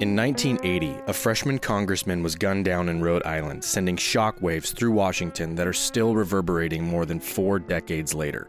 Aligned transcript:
In 0.00 0.14
1980, 0.14 0.94
a 1.08 1.12
freshman 1.12 1.58
congressman 1.58 2.22
was 2.22 2.36
gunned 2.36 2.64
down 2.64 2.88
in 2.88 3.02
Rhode 3.02 3.26
Island, 3.26 3.64
sending 3.64 3.96
shockwaves 3.96 4.72
through 4.72 4.92
Washington 4.92 5.56
that 5.56 5.66
are 5.66 5.72
still 5.72 6.14
reverberating 6.14 6.84
more 6.84 7.04
than 7.04 7.18
four 7.18 7.58
decades 7.58 8.14
later. 8.14 8.48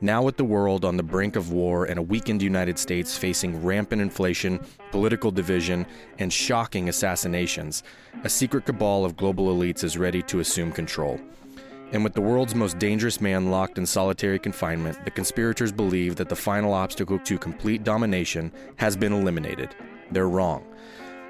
Now, 0.00 0.22
with 0.22 0.36
the 0.36 0.44
world 0.44 0.84
on 0.84 0.96
the 0.96 1.02
brink 1.02 1.34
of 1.34 1.50
war 1.50 1.86
and 1.86 1.98
a 1.98 2.02
weakened 2.02 2.42
United 2.42 2.78
States 2.78 3.18
facing 3.18 3.64
rampant 3.64 4.00
inflation, 4.00 4.64
political 4.92 5.32
division, 5.32 5.84
and 6.20 6.32
shocking 6.32 6.88
assassinations, 6.88 7.82
a 8.22 8.28
secret 8.28 8.64
cabal 8.64 9.04
of 9.04 9.16
global 9.16 9.52
elites 9.52 9.82
is 9.82 9.98
ready 9.98 10.22
to 10.22 10.38
assume 10.38 10.70
control. 10.70 11.20
And 11.90 12.04
with 12.04 12.14
the 12.14 12.20
world's 12.20 12.54
most 12.54 12.78
dangerous 12.78 13.20
man 13.20 13.50
locked 13.50 13.78
in 13.78 13.86
solitary 13.86 14.38
confinement, 14.38 15.04
the 15.04 15.10
conspirators 15.10 15.72
believe 15.72 16.14
that 16.14 16.28
the 16.28 16.36
final 16.36 16.72
obstacle 16.72 17.18
to 17.18 17.36
complete 17.36 17.82
domination 17.82 18.52
has 18.76 18.96
been 18.96 19.12
eliminated. 19.12 19.74
They're 20.12 20.28
wrong. 20.28 20.67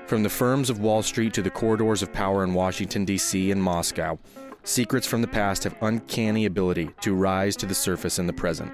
From 0.09 0.23
the 0.23 0.31
firms 0.31 0.71
of 0.71 0.81
Wall 0.81 1.03
Street 1.03 1.35
to 1.35 1.43
the 1.43 1.51
corridors 1.51 2.01
of 2.01 2.15
power 2.15 2.43
in 2.43 2.55
Washington, 2.55 3.05
D.C. 3.05 3.51
and 3.51 3.63
Moscow, 3.63 4.19
secrets 4.65 5.07
from 5.07 5.21
the 5.21 5.29
past 5.29 5.65
have 5.65 5.77
uncanny 5.83 6.47
ability 6.47 6.89
to 7.03 7.15
rise 7.15 7.55
to 7.57 7.67
the 7.67 7.75
surface 7.75 8.19
in 8.19 8.27
the 8.27 8.33
present. 8.33 8.73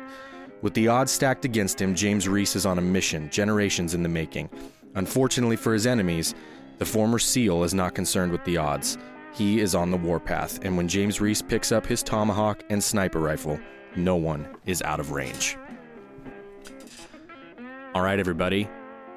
With 0.63 0.75
the 0.75 0.87
odds 0.87 1.11
stacked 1.11 1.45
against 1.45 1.83
him, 1.83 1.93
James 1.93 2.29
Reese 2.29 2.55
is 2.55 2.67
on 2.67 2.79
a 2.79 2.81
mission, 2.81 3.29
generations 3.31 3.95
in 3.95 4.05
the 4.05 4.09
making. 4.09 4.49
Unfortunately 4.95 5.57
for 5.57 5.73
his 5.73 5.89
enemies, 5.89 6.37
the 6.79 6.87
former 6.87 7.19
SEAL 7.19 7.65
is 7.65 7.75
not 7.75 7.97
concerned 7.97 8.31
with 8.31 8.45
the 8.45 8.57
odds. 8.57 8.97
He 9.33 9.59
is 9.59 9.75
on 9.75 9.91
the 9.91 9.97
warpath, 9.97 10.65
and 10.65 10.77
when 10.77 10.87
James 10.87 11.21
Reese 11.21 11.43
picks 11.43 11.73
up 11.73 11.85
his 11.85 12.05
tomahawk 12.05 12.63
and 12.71 12.83
sniper 12.83 13.19
rifle, 13.19 13.59
no 13.97 14.15
one 14.15 14.47
is 14.67 14.83
out 14.83 15.01
of 15.01 15.11
range. 15.11 15.59
All 17.93 18.03
right, 18.03 18.21
everybody, 18.21 18.69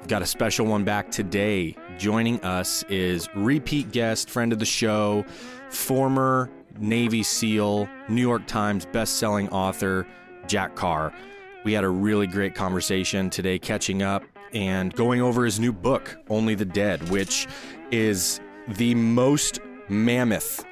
got 0.06 0.22
a 0.22 0.26
special 0.26 0.66
one 0.66 0.84
back 0.84 1.10
today. 1.10 1.76
Joining 1.98 2.40
us 2.42 2.84
is 2.84 3.28
repeat 3.34 3.90
guest, 3.90 4.30
friend 4.30 4.52
of 4.52 4.58
the 4.58 4.64
show, 4.64 5.24
former 5.70 6.50
Navy 6.78 7.22
SEAL, 7.22 7.88
New 8.08 8.22
York 8.22 8.46
Times 8.46 8.86
best-selling 8.86 9.48
author, 9.48 10.06
Jack 10.46 10.76
Carr. 10.76 11.12
We 11.64 11.72
had 11.72 11.84
a 11.84 11.88
really 11.88 12.26
great 12.26 12.54
conversation 12.54 13.28
today, 13.28 13.58
catching 13.58 14.02
up 14.02 14.22
and 14.54 14.94
going 14.94 15.20
over 15.20 15.44
his 15.44 15.58
new 15.58 15.72
book, 15.72 16.16
Only 16.30 16.54
the 16.54 16.64
Dead, 16.64 17.08
which 17.10 17.46
is 17.90 18.40
the 18.68 18.94
most 18.94 19.58
mammoth 19.88 20.64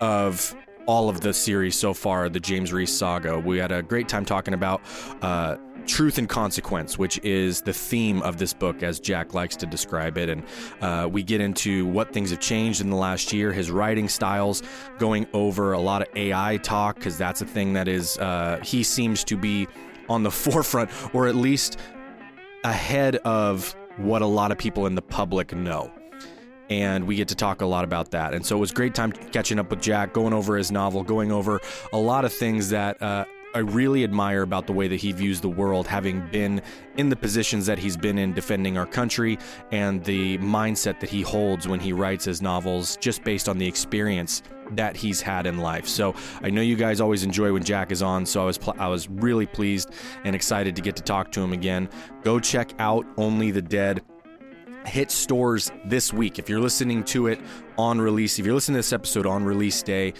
of 0.00 0.54
all 0.88 1.10
of 1.10 1.20
the 1.20 1.34
series 1.34 1.76
so 1.76 1.92
far, 1.92 2.30
the 2.30 2.40
James 2.40 2.72
Reese 2.72 2.92
saga. 2.92 3.38
We 3.38 3.58
had 3.58 3.70
a 3.70 3.82
great 3.82 4.08
time 4.08 4.24
talking 4.24 4.54
about 4.54 4.80
uh, 5.20 5.58
truth 5.86 6.16
and 6.16 6.26
consequence, 6.26 6.98
which 6.98 7.22
is 7.22 7.60
the 7.60 7.74
theme 7.74 8.22
of 8.22 8.38
this 8.38 8.54
book, 8.54 8.82
as 8.82 8.98
Jack 8.98 9.34
likes 9.34 9.54
to 9.56 9.66
describe 9.66 10.16
it. 10.16 10.30
And 10.30 10.42
uh, 10.80 11.06
we 11.12 11.22
get 11.22 11.42
into 11.42 11.84
what 11.84 12.14
things 12.14 12.30
have 12.30 12.40
changed 12.40 12.80
in 12.80 12.88
the 12.88 12.96
last 12.96 13.34
year, 13.34 13.52
his 13.52 13.70
writing 13.70 14.08
styles, 14.08 14.62
going 14.98 15.26
over 15.34 15.74
a 15.74 15.78
lot 15.78 16.00
of 16.00 16.08
AI 16.16 16.56
talk, 16.56 16.96
because 16.96 17.18
that's 17.18 17.42
a 17.42 17.46
thing 17.46 17.74
that 17.74 17.86
is, 17.86 18.16
uh, 18.16 18.58
he 18.64 18.82
seems 18.82 19.24
to 19.24 19.36
be 19.36 19.68
on 20.08 20.22
the 20.22 20.30
forefront, 20.30 20.90
or 21.14 21.26
at 21.28 21.34
least 21.34 21.78
ahead 22.64 23.16
of 23.16 23.76
what 23.98 24.22
a 24.22 24.26
lot 24.26 24.50
of 24.50 24.56
people 24.56 24.86
in 24.86 24.94
the 24.94 25.02
public 25.02 25.54
know 25.54 25.92
and 26.70 27.06
we 27.06 27.16
get 27.16 27.28
to 27.28 27.34
talk 27.34 27.62
a 27.62 27.66
lot 27.66 27.84
about 27.84 28.10
that. 28.10 28.34
And 28.34 28.44
so 28.44 28.56
it 28.56 28.60
was 28.60 28.72
great 28.72 28.94
time 28.94 29.12
catching 29.12 29.58
up 29.58 29.70
with 29.70 29.80
Jack, 29.80 30.12
going 30.12 30.32
over 30.32 30.56
his 30.56 30.70
novel, 30.70 31.02
going 31.02 31.32
over 31.32 31.60
a 31.92 31.98
lot 31.98 32.24
of 32.24 32.32
things 32.32 32.70
that 32.70 33.00
uh, 33.02 33.24
I 33.54 33.60
really 33.60 34.04
admire 34.04 34.42
about 34.42 34.66
the 34.66 34.72
way 34.74 34.88
that 34.88 34.96
he 34.96 35.12
views 35.12 35.40
the 35.40 35.48
world, 35.48 35.86
having 35.86 36.26
been 36.30 36.60
in 36.96 37.08
the 37.08 37.16
positions 37.16 37.64
that 37.66 37.78
he's 37.78 37.96
been 37.96 38.18
in 38.18 38.34
defending 38.34 38.76
our 38.76 38.86
country 38.86 39.38
and 39.72 40.04
the 40.04 40.36
mindset 40.38 41.00
that 41.00 41.08
he 41.08 41.22
holds 41.22 41.66
when 41.66 41.80
he 41.80 41.92
writes 41.92 42.26
his 42.26 42.42
novels, 42.42 42.96
just 42.98 43.24
based 43.24 43.48
on 43.48 43.56
the 43.56 43.66
experience 43.66 44.42
that 44.72 44.96
he's 44.96 45.22
had 45.22 45.46
in 45.46 45.58
life. 45.58 45.86
So 45.86 46.14
I 46.42 46.50
know 46.50 46.60
you 46.60 46.76
guys 46.76 47.00
always 47.00 47.24
enjoy 47.24 47.52
when 47.52 47.64
Jack 47.64 47.90
is 47.90 48.02
on, 48.02 48.26
so 48.26 48.42
I 48.42 48.44
was 48.44 48.58
pl- 48.58 48.76
I 48.78 48.88
was 48.88 49.08
really 49.08 49.46
pleased 49.46 49.90
and 50.24 50.36
excited 50.36 50.76
to 50.76 50.82
get 50.82 50.94
to 50.96 51.02
talk 51.02 51.32
to 51.32 51.40
him 51.40 51.54
again. 51.54 51.88
Go 52.22 52.38
check 52.38 52.74
out 52.78 53.06
Only 53.16 53.50
the 53.50 53.62
Dead 53.62 54.02
hit 54.88 55.10
stores 55.10 55.70
this 55.84 56.12
week. 56.12 56.38
If 56.38 56.48
you're 56.48 56.60
listening 56.60 57.04
to 57.04 57.28
it 57.28 57.40
on 57.76 58.00
release, 58.00 58.38
if 58.38 58.46
you're 58.46 58.54
listening 58.54 58.74
to 58.74 58.78
this 58.78 58.92
episode 58.92 59.26
on 59.26 59.44
release 59.44 59.82
day, 59.82 60.14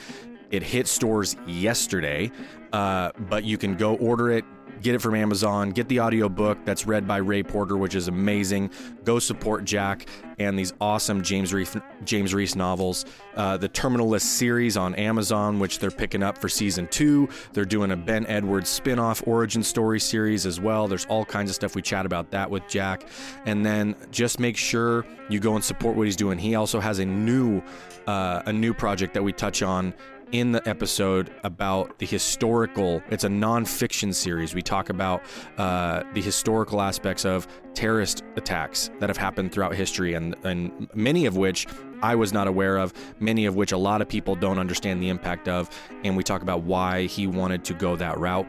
it 0.50 0.62
hit 0.62 0.86
stores 0.86 1.36
yesterday, 1.46 2.30
uh, 2.72 3.10
but 3.28 3.44
you 3.44 3.58
can 3.58 3.76
go 3.76 3.96
order 3.96 4.30
it 4.30 4.44
get 4.82 4.94
it 4.94 5.00
from 5.00 5.14
Amazon, 5.14 5.70
get 5.70 5.88
the 5.88 6.00
audiobook 6.00 6.64
that's 6.64 6.86
read 6.86 7.06
by 7.06 7.18
Ray 7.18 7.42
Porter, 7.42 7.76
which 7.76 7.94
is 7.94 8.08
amazing. 8.08 8.70
Go 9.04 9.18
support 9.18 9.64
Jack 9.64 10.06
and 10.38 10.58
these 10.58 10.72
awesome 10.80 11.22
James 11.22 11.52
Reese, 11.52 11.76
James 12.04 12.32
Reese 12.32 12.54
novels. 12.54 13.04
Uh, 13.34 13.56
the 13.56 13.68
Terminal 13.68 14.08
List 14.08 14.36
series 14.36 14.76
on 14.76 14.94
Amazon, 14.94 15.58
which 15.58 15.78
they're 15.78 15.90
picking 15.90 16.22
up 16.22 16.38
for 16.38 16.48
season 16.48 16.86
two. 16.88 17.28
They're 17.52 17.64
doing 17.64 17.90
a 17.90 17.96
Ben 17.96 18.26
Edwards 18.26 18.68
spin 18.68 18.98
off 18.98 19.26
origin 19.26 19.62
story 19.62 20.00
series 20.00 20.46
as 20.46 20.60
well. 20.60 20.88
There's 20.88 21.06
all 21.06 21.24
kinds 21.24 21.50
of 21.50 21.54
stuff. 21.54 21.74
We 21.74 21.82
chat 21.82 22.06
about 22.06 22.30
that 22.30 22.50
with 22.50 22.66
Jack. 22.68 23.08
And 23.46 23.64
then 23.64 23.96
just 24.10 24.38
make 24.38 24.56
sure 24.56 25.04
you 25.28 25.40
go 25.40 25.54
and 25.54 25.64
support 25.64 25.96
what 25.96 26.06
he's 26.06 26.16
doing. 26.16 26.38
He 26.38 26.54
also 26.54 26.80
has 26.80 26.98
a 27.00 27.04
new, 27.04 27.62
uh, 28.06 28.42
a 28.46 28.52
new 28.52 28.72
project 28.72 29.14
that 29.14 29.22
we 29.22 29.32
touch 29.32 29.62
on 29.62 29.92
in 30.32 30.52
the 30.52 30.66
episode 30.68 31.30
about 31.44 31.98
the 31.98 32.06
historical. 32.06 33.02
It's 33.10 33.24
a 33.24 33.28
nonfiction 33.28 34.14
series. 34.14 34.54
We 34.54 34.62
talk 34.62 34.90
about 34.90 35.22
uh, 35.56 36.02
the 36.12 36.20
historical 36.20 36.80
aspects 36.80 37.24
of 37.24 37.46
terrorist 37.74 38.24
attacks 38.36 38.90
that 38.98 39.08
have 39.08 39.16
happened 39.16 39.52
throughout 39.52 39.74
history, 39.74 40.14
and 40.14 40.34
and 40.44 40.88
many 40.94 41.26
of 41.26 41.36
which 41.36 41.66
I 42.02 42.14
was 42.14 42.32
not 42.32 42.46
aware 42.46 42.76
of. 42.76 42.92
Many 43.20 43.46
of 43.46 43.56
which 43.56 43.72
a 43.72 43.78
lot 43.78 44.02
of 44.02 44.08
people 44.08 44.34
don't 44.34 44.58
understand 44.58 45.02
the 45.02 45.08
impact 45.08 45.48
of. 45.48 45.70
And 46.04 46.16
we 46.16 46.22
talk 46.22 46.42
about 46.42 46.62
why 46.62 47.04
he 47.04 47.26
wanted 47.26 47.64
to 47.64 47.74
go 47.74 47.96
that 47.96 48.18
route. 48.18 48.46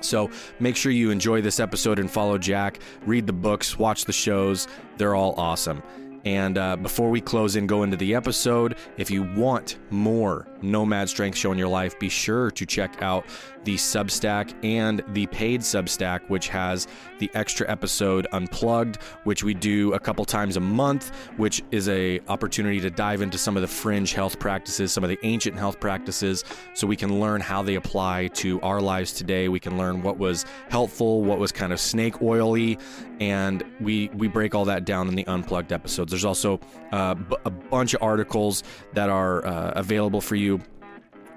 So 0.00 0.30
make 0.58 0.76
sure 0.76 0.92
you 0.92 1.10
enjoy 1.10 1.40
this 1.42 1.60
episode 1.60 1.98
and 1.98 2.10
follow 2.10 2.38
Jack. 2.38 2.80
Read 3.06 3.26
the 3.26 3.32
books, 3.32 3.78
watch 3.78 4.04
the 4.04 4.12
shows. 4.12 4.66
They're 4.96 5.14
all 5.14 5.34
awesome. 5.36 5.82
And 6.24 6.56
uh, 6.56 6.76
before 6.76 7.10
we 7.10 7.20
close 7.20 7.56
and 7.56 7.68
go 7.68 7.82
into 7.82 7.96
the 7.96 8.14
episode, 8.14 8.76
if 8.96 9.10
you 9.10 9.22
want 9.22 9.78
more 9.90 10.46
Nomad 10.62 11.08
Strength 11.08 11.36
Show 11.36 11.52
in 11.52 11.58
your 11.58 11.68
life, 11.68 11.98
be 11.98 12.08
sure 12.08 12.50
to 12.52 12.64
check 12.64 13.02
out 13.02 13.24
the 13.64 13.76
Substack 13.76 14.52
and 14.64 15.02
the 15.08 15.26
paid 15.28 15.60
Substack, 15.60 16.28
which 16.28 16.48
has 16.48 16.86
the 17.18 17.30
extra 17.34 17.68
episode 17.70 18.26
Unplugged, 18.32 18.96
which 19.24 19.44
we 19.44 19.54
do 19.54 19.92
a 19.92 20.00
couple 20.00 20.24
times 20.24 20.56
a 20.56 20.60
month, 20.60 21.14
which 21.36 21.62
is 21.70 21.88
a 21.88 22.20
opportunity 22.28 22.80
to 22.80 22.90
dive 22.90 23.22
into 23.22 23.38
some 23.38 23.56
of 23.56 23.62
the 23.62 23.68
fringe 23.68 24.12
health 24.12 24.38
practices, 24.38 24.92
some 24.92 25.04
of 25.04 25.10
the 25.10 25.18
ancient 25.22 25.56
health 25.56 25.78
practices, 25.80 26.44
so 26.74 26.86
we 26.86 26.96
can 26.96 27.20
learn 27.20 27.40
how 27.40 27.62
they 27.62 27.76
apply 27.76 28.28
to 28.28 28.60
our 28.62 28.80
lives 28.80 29.12
today. 29.12 29.48
We 29.48 29.60
can 29.60 29.78
learn 29.78 30.02
what 30.02 30.18
was 30.18 30.44
helpful, 30.68 31.22
what 31.22 31.38
was 31.38 31.52
kind 31.52 31.72
of 31.72 31.80
snake 31.80 32.20
oily, 32.22 32.78
and 33.20 33.62
we 33.80 34.08
we 34.14 34.28
break 34.28 34.54
all 34.54 34.64
that 34.64 34.84
down 34.84 35.08
in 35.08 35.14
the 35.14 35.26
Unplugged 35.26 35.72
episodes. 35.72 36.10
There's 36.10 36.24
also 36.24 36.60
uh, 36.90 37.14
b- 37.14 37.36
a 37.44 37.50
bunch 37.50 37.94
of 37.94 38.02
articles 38.02 38.62
that 38.94 39.08
are 39.08 39.44
uh, 39.46 39.72
available 39.76 40.20
for 40.20 40.34
you 40.34 40.60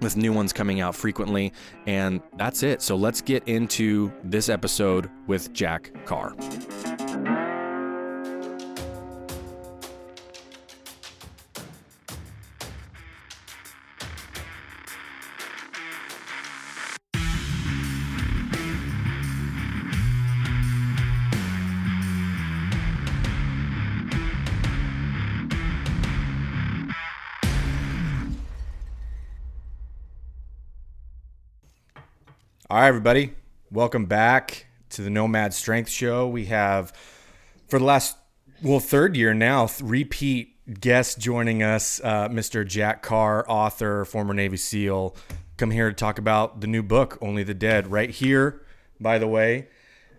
with 0.06 0.16
new 0.16 0.32
ones 0.32 0.54
coming 0.54 0.80
out 0.80 0.96
frequently. 0.96 1.52
And 1.88 2.22
that's 2.38 2.64
it. 2.64 2.82
So 2.82 2.96
let's 2.96 3.22
get 3.22 3.46
into 3.48 4.14
this 4.24 4.50
episode 4.50 5.10
with 5.28 5.52
Jack 5.52 5.92
Carr. 6.06 6.36
All 32.68 32.80
right, 32.80 32.88
everybody. 32.88 33.32
Welcome 33.70 34.06
back 34.08 34.66
to 34.90 35.04
the 35.04 35.12
Nomad 35.12 35.54
Strength 35.54 35.88
Show. 35.88 36.28
We 36.28 36.46
have, 36.46 36.94
for 37.68 37.78
the 37.78 37.86
last, 37.86 38.18
well, 38.64 38.80
third 38.80 39.16
year 39.16 39.36
now, 39.36 39.70
repeat 39.84 40.80
guest 40.80 41.20
joining 41.20 41.62
us, 41.62 42.02
uh, 42.04 42.28
Mr. 42.28 42.66
Jack 42.66 43.04
Carr, 43.04 43.46
author, 43.48 44.04
former 44.04 44.34
Navy 44.34 44.58
SEAL. 44.58 45.16
Come 45.58 45.70
here 45.70 45.90
to 45.90 45.96
talk 45.96 46.18
about 46.18 46.62
the 46.62 46.66
new 46.66 46.82
book, 46.82 47.20
Only 47.22 47.44
the 47.44 47.54
Dead, 47.54 47.92
right 47.92 48.10
here, 48.10 48.66
by 49.00 49.20
the 49.20 49.28
way. 49.28 49.68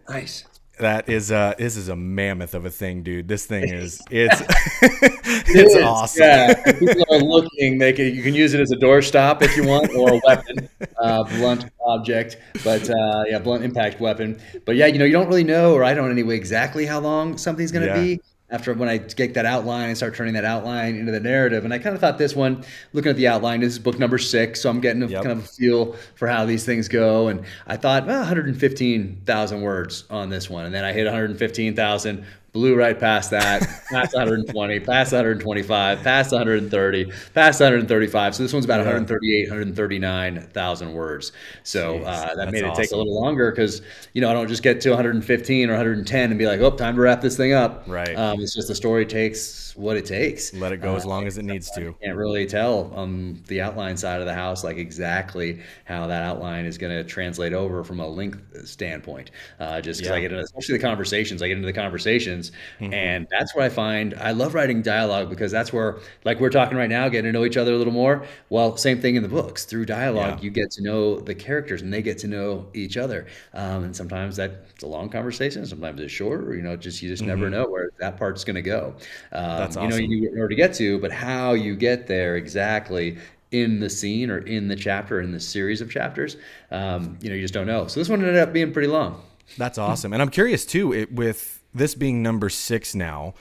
Nice. 0.09 0.45
That 0.79 1.09
is 1.09 1.33
uh 1.33 1.55
this 1.57 1.77
is 1.77 1.89
a 1.89 1.97
mammoth 1.97 2.53
of 2.55 2.67
a 2.67 2.71
thing, 2.71 3.03
dude. 3.03 3.29
This 3.29 3.47
thing 3.47 3.69
is 3.69 3.99
it's 4.11 4.41
it's 4.83 5.55
It 5.55 5.67
is, 5.69 5.77
awesome. 5.83 6.23
Yeah, 6.23 6.55
people 6.79 7.05
are 7.11 7.19
looking. 7.19 7.79
They 7.79 7.93
can 7.95 8.15
you 8.15 8.23
can 8.23 8.35
use 8.35 8.53
it 8.53 8.61
as 8.61 8.71
a 8.73 8.77
doorstop 8.77 9.41
if 9.43 9.57
you 9.57 9.65
want, 9.67 9.95
or 9.95 10.11
a 10.15 10.21
weapon, 10.27 10.69
uh, 10.99 11.25
blunt 11.25 11.65
object. 11.87 12.37
But 12.63 12.91
uh, 12.91 13.25
yeah, 13.27 13.39
blunt 13.39 13.65
impact 13.65 14.01
weapon. 14.01 14.41
But 14.67 14.77
yeah, 14.77 14.87
you 14.87 14.99
know, 14.99 15.07
you 15.07 15.13
don't 15.13 15.29
really 15.29 15.45
know, 15.45 15.73
or 15.75 15.83
I 15.83 15.95
don't 15.95 16.11
anyway, 16.11 16.37
exactly 16.37 16.85
how 16.85 17.01
long 17.01 17.39
something's 17.39 17.73
going 17.73 17.87
to 17.87 17.95
Yeah. 17.95 18.03
be. 18.17 18.21
After 18.49 18.73
when 18.75 18.89
I 18.89 18.99
get 18.99 19.35
that 19.35 19.45
outline 19.45 19.89
and 19.89 19.97
start 19.97 20.15
turning 20.15 20.35
that 20.35 20.45
outline 20.45 20.95
into 20.95 21.11
the 21.11 21.19
narrative, 21.19 21.65
and 21.65 21.75
I 21.75 21.79
kind 21.79 21.97
of 21.97 22.01
thought 22.01 22.17
this 22.17 22.37
one, 22.37 22.65
looking 22.93 23.11
at 23.11 23.17
the 23.17 23.27
outline, 23.27 23.59
this 23.61 23.73
is 23.73 23.79
book 23.81 23.99
number 23.99 24.19
six, 24.19 24.61
so 24.61 24.71
I'm 24.71 24.81
getting 24.81 25.03
a 25.03 25.09
Yep. 25.09 25.23
kind 25.25 25.33
of 25.39 25.45
a 25.45 25.49
feel 25.49 25.97
for 26.15 26.29
how 26.29 26.47
these 26.47 26.65
things 26.65 26.87
go. 26.87 27.27
And 27.27 27.43
I 27.67 27.77
thought, 27.77 28.07
well, 28.07 28.21
115,000 28.21 29.61
words 29.63 30.05
on 30.11 30.31
this 30.31 30.49
one, 30.49 30.65
and 30.65 30.73
then 30.73 30.85
I 30.85 30.93
hit 30.93 31.07
115,000 31.07 32.25
blew 32.57 32.75
right 32.75 32.99
past 32.99 33.31
that, 33.33 33.61
past 33.91 34.15
120, 34.15 34.81
past 34.81 35.13
125, 35.13 36.03
past 36.03 36.33
130, 36.33 37.13
past 37.35 37.61
135. 37.61 38.35
So 38.35 38.43
this 38.43 38.53
one's 38.55 38.65
about 38.65 38.79
138, 38.79 39.51
139,000 39.51 40.93
words. 40.95 41.33
So 41.65 41.99
Jeez, 41.99 42.07
uh, 42.07 42.35
that 42.35 42.51
made 42.51 42.65
it 42.65 42.75
take 42.75 42.93
a 42.93 42.97
little 42.97 43.21
longer 43.21 43.51
because 43.51 43.83
you 44.15 44.23
know 44.23 44.31
I 44.31 44.33
don't 44.33 44.49
just 44.49 44.63
get 44.63 44.81
to 44.81 44.91
115 44.91 45.69
or 45.69 45.73
110 45.75 46.31
and 46.31 46.39
be 46.39 46.47
like, 46.47 46.61
oh, 46.61 46.71
time 46.71 46.95
to 46.95 47.01
wrap 47.03 47.21
this 47.21 47.37
thing 47.37 47.53
up. 47.53 47.85
Right. 47.87 48.17
Um, 48.17 48.41
it's 48.41 48.55
just 48.55 48.69
the 48.69 48.75
story 48.75 49.05
takes 49.05 49.67
what 49.77 49.97
it 49.97 50.07
takes. 50.07 50.55
Let 50.55 50.73
it 50.73 50.79
go 50.79 50.97
as 50.97 51.05
long 51.05 51.27
as 51.27 51.37
it 51.39 51.45
needs 51.45 51.71
to. 51.73 51.95
Can't 52.03 52.17
really 52.17 52.47
tell 52.47 52.91
on 52.95 53.43
the 53.47 53.61
outline 53.61 53.97
side 53.97 54.21
of 54.21 54.27
the 54.27 54.35
house 54.35 54.65
like 54.65 54.79
exactly 54.79 55.61
how 55.85 56.07
that 56.07 56.23
outline 56.23 56.65
is 56.65 56.79
going 56.79 56.93
to 56.93 57.05
translate 57.05 57.53
over 57.53 57.85
from 57.85 58.01
a 58.01 58.07
length 58.07 58.67
standpoint. 58.67 59.31
Uh, 59.61 59.81
just 59.81 60.01
because 60.01 60.13
I 60.17 60.21
get 60.21 60.33
into, 60.33 60.43
especially 60.43 60.79
the 60.79 60.83
conversations, 60.83 61.43
I 61.43 61.49
get 61.49 61.59
into 61.59 61.67
the 61.67 61.73
conversations, 61.73 62.46
Mm-hmm. 62.81 62.93
and 62.93 63.27
that's 63.31 63.55
where 63.55 63.65
I 63.65 63.69
find 63.69 64.15
I 64.15 64.33
love 64.33 64.55
writing 64.55 64.83
dialogue 64.83 65.29
because 65.31 65.51
that's 65.53 65.73
where, 65.73 65.99
like 66.25 66.41
we're 66.41 66.51
talking 66.51 66.77
right 66.77 66.89
now, 66.89 67.09
getting 67.09 67.33
to 67.33 67.39
know 67.39 67.45
each 67.45 67.57
other 67.57 67.73
a 67.73 67.77
little 67.77 67.93
more. 67.93 68.25
Well, 68.51 68.77
same 68.77 69.01
thing 69.01 69.17
in 69.17 69.23
the 69.23 69.29
books. 69.29 69.65
Through 69.65 69.87
dialogue, 69.87 70.39
Yeah. 70.39 70.45
you 70.45 70.51
get 70.51 70.71
to 70.73 70.83
know 70.83 71.19
the 71.21 71.35
characters, 71.35 71.83
and 71.83 71.93
they 71.93 72.03
get 72.03 72.19
to 72.19 72.27
know 72.29 72.67
each 72.75 72.97
other. 72.97 73.27
Um, 73.55 73.85
and 73.85 73.97
sometimes 73.97 74.37
that's 74.37 74.83
a 74.83 74.87
long 74.87 75.09
conversation, 75.09 75.65
sometimes 75.67 76.01
it's 76.01 76.13
short. 76.13 76.45
Or, 76.45 76.55
you 76.55 76.63
know, 76.63 76.77
just 76.77 77.03
you 77.03 77.09
just 77.09 77.23
never 77.23 77.49
know 77.51 77.67
where 77.67 77.91
that 77.99 78.17
part's 78.19 78.45
going 78.45 78.57
to 78.57 78.63
go. 78.63 78.95
Um, 79.33 79.47
Mm-hmm. 79.47 79.59
That's 79.59 79.77
you 79.77 79.83
know, 79.83 79.89
awesome. 79.89 80.05
you 80.05 80.31
know 80.33 80.39
where 80.39 80.49
to 80.49 80.55
get 80.55 80.75
to, 80.75 80.99
but 80.99 81.13
how 81.13 81.53
you 81.55 81.77
get 81.77 82.07
there 82.07 82.37
exactly 82.37 83.19
in 83.53 83.79
the 83.81 83.89
scene 83.89 84.31
or 84.31 84.39
in 84.39 84.69
the 84.69 84.75
chapter 84.77 85.21
in 85.21 85.31
the 85.33 85.41
series 85.41 85.81
of 85.81 85.91
chapters, 85.91 86.37
um, 86.73 87.17
you 87.21 87.29
know, 87.31 87.35
you 87.37 87.43
just 87.43 87.55
don't 87.55 87.67
know. 87.67 87.87
So 87.87 88.01
this 88.01 88.09
one 88.09 88.21
ended 88.21 88.37
up 88.39 88.53
being 88.53 88.73
pretty 88.73 88.89
long. 88.89 89.23
That's 89.57 89.79
awesome. 89.79 90.13
And 90.13 90.21
I'm 90.21 90.31
curious 90.31 90.67
too, 90.67 90.93
it, 90.93 91.13
with 91.13 91.56
this 91.77 91.95
being 91.95 92.23
number 92.23 92.49
six 92.49 92.95
now, 92.95 93.35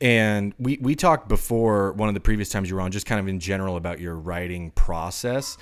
and 0.00 0.54
we, 0.58 0.78
we 0.80 0.94
talked 0.94 1.28
before 1.28 1.92
one 1.92 2.08
of 2.08 2.14
the 2.14 2.20
previous 2.20 2.48
times 2.48 2.68
you 2.68 2.76
were 2.76 2.82
on, 2.82 2.90
just 2.90 3.06
kind 3.06 3.20
of 3.20 3.28
in 3.28 3.38
general 3.40 3.76
about 3.76 4.00
your 4.00 4.16
writing 4.16 4.70
process. 4.72 5.56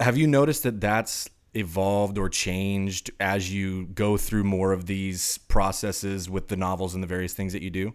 Have 0.00 0.16
you 0.16 0.26
noticed 0.26 0.62
that 0.64 0.80
that's 0.80 1.28
evolved 1.54 2.16
or 2.16 2.28
changed 2.28 3.10
as 3.20 3.52
you 3.52 3.86
go 3.86 4.16
through 4.16 4.44
more 4.44 4.72
of 4.72 4.86
these 4.86 5.38
processes 5.38 6.30
with 6.30 6.48
the 6.48 6.56
novels 6.56 6.94
and 6.94 7.02
the 7.02 7.06
various 7.06 7.34
things 7.34 7.52
that 7.52 7.62
you 7.62 7.70
do? 7.70 7.94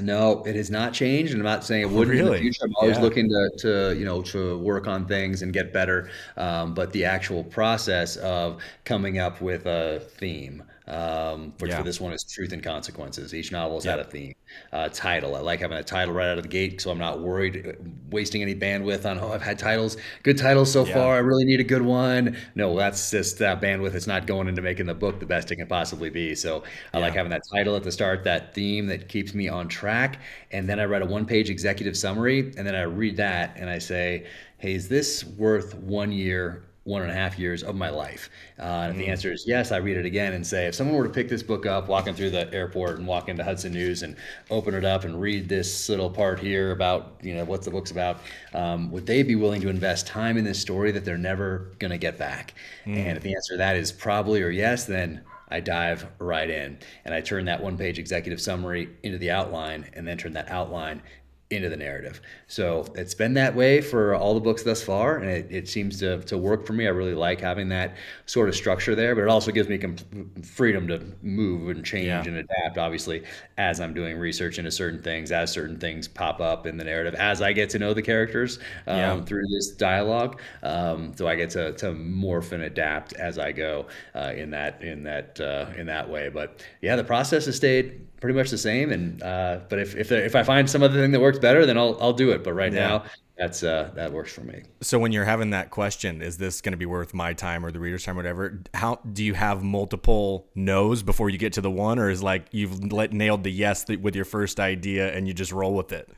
No, 0.00 0.44
it 0.44 0.54
has 0.54 0.70
not 0.70 0.92
changed, 0.92 1.32
and 1.32 1.40
I'm 1.40 1.44
not 1.44 1.64
saying 1.64 1.82
it 1.82 1.90
wouldn't 1.90 2.16
in 2.16 2.24
really? 2.24 2.38
the 2.38 2.42
future. 2.42 2.64
I'm 2.64 2.74
always 2.76 2.96
Yeah. 2.96 3.02
looking 3.02 3.28
to, 3.28 3.50
to, 3.58 3.98
you 3.98 4.04
know, 4.04 4.22
to 4.22 4.56
work 4.58 4.86
on 4.86 5.04
things 5.06 5.42
and 5.42 5.52
get 5.52 5.72
better. 5.72 6.08
Um, 6.36 6.74
but 6.74 6.92
the 6.92 7.04
actual 7.04 7.42
process 7.42 8.16
of 8.16 8.62
coming 8.84 9.18
up 9.18 9.40
with 9.40 9.66
a 9.66 10.00
theme, 10.18 10.62
um, 10.90 11.52
which 11.60 11.70
Yeah. 11.70 11.78
for 11.78 11.84
this 11.84 12.00
one 12.00 12.12
is 12.12 12.24
truth 12.24 12.52
and 12.52 12.62
consequences. 12.62 13.32
Each 13.32 13.52
novel's 13.52 13.84
had 13.84 14.00
a 14.00 14.04
theme. 14.04 14.34
Uh, 14.72 14.88
title. 14.92 15.36
I 15.36 15.40
like 15.40 15.60
having 15.60 15.78
a 15.78 15.82
title 15.84 16.12
right 16.12 16.26
out 16.28 16.36
of 16.38 16.42
the 16.42 16.48
gate, 16.48 16.80
so 16.80 16.90
I'm 16.90 16.98
not 16.98 17.20
worried 17.20 17.64
uh, 17.64 17.72
wasting 18.10 18.42
any 18.42 18.54
bandwidth 18.54 19.08
on. 19.08 19.18
Oh, 19.20 19.32
I've 19.32 19.42
had 19.42 19.58
titles, 19.58 19.96
good 20.22 20.36
titles 20.38 20.72
so 20.72 20.84
Yeah. 20.84 20.94
far. 20.94 21.14
I 21.14 21.18
really 21.18 21.44
need 21.44 21.60
a 21.60 21.64
good 21.64 21.82
one. 21.82 22.36
No, 22.54 22.76
that's 22.76 23.10
just 23.10 23.38
that 23.38 23.60
bandwidth. 23.60 23.94
It's 23.94 24.06
not 24.08 24.26
going 24.26 24.48
into 24.48 24.62
making 24.62 24.86
the 24.86 24.94
book 24.94 25.20
the 25.20 25.26
best 25.26 25.52
it 25.52 25.56
can 25.56 25.66
possibly 25.68 26.10
be. 26.10 26.34
So 26.34 26.64
I 26.92 26.98
like 26.98 27.14
having 27.14 27.30
that 27.30 27.42
title 27.54 27.76
at 27.76 27.84
the 27.84 27.92
start, 27.92 28.24
that 28.24 28.54
theme 28.54 28.86
that 28.86 29.08
keeps 29.08 29.34
me 29.34 29.48
on 29.48 29.68
track. 29.68 30.20
And 30.50 30.68
then 30.68 30.80
I 30.80 30.86
write 30.86 31.02
a 31.02 31.06
one 31.06 31.26
page 31.26 31.50
executive 31.50 31.96
summary, 31.96 32.52
and 32.56 32.66
then 32.66 32.74
I 32.74 32.82
read 32.82 33.16
that 33.18 33.52
and 33.56 33.68
I 33.70 33.78
say, 33.78 34.26
hey, 34.58 34.74
is 34.74 34.88
this 34.88 35.22
worth 35.24 35.74
one 35.74 36.10
year? 36.10 36.64
One 36.90 37.02
and 37.02 37.10
a 37.10 37.14
half 37.14 37.38
years 37.38 37.62
of 37.62 37.76
my 37.76 37.88
life. 37.88 38.28
Uh, 38.58 38.62
and 38.62 38.92
if 38.92 38.98
the 38.98 39.08
answer 39.08 39.32
is 39.32 39.44
yes, 39.46 39.70
I 39.70 39.76
read 39.76 39.96
it 39.96 40.04
again 40.04 40.32
and 40.32 40.44
say, 40.44 40.66
if 40.66 40.74
someone 40.74 40.96
were 40.96 41.04
to 41.04 41.12
pick 41.12 41.28
this 41.28 41.42
book 41.42 41.64
up, 41.64 41.88
walking 41.88 42.14
through 42.14 42.30
the 42.30 42.52
airport 42.52 42.98
and 42.98 43.06
walk 43.06 43.28
into 43.28 43.44
Hudson 43.44 43.72
News 43.72 44.02
and 44.02 44.16
open 44.50 44.74
it 44.74 44.84
up 44.84 45.04
and 45.04 45.20
read 45.20 45.48
this 45.48 45.88
little 45.88 46.10
part 46.10 46.40
here 46.40 46.72
about, 46.72 47.20
you 47.22 47.34
know, 47.34 47.44
what 47.44 47.62
the 47.62 47.70
book's 47.70 47.92
about, 47.92 48.18
um, 48.54 48.90
would 48.90 49.06
they 49.06 49.22
be 49.22 49.36
willing 49.36 49.60
to 49.60 49.68
invest 49.68 50.08
time 50.08 50.36
in 50.36 50.44
this 50.44 50.60
story 50.60 50.90
that 50.90 51.04
they're 51.04 51.16
never 51.16 51.70
going 51.78 51.92
to 51.92 51.98
get 51.98 52.18
back? 52.18 52.54
And 52.86 53.16
if 53.16 53.22
the 53.22 53.34
answer 53.34 53.54
to 53.54 53.58
that 53.58 53.76
is 53.76 53.92
probably 53.92 54.42
or 54.42 54.50
yes, 54.50 54.84
then 54.84 55.22
I 55.48 55.60
dive 55.60 56.06
right 56.18 56.48
in 56.48 56.78
and 57.04 57.14
I 57.14 57.20
turn 57.20 57.44
that 57.46 57.62
one 57.62 57.76
page 57.76 57.98
executive 57.98 58.40
summary 58.40 58.88
into 59.02 59.18
the 59.18 59.30
outline 59.30 59.86
and 59.94 60.06
then 60.06 60.16
turn 60.16 60.32
that 60.34 60.50
outline 60.50 61.02
into 61.50 61.68
the 61.68 61.76
narrative. 61.76 62.20
So 62.46 62.86
it's 62.94 63.14
been 63.14 63.34
that 63.34 63.56
way 63.56 63.80
for 63.80 64.14
all 64.14 64.34
the 64.34 64.40
books 64.40 64.62
thus 64.62 64.82
far, 64.82 65.16
and 65.18 65.28
it, 65.28 65.48
it 65.50 65.68
seems 65.68 65.98
to, 65.98 66.20
to 66.22 66.38
work 66.38 66.64
for 66.64 66.74
me. 66.74 66.86
I 66.86 66.90
really 66.90 67.14
like 67.14 67.40
having 67.40 67.68
that 67.70 67.96
sort 68.26 68.48
of 68.48 68.54
structure 68.54 68.94
there, 68.94 69.16
but 69.16 69.22
it 69.22 69.28
also 69.28 69.50
gives 69.50 69.68
me 69.68 69.76
com- 69.76 69.96
freedom 70.44 70.86
to 70.86 71.02
move 71.22 71.68
and 71.70 71.84
change 71.84 72.06
Yeah. 72.06 72.22
and 72.22 72.36
adapt, 72.36 72.78
obviously, 72.78 73.24
as 73.58 73.80
I'm 73.80 73.92
doing 73.92 74.16
research 74.16 74.58
into 74.58 74.70
certain 74.70 75.02
things, 75.02 75.32
as 75.32 75.50
certain 75.50 75.76
things 75.78 76.06
pop 76.06 76.40
up 76.40 76.66
in 76.66 76.76
the 76.76 76.84
narrative, 76.84 77.14
as 77.14 77.42
I 77.42 77.52
get 77.52 77.68
to 77.70 77.80
know 77.80 77.94
the 77.94 78.02
characters 78.02 78.58
um, 78.86 78.96
Yeah. 78.96 79.20
through 79.22 79.46
this 79.52 79.72
dialogue. 79.72 80.40
Um, 80.62 81.12
so 81.16 81.26
I 81.26 81.34
get 81.34 81.50
to, 81.50 81.72
to 81.72 81.86
morph 81.86 82.52
and 82.52 82.62
adapt 82.62 83.14
as 83.14 83.40
I 83.40 83.50
go 83.50 83.86
uh, 84.14 84.32
in 84.36 84.50
that 84.50 84.82
in 84.82 85.02
that 85.02 85.40
uh, 85.40 85.66
in 85.76 85.86
that 85.86 86.08
way. 86.08 86.28
But 86.28 86.64
yeah, 86.80 86.94
the 86.94 87.02
process 87.04 87.46
has 87.46 87.56
stayed 87.56 88.06
pretty 88.20 88.36
much 88.38 88.50
the 88.50 88.58
same. 88.58 88.92
And 88.92 89.22
uh, 89.22 89.60
but 89.68 89.78
if 89.78 89.96
if, 89.96 90.08
there, 90.08 90.24
if 90.24 90.34
I 90.36 90.42
find 90.42 90.68
some 90.68 90.82
other 90.82 91.00
thing 91.00 91.10
that 91.12 91.20
works 91.20 91.38
better, 91.38 91.66
then 91.66 91.76
I'll 91.76 91.96
I'll 92.00 92.12
do 92.12 92.30
it. 92.30 92.44
But 92.44 92.52
right 92.52 92.72
Yeah. 92.72 92.88
now, 92.88 93.04
that's 93.38 93.62
uh, 93.62 93.90
that 93.94 94.12
works 94.12 94.32
for 94.32 94.42
me. 94.42 94.62
So 94.82 94.98
when 94.98 95.12
you're 95.12 95.24
having 95.24 95.50
that 95.50 95.70
question, 95.70 96.20
is 96.22 96.36
this 96.36 96.60
going 96.60 96.72
to 96.72 96.76
be 96.78 96.86
worth 96.86 97.14
my 97.14 97.32
time 97.32 97.64
or 97.64 97.70
the 97.70 97.80
reader's 97.80 98.04
time, 98.04 98.16
or 98.16 98.18
whatever? 98.18 98.62
How 98.74 99.00
do 99.12 99.24
you 99.24 99.34
have 99.34 99.62
multiple 99.62 100.46
no's 100.54 101.02
before 101.02 101.30
you 101.30 101.38
get 101.38 101.54
to 101.54 101.60
the 101.60 101.70
one, 101.70 101.98
or 101.98 102.10
is 102.10 102.22
like 102.22 102.46
you've 102.52 102.92
let, 102.92 103.12
nailed 103.12 103.42
the 103.44 103.50
yes 103.50 103.86
with 103.88 104.14
your 104.14 104.26
first 104.26 104.60
idea 104.60 105.12
and 105.14 105.26
you 105.26 105.34
just 105.34 105.52
roll 105.52 105.74
with 105.74 105.92
it? 105.92 106.10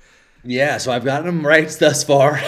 Yeah, 0.45 0.79
so 0.79 0.91
I've 0.91 1.05
gotten 1.05 1.27
them 1.27 1.47
right 1.47 1.69
thus 1.81 2.03
far. 2.03 2.41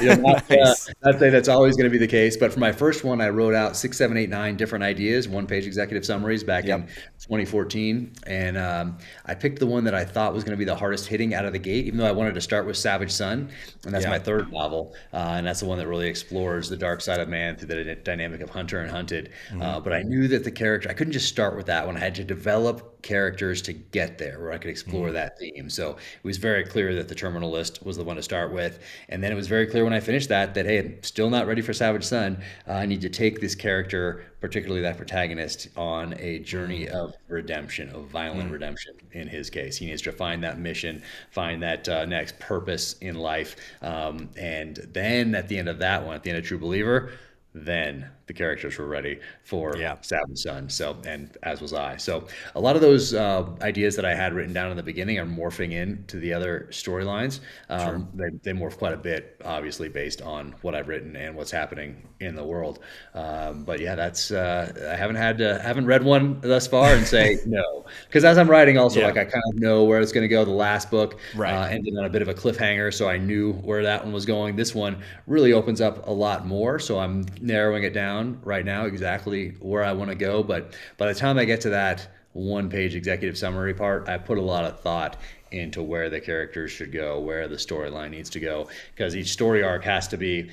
you 0.00 0.08
know, 0.08 0.14
not, 0.14 0.50
uh, 0.50 0.54
nice. 0.54 0.88
uh, 0.88 0.92
not 1.04 1.18
say 1.18 1.30
that's 1.30 1.48
always 1.48 1.76
going 1.76 1.84
to 1.84 1.90
be 1.90 1.98
the 1.98 2.06
case, 2.06 2.36
but 2.36 2.52
for 2.52 2.60
my 2.60 2.72
first 2.72 3.04
one, 3.04 3.20
I 3.20 3.30
wrote 3.30 3.54
out 3.54 3.76
six, 3.76 3.98
seven, 3.98 4.16
eight, 4.16 4.30
nine 4.30 4.56
different 4.56 4.84
ideas, 4.84 5.28
one 5.28 5.46
page 5.46 5.66
executive 5.66 6.04
summaries 6.04 6.44
back 6.44 6.64
yep. 6.64 6.80
in 6.80 6.86
2014. 6.86 8.12
And 8.26 8.56
um, 8.56 8.98
I 9.26 9.34
picked 9.34 9.58
the 9.58 9.66
one 9.66 9.84
that 9.84 9.94
I 9.94 10.04
thought 10.04 10.32
was 10.32 10.44
going 10.44 10.52
to 10.52 10.58
be 10.58 10.64
the 10.64 10.76
hardest 10.76 11.08
hitting 11.08 11.34
out 11.34 11.44
of 11.44 11.52
the 11.52 11.58
gate, 11.58 11.86
even 11.86 11.98
though 11.98 12.06
I 12.06 12.12
wanted 12.12 12.34
to 12.34 12.40
start 12.40 12.66
with 12.66 12.76
Savage 12.76 13.10
Son. 13.10 13.50
And 13.84 13.94
that's 13.94 14.06
my 14.06 14.18
third 14.18 14.52
novel. 14.52 14.94
Uh, 15.12 15.34
and 15.36 15.46
that's 15.46 15.60
the 15.60 15.66
one 15.66 15.78
that 15.78 15.88
really 15.88 16.08
explores 16.08 16.68
the 16.68 16.76
dark 16.76 17.00
side 17.00 17.20
of 17.20 17.28
man 17.28 17.56
through 17.56 17.68
the 17.68 17.94
dynamic 17.96 18.40
of 18.40 18.50
hunter 18.50 18.80
and 18.80 18.90
hunted. 18.90 19.30
Mm-hmm. 19.48 19.62
Uh, 19.62 19.80
but 19.80 19.92
I 19.92 20.02
knew 20.02 20.28
that 20.28 20.44
the 20.44 20.50
character, 20.50 20.88
I 20.88 20.94
couldn't 20.94 21.12
just 21.12 21.28
start 21.28 21.56
with 21.56 21.66
that 21.66 21.86
one. 21.86 21.96
I 21.96 22.00
had 22.00 22.14
to 22.16 22.24
develop 22.24 23.02
characters 23.02 23.60
to 23.62 23.72
get 23.72 24.18
there 24.18 24.40
where 24.40 24.52
I 24.52 24.58
could 24.58 24.70
explore 24.70 25.06
mm-hmm. 25.06 25.14
that 25.14 25.38
theme. 25.38 25.68
So 25.68 25.90
it 25.92 26.24
was 26.24 26.36
very 26.36 26.64
clear 26.64 26.94
that 26.94 27.08
the 27.08 27.14
terminal 27.32 27.50
list 27.50 27.84
was 27.84 27.96
the 27.96 28.04
one 28.04 28.16
to 28.16 28.22
start 28.22 28.52
with. 28.52 28.78
And 29.08 29.24
then 29.24 29.32
it 29.32 29.34
was 29.34 29.48
very 29.48 29.66
clear 29.66 29.84
when 29.84 29.94
I 29.94 30.00
finished 30.00 30.28
that 30.28 30.52
that, 30.54 30.66
hey, 30.66 30.78
I'm 30.78 31.02
still 31.02 31.30
not 31.30 31.46
ready 31.46 31.62
for 31.62 31.72
Savage 31.72 32.04
Son. 32.04 32.42
Uh, 32.68 32.72
I 32.72 32.86
need 32.86 33.00
to 33.00 33.08
take 33.08 33.40
this 33.40 33.54
character, 33.54 34.24
particularly 34.40 34.82
that 34.82 34.98
protagonist, 34.98 35.68
on 35.76 36.14
a 36.18 36.40
journey 36.40 36.84
mm-hmm. 36.84 36.96
of 36.96 37.14
redemption, 37.28 37.88
of 37.90 38.04
violent 38.08 38.44
mm-hmm. 38.44 38.52
redemption 38.52 38.94
in 39.12 39.28
his 39.28 39.48
case. 39.48 39.78
He 39.78 39.86
needs 39.86 40.02
to 40.02 40.12
find 40.12 40.44
that 40.44 40.58
mission, 40.58 41.02
find 41.30 41.62
that 41.62 41.88
uh, 41.88 42.04
next 42.04 42.38
purpose 42.38 42.96
in 43.00 43.14
life. 43.14 43.56
Um, 43.80 44.28
and 44.36 44.76
then 44.92 45.34
at 45.34 45.48
the 45.48 45.58
end 45.58 45.68
of 45.68 45.78
that 45.78 46.04
one, 46.04 46.14
at 46.14 46.22
the 46.22 46.30
end 46.30 46.38
of 46.38 46.44
True 46.44 46.58
Believer, 46.58 47.12
then 47.54 48.08
the 48.26 48.32
characters 48.32 48.78
were 48.78 48.86
ready 48.86 49.20
for 49.44 49.76
yeah. 49.76 49.96
Savage 50.00 50.38
Son. 50.38 50.68
So, 50.68 50.96
and 51.06 51.36
as 51.42 51.60
was 51.60 51.72
I. 51.72 51.96
So, 51.96 52.26
a 52.54 52.60
lot 52.60 52.76
of 52.76 52.82
those 52.82 53.12
uh, 53.12 53.46
ideas 53.60 53.94
that 53.96 54.04
I 54.04 54.14
had 54.14 54.32
written 54.32 54.54
down 54.54 54.70
in 54.70 54.76
the 54.76 54.82
beginning 54.82 55.18
are 55.18 55.26
morphing 55.26 55.72
into 55.72 56.18
the 56.18 56.32
other 56.32 56.68
storylines. 56.70 57.40
Um, 57.68 57.80
sure. 57.80 58.30
they, 58.30 58.52
they 58.52 58.58
morph 58.58 58.78
quite 58.78 58.94
a 58.94 58.98
bit, 58.98 59.40
obviously, 59.44 59.88
based 59.88 60.22
on 60.22 60.54
what 60.62 60.74
I've 60.74 60.88
written 60.88 61.14
and 61.16 61.36
what's 61.36 61.50
happening 61.50 62.08
in 62.20 62.34
the 62.34 62.44
world. 62.44 62.78
Um, 63.14 63.64
but 63.64 63.80
yeah, 63.80 63.94
that's 63.96 64.30
uh, 64.30 64.90
I 64.90 64.96
haven't 64.96 65.16
had 65.16 65.38
to, 65.38 65.60
haven't 65.60 65.86
read 65.86 66.02
one 66.02 66.40
thus 66.40 66.66
far 66.66 66.94
and 66.94 67.06
say 67.06 67.38
no, 67.46 67.84
because 68.06 68.24
as 68.24 68.38
I'm 68.38 68.48
writing, 68.48 68.78
also 68.78 69.00
yeah. 69.00 69.06
like 69.06 69.16
I 69.16 69.24
kind 69.24 69.44
of 69.52 69.60
know 69.60 69.84
where 69.84 70.00
it's 70.00 70.12
going 70.12 70.22
to 70.22 70.28
go. 70.28 70.44
The 70.44 70.50
last 70.50 70.90
book 70.90 71.18
right. 71.34 71.52
uh, 71.52 71.66
ended 71.66 71.96
on 71.98 72.04
a 72.04 72.10
bit 72.10 72.22
of 72.22 72.28
a 72.28 72.34
cliffhanger, 72.34 72.94
so 72.94 73.08
I 73.08 73.18
knew 73.18 73.52
where 73.52 73.82
that 73.82 74.04
one 74.04 74.12
was 74.12 74.24
going. 74.24 74.56
This 74.56 74.74
one 74.74 75.02
really 75.26 75.52
opens 75.52 75.80
up 75.80 76.06
a 76.06 76.12
lot 76.12 76.46
more, 76.46 76.78
so 76.78 76.98
I'm 76.98 77.24
narrowing 77.42 77.82
it 77.82 77.92
down 77.92 78.40
right 78.42 78.64
now 78.64 78.86
exactly 78.86 79.50
where 79.60 79.84
I 79.84 79.92
want 79.92 80.10
to 80.10 80.14
go. 80.14 80.42
But 80.42 80.74
by 80.96 81.12
the 81.12 81.18
time 81.18 81.38
I 81.38 81.44
get 81.44 81.60
to 81.62 81.70
that 81.70 82.08
one 82.32 82.70
page 82.70 82.94
executive 82.94 83.36
summary 83.36 83.74
part, 83.74 84.08
I 84.08 84.16
put 84.16 84.38
a 84.38 84.42
lot 84.42 84.64
of 84.64 84.80
thought 84.80 85.18
into 85.50 85.82
where 85.82 86.08
the 86.08 86.20
characters 86.20 86.70
should 86.70 86.92
go, 86.92 87.20
where 87.20 87.46
the 87.46 87.56
storyline 87.56 88.10
needs 88.10 88.30
to 88.30 88.40
go, 88.40 88.68
because 88.94 89.14
each 89.14 89.32
story 89.32 89.62
arc 89.62 89.84
has 89.84 90.08
to 90.08 90.16
be 90.16 90.50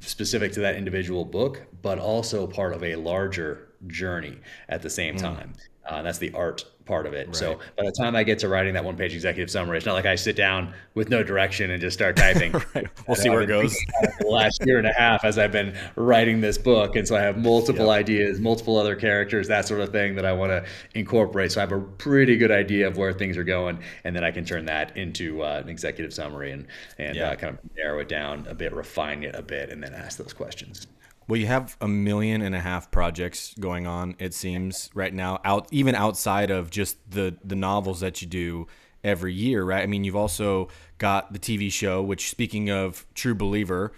specific 0.00 0.52
to 0.52 0.60
that 0.60 0.74
individual 0.74 1.24
book, 1.24 1.62
but 1.82 1.98
also 1.98 2.46
part 2.46 2.72
of 2.72 2.82
a 2.82 2.96
larger 2.96 3.68
journey 3.86 4.38
at 4.68 4.82
the 4.82 4.90
same 4.90 5.14
mm. 5.14 5.20
time. 5.20 5.52
Uh, 5.88 6.02
that's 6.02 6.18
the 6.18 6.32
art 6.32 6.64
part 6.90 7.06
of 7.06 7.14
it. 7.14 7.28
Right. 7.28 7.36
So 7.36 7.60
by 7.78 7.84
the 7.84 7.92
time 7.92 8.16
I 8.16 8.24
get 8.24 8.40
to 8.40 8.48
writing 8.48 8.74
that 8.74 8.84
one 8.84 8.96
page 8.96 9.14
executive 9.14 9.48
summary, 9.48 9.76
it's 9.76 9.86
not 9.86 9.94
like 9.94 10.06
I 10.06 10.16
sit 10.16 10.34
down 10.34 10.74
with 10.94 11.08
no 11.08 11.22
direction 11.22 11.70
and 11.70 11.80
just 11.80 11.96
start 11.96 12.16
typing. 12.16 12.52
right. 12.74 12.88
We'll 13.06 13.16
see 13.16 13.30
where 13.30 13.42
it 13.42 13.46
goes. 13.46 13.72
the 14.18 14.26
last 14.26 14.60
year 14.66 14.78
and 14.78 14.88
a 14.88 14.92
half 14.92 15.24
as 15.24 15.38
I've 15.38 15.52
been 15.52 15.78
writing 15.94 16.40
this 16.40 16.58
book. 16.58 16.96
And 16.96 17.06
so 17.06 17.16
I 17.16 17.20
have 17.20 17.38
multiple 17.38 17.86
yep. 17.86 18.00
ideas, 18.00 18.40
multiple 18.40 18.76
other 18.76 18.96
characters, 18.96 19.46
that 19.46 19.68
sort 19.68 19.80
of 19.80 19.90
thing 19.90 20.16
that 20.16 20.26
I 20.26 20.32
want 20.32 20.50
to 20.50 20.64
incorporate. 20.98 21.52
So 21.52 21.60
I 21.60 21.62
have 21.62 21.72
a 21.72 21.80
pretty 21.80 22.36
good 22.36 22.50
idea 22.50 22.88
of 22.88 22.96
where 22.96 23.12
things 23.12 23.36
are 23.36 23.44
going. 23.44 23.78
And 24.02 24.14
then 24.16 24.24
I 24.24 24.32
can 24.32 24.44
turn 24.44 24.64
that 24.66 24.96
into 24.96 25.44
uh, 25.44 25.60
an 25.62 25.68
executive 25.68 26.12
summary 26.12 26.50
and, 26.50 26.66
and 26.98 27.16
yeah. 27.16 27.30
uh, 27.30 27.36
kind 27.36 27.56
of 27.56 27.76
narrow 27.76 28.00
it 28.00 28.08
down 28.08 28.46
a 28.48 28.54
bit, 28.54 28.72
refine 28.72 29.22
it 29.22 29.36
a 29.36 29.42
bit, 29.42 29.70
and 29.70 29.80
then 29.80 29.94
ask 29.94 30.18
those 30.18 30.32
questions. 30.32 30.88
Well, 31.28 31.38
you 31.38 31.46
have 31.46 31.76
a 31.80 31.86
million 31.86 32.42
and 32.42 32.54
a 32.54 32.60
half 32.60 32.90
projects 32.90 33.54
going 33.60 33.86
on. 33.86 34.16
It 34.18 34.34
seems 34.34 34.90
right 34.94 35.14
now, 35.14 35.40
out 35.44 35.68
even 35.70 35.94
outside 35.94 36.50
of 36.50 36.70
just 36.70 36.98
the 37.10 37.36
the 37.44 37.54
novels 37.54 38.00
that 38.00 38.20
you 38.20 38.28
do 38.28 38.66
every 39.04 39.32
year, 39.32 39.64
right? 39.64 39.82
I 39.82 39.86
mean, 39.86 40.04
you've 40.04 40.16
also 40.16 40.68
got 40.98 41.32
the 41.32 41.38
TV 41.38 41.70
show, 41.70 42.02
which, 42.02 42.30
speaking 42.30 42.70
of 42.70 43.06
True 43.14 43.34
Believer, 43.34 43.92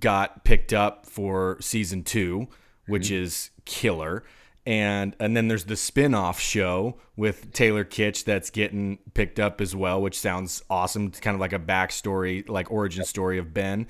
got 0.00 0.44
picked 0.44 0.72
up 0.72 1.06
for 1.06 1.58
season 1.60 2.02
two, 2.02 2.48
which 2.86 3.06
mm-hmm. 3.06 3.24
is 3.24 3.50
killer. 3.64 4.24
And 4.64 5.14
and 5.20 5.36
then 5.36 5.46
there's 5.46 5.64
the 5.64 5.76
spin-off 5.76 6.40
show 6.40 6.98
with 7.16 7.52
Taylor 7.52 7.84
Kitsch 7.84 8.24
that's 8.24 8.50
getting 8.50 8.98
picked 9.14 9.38
up 9.38 9.60
as 9.60 9.76
well, 9.76 10.02
which 10.02 10.18
sounds 10.18 10.62
awesome. 10.68 11.06
It's 11.06 11.20
kind 11.20 11.36
of 11.36 11.40
like 11.40 11.52
a 11.52 11.58
backstory, 11.58 12.48
like 12.48 12.72
origin 12.72 13.04
story 13.04 13.38
of 13.38 13.54
Ben. 13.54 13.86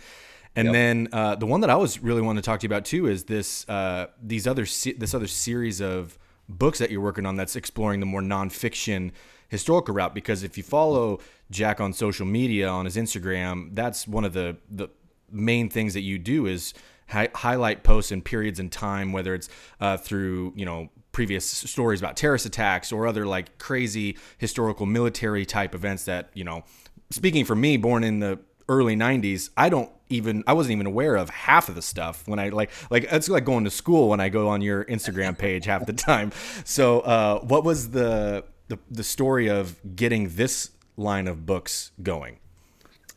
And 0.57 0.67
yep. 0.67 0.73
then 0.73 1.09
uh, 1.13 1.37
the 1.37 1.47
one 1.47 1.61
that 1.61 1.71
I 1.71 1.77
was 1.77 2.03
really 2.03 2.23
wanting 2.23 2.43
to 2.43 2.47
talk 2.47 2.61
to 2.61 2.65
you 2.65 2.69
about 2.69 2.87
too 2.87 3.07
is 3.07 3.25
this 3.25 3.69
uh, 3.69 4.07
these 4.23 4.47
other 4.47 4.65
se- 4.65 4.95
this 4.95 5.13
other 5.13 5.27
series 5.27 5.83
of 5.83 6.19
books 6.49 6.79
that 6.79 6.91
you're 6.91 7.03
working 7.03 7.27
on 7.27 7.37
that's 7.37 7.57
exploring 7.57 8.01
the 8.01 8.07
more 8.07 8.23
nonfiction 8.23 9.13
historical 9.49 9.95
route. 9.95 10.15
Because 10.15 10.43
if 10.43 10.57
you 10.57 10.63
follow 10.63 11.21
Jack 11.51 11.79
on 11.81 11.93
social 11.93 12.25
media 12.25 12.69
on 12.69 12.87
his 12.87 12.97
Instagram, 12.97 13.75
that's 13.75 14.09
one 14.09 14.25
of 14.25 14.33
the 14.33 14.57
the 14.71 14.89
main 15.31 15.69
things 15.69 15.93
that 15.93 16.01
you 16.01 16.19
do 16.19 16.47
is 16.47 16.73
hi- 17.09 17.29
highlight 17.35 17.83
posts 17.83 18.11
and 18.11 18.25
periods 18.25 18.59
in 18.59 18.71
time, 18.71 19.13
whether 19.13 19.35
it's 19.35 19.51
uh, 19.81 19.99
through 19.99 20.55
you 20.57 20.65
know 20.65 20.89
previous 21.13 21.45
stories 21.45 22.01
about 22.01 22.17
terrorist 22.17 22.47
attacks 22.47 22.93
or 22.93 23.07
other 23.07 23.27
like 23.27 23.59
crazy 23.59 24.17
historical 24.39 24.87
military 24.87 25.45
type 25.45 25.75
events 25.75 26.07
that 26.07 26.31
you 26.33 26.45
know. 26.45 26.65
Speaking 27.11 27.45
for 27.45 27.55
me, 27.55 27.77
born 27.77 28.03
in 28.03 28.21
the 28.21 28.39
early 28.69 28.97
90s 28.97 29.51
i 29.57 29.69
don't 29.69 29.91
even 30.09 30.43
i 30.47 30.53
wasn't 30.53 30.73
even 30.73 30.87
aware 30.87 31.17
of 31.17 31.31
half 31.31 31.69
of 31.69 31.75
the 31.75 31.83
stuff 31.83 32.27
when 32.27 32.39
i 32.39 32.49
like 32.49 32.71
like 32.91 33.07
it's 33.11 33.29
like 33.29 33.45
going 33.45 33.65
to 33.65 33.71
school 33.71 34.09
when 34.09 34.21
i 34.21 34.29
go 34.29 34.49
on 34.49 34.61
your 34.61 34.85
instagram 34.87 35.37
page 35.47 35.65
half 35.65 35.87
the 35.87 35.93
time 35.93 36.31
so 36.65 37.01
uh, 37.01 37.41
what 37.41 37.65
was 37.65 37.91
the, 37.91 38.45
the 38.69 38.79
the 38.91 39.05
story 39.05 39.49
of 39.49 39.77
getting 39.97 40.29
this 40.31 40.71
line 40.97 41.29
of 41.29 41.45
books 41.47 41.91
going 42.03 42.39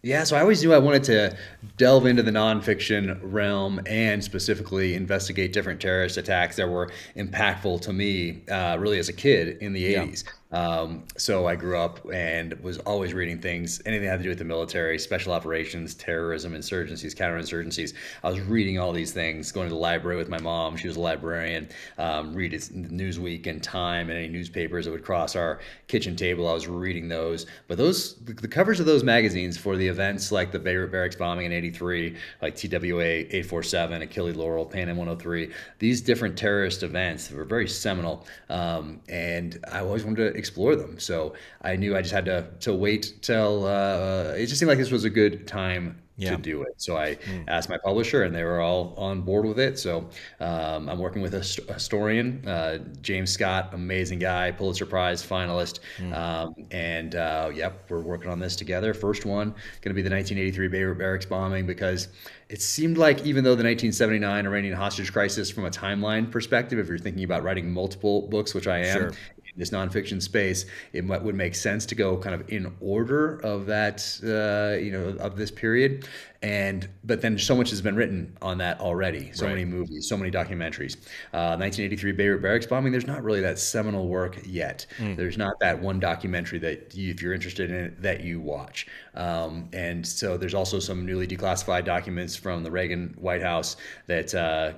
yeah, 0.01 0.23
so 0.23 0.37
I 0.37 0.41
always 0.41 0.63
knew 0.63 0.73
I 0.73 0.77
wanted 0.77 1.03
to 1.05 1.37
delve 1.75 2.05
into 2.05 2.23
the 2.23 2.31
nonfiction 2.31 3.19
realm 3.21 3.81
and 3.85 4.23
specifically 4.23 4.95
investigate 4.95 5.51
different 5.51 5.81
terrorist 5.81 6.15
attacks 6.15 6.55
that 6.55 6.69
were 6.69 6.89
impactful 7.17 7.81
to 7.81 7.91
me, 7.91 8.43
uh, 8.49 8.77
really 8.79 8.97
as 8.97 9.09
a 9.09 9.13
kid 9.13 9.57
in 9.61 9.73
the 9.73 9.81
yeah. 9.81 10.05
80s. 10.05 10.23
Um, 10.51 11.03
so 11.15 11.45
I 11.45 11.55
grew 11.55 11.77
up 11.77 11.99
and 12.11 12.53
was 12.61 12.79
always 12.79 13.13
reading 13.13 13.39
things, 13.39 13.81
anything 13.85 14.05
that 14.05 14.11
had 14.11 14.17
to 14.17 14.23
do 14.23 14.29
with 14.29 14.39
the 14.39 14.45
military, 14.45 14.97
special 14.97 15.31
operations, 15.31 15.93
terrorism, 15.93 16.53
insurgencies, 16.53 17.15
counterinsurgencies. 17.15 17.93
I 18.23 18.29
was 18.29 18.39
reading 18.41 18.79
all 18.79 18.91
these 18.91 19.11
things, 19.11 19.51
going 19.51 19.67
to 19.67 19.73
the 19.73 19.79
library 19.79 20.17
with 20.17 20.29
my 20.29 20.39
mom. 20.39 20.75
She 20.75 20.87
was 20.87 20.97
a 20.97 21.01
librarian. 21.01 21.69
Um, 21.99 22.33
read 22.33 22.53
Newsweek 22.53 23.45
and 23.45 23.61
Time 23.61 24.09
and 24.09 24.17
any 24.17 24.27
newspapers 24.27 24.85
that 24.85 24.91
would 24.91 25.03
cross 25.03 25.35
our 25.35 25.59
kitchen 25.87 26.15
table. 26.15 26.47
I 26.47 26.53
was 26.53 26.67
reading 26.67 27.07
those. 27.07 27.45
But 27.67 27.77
those, 27.77 28.15
the 28.15 28.47
covers 28.47 28.79
of 28.79 28.87
those 28.87 29.03
magazines 29.03 29.55
for 29.55 29.77
the 29.77 29.87
events 29.87 30.31
like 30.31 30.51
the 30.51 30.59
Beirut 30.59 30.91
Barracks 30.91 31.15
bombing 31.15 31.45
in 31.45 31.51
'83, 31.51 32.15
like 32.41 32.55
TWA 32.55 33.03
847, 33.03 34.01
Achille 34.01 34.33
Lauro, 34.33 34.65
Pan 34.65 34.89
Am 34.89 34.97
103, 34.97 35.51
these 35.77 36.01
different 36.01 36.35
terrorist 36.35 36.81
events 36.81 37.29
were 37.29 37.45
very 37.45 37.67
seminal. 37.67 38.25
Um, 38.49 38.99
and 39.09 39.63
I 39.71 39.81
always 39.81 40.03
wanted 40.03 40.33
to 40.33 40.38
explore 40.39 40.75
them. 40.75 40.97
So 40.99 41.33
I 41.61 41.75
knew 41.75 41.95
I 41.95 42.01
just 42.01 42.13
had 42.13 42.25
to 42.25 42.47
to 42.61 42.73
wait 42.73 43.13
till 43.21 43.65
uh, 43.65 44.33
it 44.35 44.47
just 44.47 44.59
seemed 44.59 44.69
like 44.69 44.79
this 44.79 44.91
was 44.91 45.03
a 45.03 45.09
good 45.09 45.47
time 45.47 46.01
yeah. 46.19 46.35
to 46.35 46.37
do 46.37 46.61
it. 46.63 46.73
So 46.77 46.97
I 46.97 47.15
mm. 47.15 47.45
asked 47.47 47.69
my 47.69 47.77
publisher, 47.77 48.23
and 48.23 48.35
they 48.35 48.43
were 48.43 48.59
all 48.59 48.93
on 48.97 49.21
board 49.21 49.45
with 49.45 49.59
it. 49.59 49.79
So 49.79 50.09
um, 50.39 50.89
I'm 50.89 50.99
working 50.99 51.21
with 51.21 51.33
a, 51.33 51.39
historian, 51.73 52.45
uh, 52.45 52.79
James 53.01 53.31
Scott, 53.31 53.69
amazing 53.73 54.19
guy, 54.19 54.51
Pulitzer 54.51 54.85
Prize 54.85 55.25
finalist, 55.25 55.79
mm. 55.97 56.15
um, 56.15 56.53
and 56.71 57.15
uh, 57.15 57.49
yep, 57.53 57.85
we're 57.89 58.01
working 58.01 58.29
on 58.29 58.39
this 58.39 58.55
together. 58.55 58.93
First 58.93 59.25
one 59.25 59.49
going 59.81 59.89
to 59.89 59.93
be 59.93 60.01
the 60.01 60.13
1983 60.13 60.67
Beirut 60.67 60.97
Barracks 60.97 61.25
bombing 61.25 61.65
because 61.65 62.09
it 62.49 62.61
seemed 62.61 62.97
like 62.97 63.25
even 63.25 63.43
though 63.43 63.55
the 63.55 63.63
1979 63.63 64.45
Iranian 64.45 64.75
hostage 64.75 65.13
crisis, 65.13 65.49
from 65.49 65.65
a 65.65 65.69
timeline 65.69 66.29
perspective, 66.29 66.79
if 66.79 66.87
you're 66.87 66.97
thinking 66.97 67.23
about 67.23 67.43
writing 67.43 67.71
multiple 67.71 68.27
books, 68.27 68.53
which 68.53 68.67
I 68.67 68.79
am, 68.79 68.97
sure 68.97 69.11
this 69.55 69.71
nonfiction 69.71 70.21
space, 70.21 70.65
it 70.93 71.05
might, 71.05 71.21
would 71.23 71.35
make 71.35 71.55
sense 71.55 71.85
to 71.87 71.95
go 71.95 72.17
kind 72.17 72.35
of 72.35 72.49
in 72.49 72.75
order 72.79 73.37
of 73.39 73.65
that, 73.67 74.01
uh, 74.23 74.77
you 74.77 74.91
know, 74.91 75.17
of 75.19 75.35
this 75.37 75.51
period. 75.51 76.07
And 76.41 76.87
but 77.03 77.21
then 77.21 77.37
so 77.37 77.53
much 77.55 77.69
has 77.69 77.81
been 77.81 77.95
written 77.95 78.35
on 78.41 78.57
that 78.59 78.79
already. 78.79 79.31
So 79.33 79.45
Right. 79.45 79.51
many 79.55 79.65
movies, 79.65 80.07
so 80.07 80.15
many 80.15 80.31
documentaries. 80.31 80.95
Uh, 81.33 81.57
1983 81.57 82.11
Beirut 82.13 82.41
barracks 82.41 82.65
bombing. 82.65 82.91
There's 82.93 83.07
not 83.07 83.23
really 83.23 83.41
that 83.41 83.59
seminal 83.59 84.07
work 84.07 84.37
yet. 84.45 84.85
There's 84.99 85.37
not 85.37 85.53
that 85.59 85.81
one 85.81 85.99
documentary 85.99 86.59
that 86.59 86.95
you, 86.95 87.11
if 87.11 87.21
you're 87.21 87.33
interested 87.33 87.69
in 87.71 87.75
it, 87.75 88.01
that 88.01 88.21
you 88.23 88.39
watch. 88.39 88.87
Um, 89.15 89.67
and 89.73 90.05
so 90.07 90.37
there's 90.37 90.53
also 90.53 90.79
some 90.79 91.05
newly 91.05 91.27
declassified 91.27 91.83
documents 91.83 92.35
from 92.37 92.63
the 92.63 92.71
Reagan 92.71 93.15
White 93.19 93.41
House 93.41 93.75
that 94.07 94.33
uh, 94.33 94.73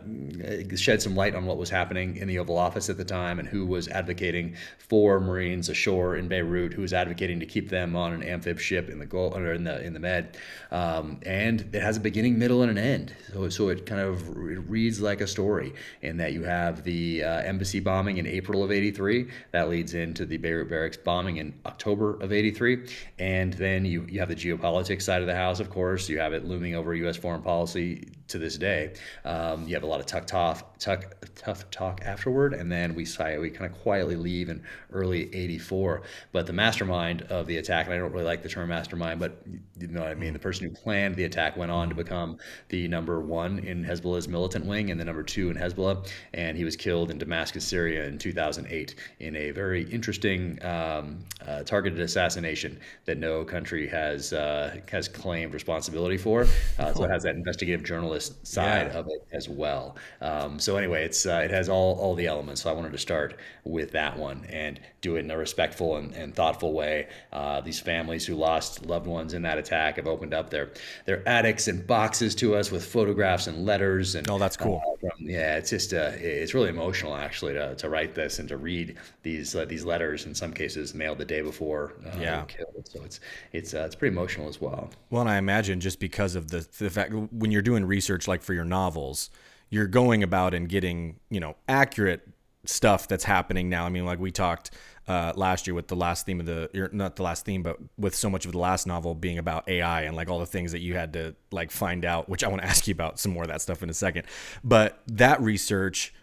shed 0.75 1.01
some 1.01 1.15
light 1.15 1.35
on 1.35 1.45
what 1.45 1.57
was 1.57 1.69
happening 1.69 2.17
in 2.17 2.27
the 2.27 2.39
Oval 2.39 2.57
Office 2.57 2.89
at 2.89 2.97
the 2.97 3.05
time 3.05 3.37
and 3.39 3.47
who 3.47 3.65
was 3.65 3.87
advocating 3.89 4.55
for 4.79 5.19
Marines 5.19 5.69
ashore 5.69 6.15
in 6.15 6.27
Beirut, 6.27 6.73
who 6.73 6.81
was 6.81 6.93
advocating 6.93 7.39
to 7.39 7.45
keep 7.45 7.69
them 7.69 7.95
on 7.95 8.13
an 8.13 8.23
amphib 8.23 8.59
ship 8.59 8.89
in 8.89 8.97
the 8.99 9.05
Gulf 9.05 9.35
or 9.35 9.53
in 9.53 9.63
the 9.63 9.83
in 9.83 9.93
the 9.93 9.99
Med. 9.99 10.37
Um, 10.71 11.19
and 11.25 11.50
it 11.59 11.81
has 11.81 11.97
a 11.97 11.99
beginning, 11.99 12.39
middle, 12.39 12.61
and 12.61 12.71
an 12.71 12.77
end. 12.77 13.13
So 13.33 13.49
so 13.49 13.69
it 13.69 13.85
kind 13.85 13.99
of 13.99 14.35
re- 14.37 14.55
reads 14.55 15.01
like 15.01 15.21
a 15.21 15.27
story 15.27 15.73
in 16.01 16.17
that 16.17 16.33
you 16.33 16.43
have 16.43 16.83
the 16.83 17.23
uh, 17.23 17.41
embassy 17.41 17.79
bombing 17.79 18.17
in 18.17 18.25
April 18.25 18.63
of 18.63 18.71
'83 18.71 19.27
that 19.51 19.69
leads 19.69 19.93
into 19.93 20.25
the 20.25 20.37
Beirut 20.37 20.69
barracks 20.69 20.97
bombing 20.97 21.37
in 21.37 21.53
October 21.65 22.13
of 22.21 22.31
'83, 22.31 22.87
and 23.19 23.53
then 23.53 23.85
you 23.85 24.05
you 24.09 24.19
have 24.19 24.29
the 24.29 24.35
geopolitics 24.35 25.01
side 25.01 25.21
of 25.21 25.27
the 25.27 25.35
house, 25.35 25.59
of 25.59 25.69
course. 25.69 26.07
You 26.07 26.19
have 26.19 26.33
it 26.33 26.45
looming 26.45 26.75
over 26.75 26.93
U.S. 26.95 27.17
foreign 27.17 27.41
policy 27.41 28.07
to 28.31 28.37
this 28.39 28.57
day. 28.57 28.93
Um, 29.25 29.67
you 29.67 29.75
have 29.75 29.83
a 29.83 29.87
lot 29.87 29.99
of 29.99 30.05
tough 30.05 30.25
tough, 30.25 31.03
tough 31.35 31.69
talk 31.69 32.01
afterward, 32.03 32.53
and 32.53 32.71
then 32.71 32.95
we 32.95 33.05
we 33.39 33.49
kind 33.49 33.71
of 33.71 33.79
quietly 33.81 34.15
leave 34.15 34.49
in 34.49 34.63
early 34.91 35.33
'84. 35.33 36.01
But 36.31 36.47
the 36.47 36.53
mastermind 36.53 37.23
of 37.23 37.45
the 37.47 37.57
attack, 37.57 37.85
and 37.85 37.93
I 37.93 37.97
don't 37.97 38.11
really 38.11 38.25
like 38.25 38.41
the 38.41 38.49
term 38.49 38.69
mastermind, 38.69 39.19
but 39.19 39.37
you 39.79 39.87
know 39.87 40.01
what 40.01 40.09
I 40.09 40.15
mean. 40.15 40.33
The 40.33 40.39
person 40.39 40.67
who 40.67 40.73
planned 40.73 41.15
the 41.15 41.25
attack 41.25 41.40
went 41.57 41.71
on 41.71 41.89
to 41.89 41.95
become 41.95 42.37
the 42.69 42.87
number 42.87 43.19
one 43.19 43.59
in 43.59 43.83
Hezbollah's 43.83 44.27
militant 44.27 44.65
wing 44.65 44.91
and 44.91 44.99
the 44.99 45.05
number 45.05 45.23
two 45.23 45.49
in 45.49 45.57
Hezbollah, 45.57 46.07
and 46.33 46.57
he 46.57 46.63
was 46.63 46.75
killed 46.75 47.09
in 47.11 47.17
Damascus, 47.17 47.65
Syria, 47.65 48.05
in 48.05 48.17
2008 48.17 48.95
in 49.19 49.35
a 49.35 49.51
very 49.51 49.83
interesting 49.91 50.57
um, 50.65 51.19
uh, 51.47 51.63
targeted 51.63 51.99
assassination 51.99 52.79
that 53.05 53.17
no 53.17 53.43
country 53.43 53.87
has 53.87 54.33
uh, 54.33 54.77
has 54.89 55.07
claimed 55.07 55.53
responsibility 55.53 56.17
for. 56.17 56.45
Uh, 56.79 56.93
so 56.93 57.03
it 57.03 57.09
has 57.11 57.23
that 57.23 57.35
investigative 57.35 57.83
journalist 57.85 58.45
side 58.45 58.87
Yeah. 58.91 58.99
of 58.99 59.07
it 59.07 59.27
as 59.33 59.49
well. 59.49 59.95
Um, 60.21 60.59
so 60.59 60.77
anyway, 60.77 61.03
it's 61.05 61.25
uh, 61.25 61.41
it 61.43 61.51
has 61.51 61.69
all 61.69 61.97
all 61.99 62.15
the 62.15 62.27
elements. 62.27 62.61
So 62.61 62.69
I 62.69 62.73
wanted 62.73 62.91
to 62.91 62.97
start 62.97 63.37
with 63.63 63.91
that 63.91 64.17
one 64.17 64.45
and 64.49 64.79
do 65.01 65.15
it 65.15 65.19
in 65.19 65.31
a 65.31 65.37
respectful 65.37 65.97
and, 65.97 66.13
and 66.13 66.35
thoughtful 66.35 66.73
way. 66.73 67.07
Uh, 67.33 67.61
these 67.61 67.79
families 67.79 68.25
who 68.25 68.35
lost 68.35 68.85
loved 68.85 69.07
ones 69.07 69.33
in 69.33 69.41
that 69.43 69.57
attack 69.57 69.95
have 69.95 70.07
opened 70.07 70.33
up 70.33 70.49
their 70.49 70.71
their 71.05 71.27
attics 71.31 71.67
and 71.67 71.87
boxes 71.87 72.35
to 72.35 72.55
us 72.55 72.71
with 72.71 72.83
photographs 72.85 73.47
and 73.47 73.65
letters 73.65 74.15
and 74.15 74.29
Oh, 74.29 74.37
that's 74.37 74.57
cool. 74.57 74.81
uh, 74.85 74.97
from- 74.99 75.25
yeah, 75.25 75.55
it's 75.57 75.69
just 75.69 75.93
uh, 75.93 76.11
it's 76.15 76.53
really 76.53 76.69
emotional 76.69 77.15
actually 77.15 77.53
to, 77.53 77.73
to 77.75 77.89
write 77.89 78.13
this 78.15 78.39
and 78.39 78.49
to 78.49 78.57
read 78.57 78.97
these 79.23 79.55
uh, 79.55 79.65
these 79.65 79.85
letters 79.85 80.25
in 80.25 80.35
some 80.35 80.51
cases 80.53 80.93
mailed 80.93 81.17
the 81.17 81.25
day 81.25 81.41
before 81.41 81.93
uh, 82.05 82.17
Yeah. 82.19 82.43
killed. 82.45 82.85
So 82.87 83.01
it's 83.03 83.19
it's 83.53 83.73
uh, 83.73 83.83
it's 83.85 83.95
pretty 83.95 84.13
emotional 84.13 84.49
as 84.49 84.59
well. 84.59 84.89
Well, 85.09 85.21
and 85.21 85.29
I 85.29 85.37
imagine 85.37 85.79
just 85.79 85.99
because 85.99 86.35
of 86.35 86.49
the 86.51 86.67
the 86.79 86.89
fact 86.89 87.13
when 87.13 87.51
you're 87.51 87.61
doing 87.61 87.85
research 87.85 88.27
like 88.27 88.41
for 88.41 88.53
your 88.53 88.65
novels, 88.65 89.29
you're 89.69 89.87
going 89.87 90.23
about 90.23 90.53
and 90.53 90.67
getting 90.67 91.19
you 91.29 91.39
know 91.39 91.55
accurate 91.69 92.27
stuff 92.65 93.07
that's 93.07 93.23
happening 93.23 93.69
now. 93.69 93.85
I 93.85 93.89
mean, 93.89 94.05
like 94.05 94.19
we 94.19 94.31
talked 94.31 94.71
uh, 95.07 95.33
last 95.35 95.67
year 95.67 95.73
with 95.73 95.87
the 95.87 95.95
last 95.95 96.25
theme 96.25 96.39
of 96.39 96.45
the 96.45 96.69
or 96.79 96.89
not 96.93 97.15
the 97.15 97.23
last 97.23 97.45
theme, 97.45 97.63
but 97.63 97.77
with 97.97 98.15
so 98.15 98.29
much 98.29 98.45
of 98.45 98.51
the 98.51 98.59
last 98.59 98.85
novel 98.85 99.15
being 99.15 99.37
about 99.37 99.67
AI 99.67 100.03
and 100.03 100.15
like 100.15 100.29
all 100.29 100.39
the 100.39 100.45
things 100.45 100.71
that 100.71 100.79
you 100.79 100.95
had 100.95 101.13
to 101.13 101.35
like 101.51 101.71
find 101.71 102.05
out, 102.05 102.29
which 102.29 102.43
I 102.43 102.47
want 102.47 102.61
to 102.61 102.67
ask 102.69 102.87
you 102.87 102.91
about 102.91 103.19
some 103.19 103.31
more 103.31 103.43
of 103.43 103.49
that 103.49 103.61
stuff 103.61 103.83
in 103.83 103.89
a 103.89 103.93
second. 103.93 104.25
But 104.63 105.01
that 105.07 105.41
research, 105.41 106.13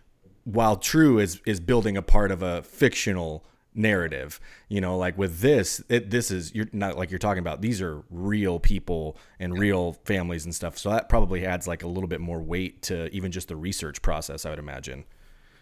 while 0.44 0.76
true, 0.76 1.18
is 1.18 1.40
is 1.44 1.60
building 1.60 1.96
a 1.96 2.02
part 2.02 2.30
of 2.30 2.42
a 2.42 2.62
fictional 2.62 3.44
narrative 3.74 4.40
you 4.68 4.80
know 4.80 4.98
like 4.98 5.16
with 5.16 5.38
this 5.38 5.80
it, 5.88 6.10
this 6.10 6.32
is 6.32 6.52
you're 6.52 6.66
not 6.72 6.96
like 6.96 7.10
you're 7.12 7.18
talking 7.18 7.38
about 7.38 7.60
these 7.60 7.80
are 7.80 8.02
real 8.10 8.58
people 8.58 9.16
and 9.38 9.56
real 9.56 9.92
families 10.04 10.44
and 10.44 10.52
stuff 10.52 10.76
so 10.76 10.90
that 10.90 11.08
probably 11.08 11.46
adds 11.46 11.68
like 11.68 11.84
a 11.84 11.86
little 11.86 12.08
bit 12.08 12.20
more 12.20 12.40
weight 12.40 12.82
to 12.82 13.08
even 13.14 13.30
just 13.30 13.46
the 13.46 13.54
research 13.54 14.02
process 14.02 14.44
i 14.44 14.50
would 14.50 14.58
imagine 14.58 15.04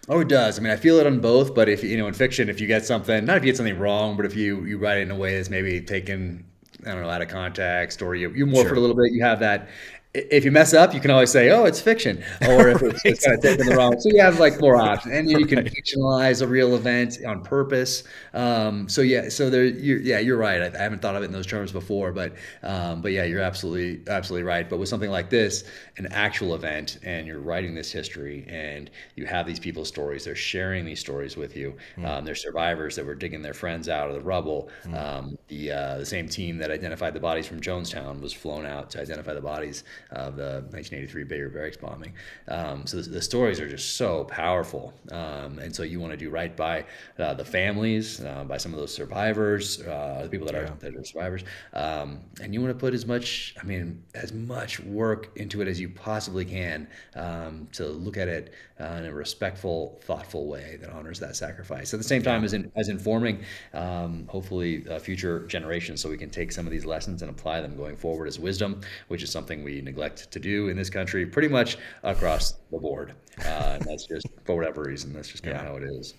Oh, 0.09 0.21
it 0.21 0.29
does. 0.29 0.59
I 0.59 0.63
mean, 0.63 0.73
I 0.73 0.77
feel 0.77 0.99
it 0.99 1.07
on 1.07 1.21
both. 1.21 1.55
But 1.55 1.69
if 1.69 1.83
you 1.83 1.97
know, 1.97 2.07
in 2.07 2.15
fiction, 2.15 2.49
if 2.49 2.61
you 2.61 2.67
get 2.67 2.85
something, 2.85 3.25
not 3.25 3.39
if 3.39 3.45
you 3.45 3.51
get 3.51 3.57
something 3.57 3.79
wrong, 3.79 4.17
but 4.17 4.25
if 4.25 4.37
you 4.37 4.65
you 4.65 4.79
write 4.79 4.99
it 4.99 5.03
in 5.03 5.11
a 5.11 5.17
way 5.17 5.37
that's 5.37 5.51
maybe 5.51 5.81
taken, 5.81 6.45
I 6.87 6.93
don't 6.93 7.03
know, 7.03 7.11
out 7.11 7.23
of 7.23 7.29
context, 7.29 8.03
or 8.03 8.15
you 8.15 8.31
you 8.31 8.47
morph 8.47 8.71
it 8.71 8.77
a 8.77 8.81
little 8.81 8.97
bit, 8.97 9.13
you 9.13 9.23
have 9.25 9.41
that. 9.41 9.69
If 10.17 10.45
you 10.45 10.51
mess 10.51 10.73
up, 10.73 10.95
you 10.95 11.01
can 11.01 11.11
always 11.11 11.31
say, 11.31 11.51
"Oh, 11.51 11.65
it's 11.65 11.81
fiction," 11.81 12.25
or 12.49 12.69
if 12.69 12.83
it's, 12.83 13.05
it's 13.05 13.25
kind 13.27 13.37
of 13.37 13.43
taken 13.43 13.67
the 13.67 13.77
wrong. 13.77 14.01
So 14.01 14.09
you 14.11 14.23
have 14.23 14.39
like 14.41 14.61
more 14.61 14.77
options, 14.77 15.15
and 15.15 15.31
you 15.31 15.47
can 15.47 15.65
fictionalize 15.65 16.43
a 16.43 16.47
real 16.47 16.75
event 16.75 17.19
on 17.27 17.43
purpose. 17.43 18.05
Um, 18.33 18.89
so 18.89 19.03
yeah, 19.03 19.29
so 19.29 19.51
there, 19.51 19.65
you're, 19.65 20.01
yeah, 20.01 20.19
you're 20.19 20.39
right. 20.39 20.63
I, 20.63 20.79
I 20.79 20.83
haven't 20.83 21.03
thought 21.03 21.17
of 21.17 21.23
it 21.23 21.27
in 21.27 21.33
those 21.33 21.47
terms 21.47 21.73
before, 21.73 22.13
but 22.13 22.35
um, 22.63 23.03
but 23.03 23.13
yeah, 23.13 23.25
you're 23.25 23.41
absolutely 23.43 24.03
absolutely 24.11 24.45
right. 24.45 24.69
But 24.69 24.79
with 24.79 24.89
something 24.89 25.11
like 25.11 25.29
this, 25.29 25.65
an 25.99 26.09
actual 26.13 26.55
event, 26.55 26.99
and 27.03 27.27
you're 27.27 27.41
writing 27.41 27.75
this 27.75 27.93
history, 27.93 28.47
and 28.49 28.91
you 29.17 29.27
have 29.27 29.47
these 29.47 29.61
people's 29.61 29.89
stories, 29.89 30.25
they're 30.25 30.35
sharing 30.35 30.85
these 30.85 31.01
stories 31.01 31.37
with 31.37 31.57
you. 31.57 31.77
Um, 32.05 32.25
they're 32.25 32.35
survivors 32.35 32.97
that 32.97 33.05
were 33.05 33.15
digging 33.15 33.43
their 33.43 33.55
friends 33.55 33.89
out 33.89 34.09
of 34.09 34.15
the 34.15 34.21
rubble. 34.21 34.71
Um, 34.95 35.37
the 35.49 35.73
uh, 35.73 35.99
the 35.99 36.07
same 36.07 36.29
team 36.29 36.59
that 36.59 36.71
identified 36.71 37.15
the 37.15 37.21
bodies 37.21 37.47
from 37.47 37.61
Jonestown 37.61 38.21
was 38.21 38.33
flown 38.33 38.67
out 38.67 38.91
to 38.91 39.01
identify 39.01 39.35
the 39.35 39.41
bodies 39.41 39.85
of 40.11 40.37
the 40.37 40.65
1983 40.71 41.25
Beirut 41.25 41.53
barracks 41.53 41.77
bombing. 41.77 42.13
Um, 42.49 42.87
so 42.87 42.99
the, 43.01 43.11
the 43.11 43.23
stories 43.23 43.61
are 43.61 43.69
just 43.69 43.97
so 43.97 44.25
powerful, 44.25 44.93
um, 45.13 45.59
and 45.59 45.75
so 45.75 45.83
you 45.83 46.01
want 46.01 46.13
to 46.13 46.17
do 46.17 46.31
right 46.31 46.57
by 46.57 46.85
uh, 47.19 47.35
the 47.35 47.45
families, 47.45 48.21
uh, 48.25 48.45
by 48.45 48.57
some 48.57 48.73
of 48.73 48.79
those 48.79 48.95
survivors, 48.95 49.81
uh, 49.83 50.21
the 50.23 50.29
people 50.29 50.47
that 50.47 50.55
are 50.55 50.71
that 50.81 50.95
are 50.95 51.05
survivors, 51.05 51.45
um, 51.73 52.21
and 52.43 52.55
you 52.55 52.61
want 52.61 52.73
to 52.73 52.79
put 52.79 52.95
as 52.95 53.07
much, 53.07 53.55
I 53.61 53.65
mean, 53.65 54.03
as 54.15 54.33
much 54.33 54.81
work 54.81 55.31
into 55.37 55.61
it 55.63 55.69
as 55.69 55.81
you 55.81 55.89
possibly 55.89 56.45
can 56.45 56.89
um, 57.15 57.69
to 57.73 57.87
look 57.87 58.17
at 58.17 58.29
it 58.29 58.53
uh, 58.81 58.85
in 58.85 59.07
a 59.07 59.13
respectful, 59.13 59.99
thoughtful 60.05 60.47
way 60.47 60.77
that 60.81 60.91
honors 60.91 61.19
that 61.21 61.35
sacrifice. 61.35 61.95
At 61.95 62.01
the 62.01 62.05
same 62.05 62.23
time, 62.23 62.45
as 62.45 62.53
in, 62.53 62.71
as 62.77 62.89
informing, 62.89 63.43
um, 63.73 64.27
hopefully, 64.29 64.87
uh, 64.89 64.99
future 64.99 65.47
generations, 65.47 66.01
so 66.01 66.11
we 66.11 66.19
can 66.19 66.31
take 66.31 66.53
some 66.53 66.67
of 66.67 66.73
these 66.73 66.85
lessons 66.85 67.23
and 67.23 67.31
apply 67.31 67.61
them 67.61 67.77
going 67.77 67.97
forward 67.97 68.29
as 68.29 68.39
wisdom, 68.39 68.81
which 69.09 69.23
is 69.23 69.31
something 69.31 69.65
we 69.65 69.81
neglect 69.97 70.31
to 70.31 70.39
do 70.39 70.69
in 70.69 70.77
this 70.77 70.91
country, 70.91 71.25
pretty 71.27 71.49
much 71.49 71.79
across 72.03 72.53
the 72.71 72.79
board. 72.79 73.15
Uh, 73.45 73.77
and 73.81 73.83
that's 73.85 74.07
just 74.07 74.27
for 74.45 74.55
whatever 74.57 74.83
reason. 74.83 75.13
That's 75.13 75.29
just 75.29 75.43
kind 75.43 75.57
of 75.57 75.63
how 75.63 75.77
it 75.77 75.85
is. 75.85 76.15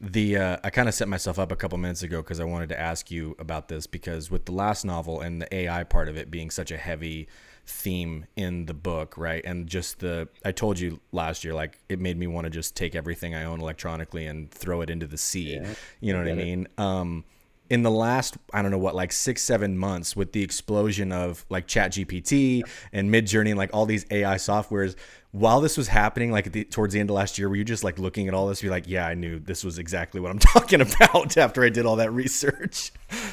the 0.00 0.36
uh, 0.36 0.56
I 0.64 0.70
kind 0.70 0.88
of 0.88 0.94
set 0.94 1.08
myself 1.08 1.38
up 1.38 1.52
a 1.52 1.56
couple 1.56 1.78
minutes 1.78 2.02
ago 2.02 2.20
because 2.22 2.40
I 2.40 2.44
wanted 2.44 2.68
to 2.70 2.80
ask 2.80 3.10
you 3.10 3.36
about 3.38 3.68
this 3.68 3.86
because 3.86 4.30
with 4.30 4.44
the 4.46 4.52
last 4.52 4.84
novel 4.84 5.20
and 5.20 5.40
the 5.40 5.54
AI 5.54 5.84
part 5.84 6.08
of 6.08 6.16
it 6.16 6.30
being 6.30 6.50
such 6.50 6.70
a 6.70 6.76
heavy 6.76 7.28
theme 7.64 8.26
in 8.34 8.66
the 8.66 8.74
book, 8.74 9.16
right? 9.16 9.44
And 9.44 9.68
just 9.68 10.00
the 10.00 10.28
I 10.44 10.50
told 10.52 10.80
you 10.80 11.00
last 11.12 11.44
year, 11.44 11.54
like 11.54 11.78
it 11.88 12.00
made 12.00 12.18
me 12.18 12.26
want 12.26 12.44
to 12.44 12.50
just 12.50 12.74
take 12.74 12.94
everything 12.96 13.34
I 13.34 13.44
own 13.44 13.60
electronically 13.60 14.26
and 14.26 14.50
throw 14.50 14.80
it 14.80 14.90
into 14.90 15.06
the 15.06 15.18
sea. 15.18 15.60
You 16.00 16.12
know 16.12 16.18
what 16.18 16.28
I 16.28 16.34
mean? 16.34 16.66
Um, 16.78 17.24
in 17.70 17.82
the 17.82 17.90
last 17.90 18.36
I 18.52 18.60
don't 18.62 18.70
know 18.70 18.78
what 18.78 18.94
like 18.94 19.12
six 19.12 19.42
seven 19.42 19.78
months 19.78 20.14
with 20.14 20.32
the 20.32 20.42
explosion 20.42 21.12
of 21.12 21.44
like 21.48 21.66
Chat 21.66 21.92
GPT 21.92 22.62
and 22.92 23.10
Midjourney 23.12 23.50
and 23.50 23.58
like 23.58 23.70
all 23.72 23.86
these 23.86 24.04
AI 24.10 24.36
softwares. 24.36 24.94
While 25.30 25.62
this 25.62 25.78
was 25.78 25.88
happening, 25.88 26.30
like 26.30 26.46
at 26.48 26.52
the, 26.52 26.64
towards 26.64 26.92
the 26.92 27.00
end 27.00 27.08
of 27.08 27.16
last 27.16 27.38
year, 27.38 27.48
were 27.48 27.56
you 27.56 27.64
just 27.64 27.82
like 27.82 27.98
looking 27.98 28.28
at 28.28 28.34
all 28.34 28.48
this? 28.48 28.62
You're 28.62 28.70
like, 28.70 28.86
yeah, 28.86 29.06
I 29.06 29.14
knew 29.14 29.38
this 29.38 29.64
was 29.64 29.78
exactly 29.78 30.20
what 30.20 30.30
I'm 30.30 30.38
talking 30.54 30.82
about 30.82 31.38
after 31.38 31.64
I 31.64 31.70
did 31.70 31.86
all 31.86 31.96
that 31.96 32.12
research. 32.12 32.92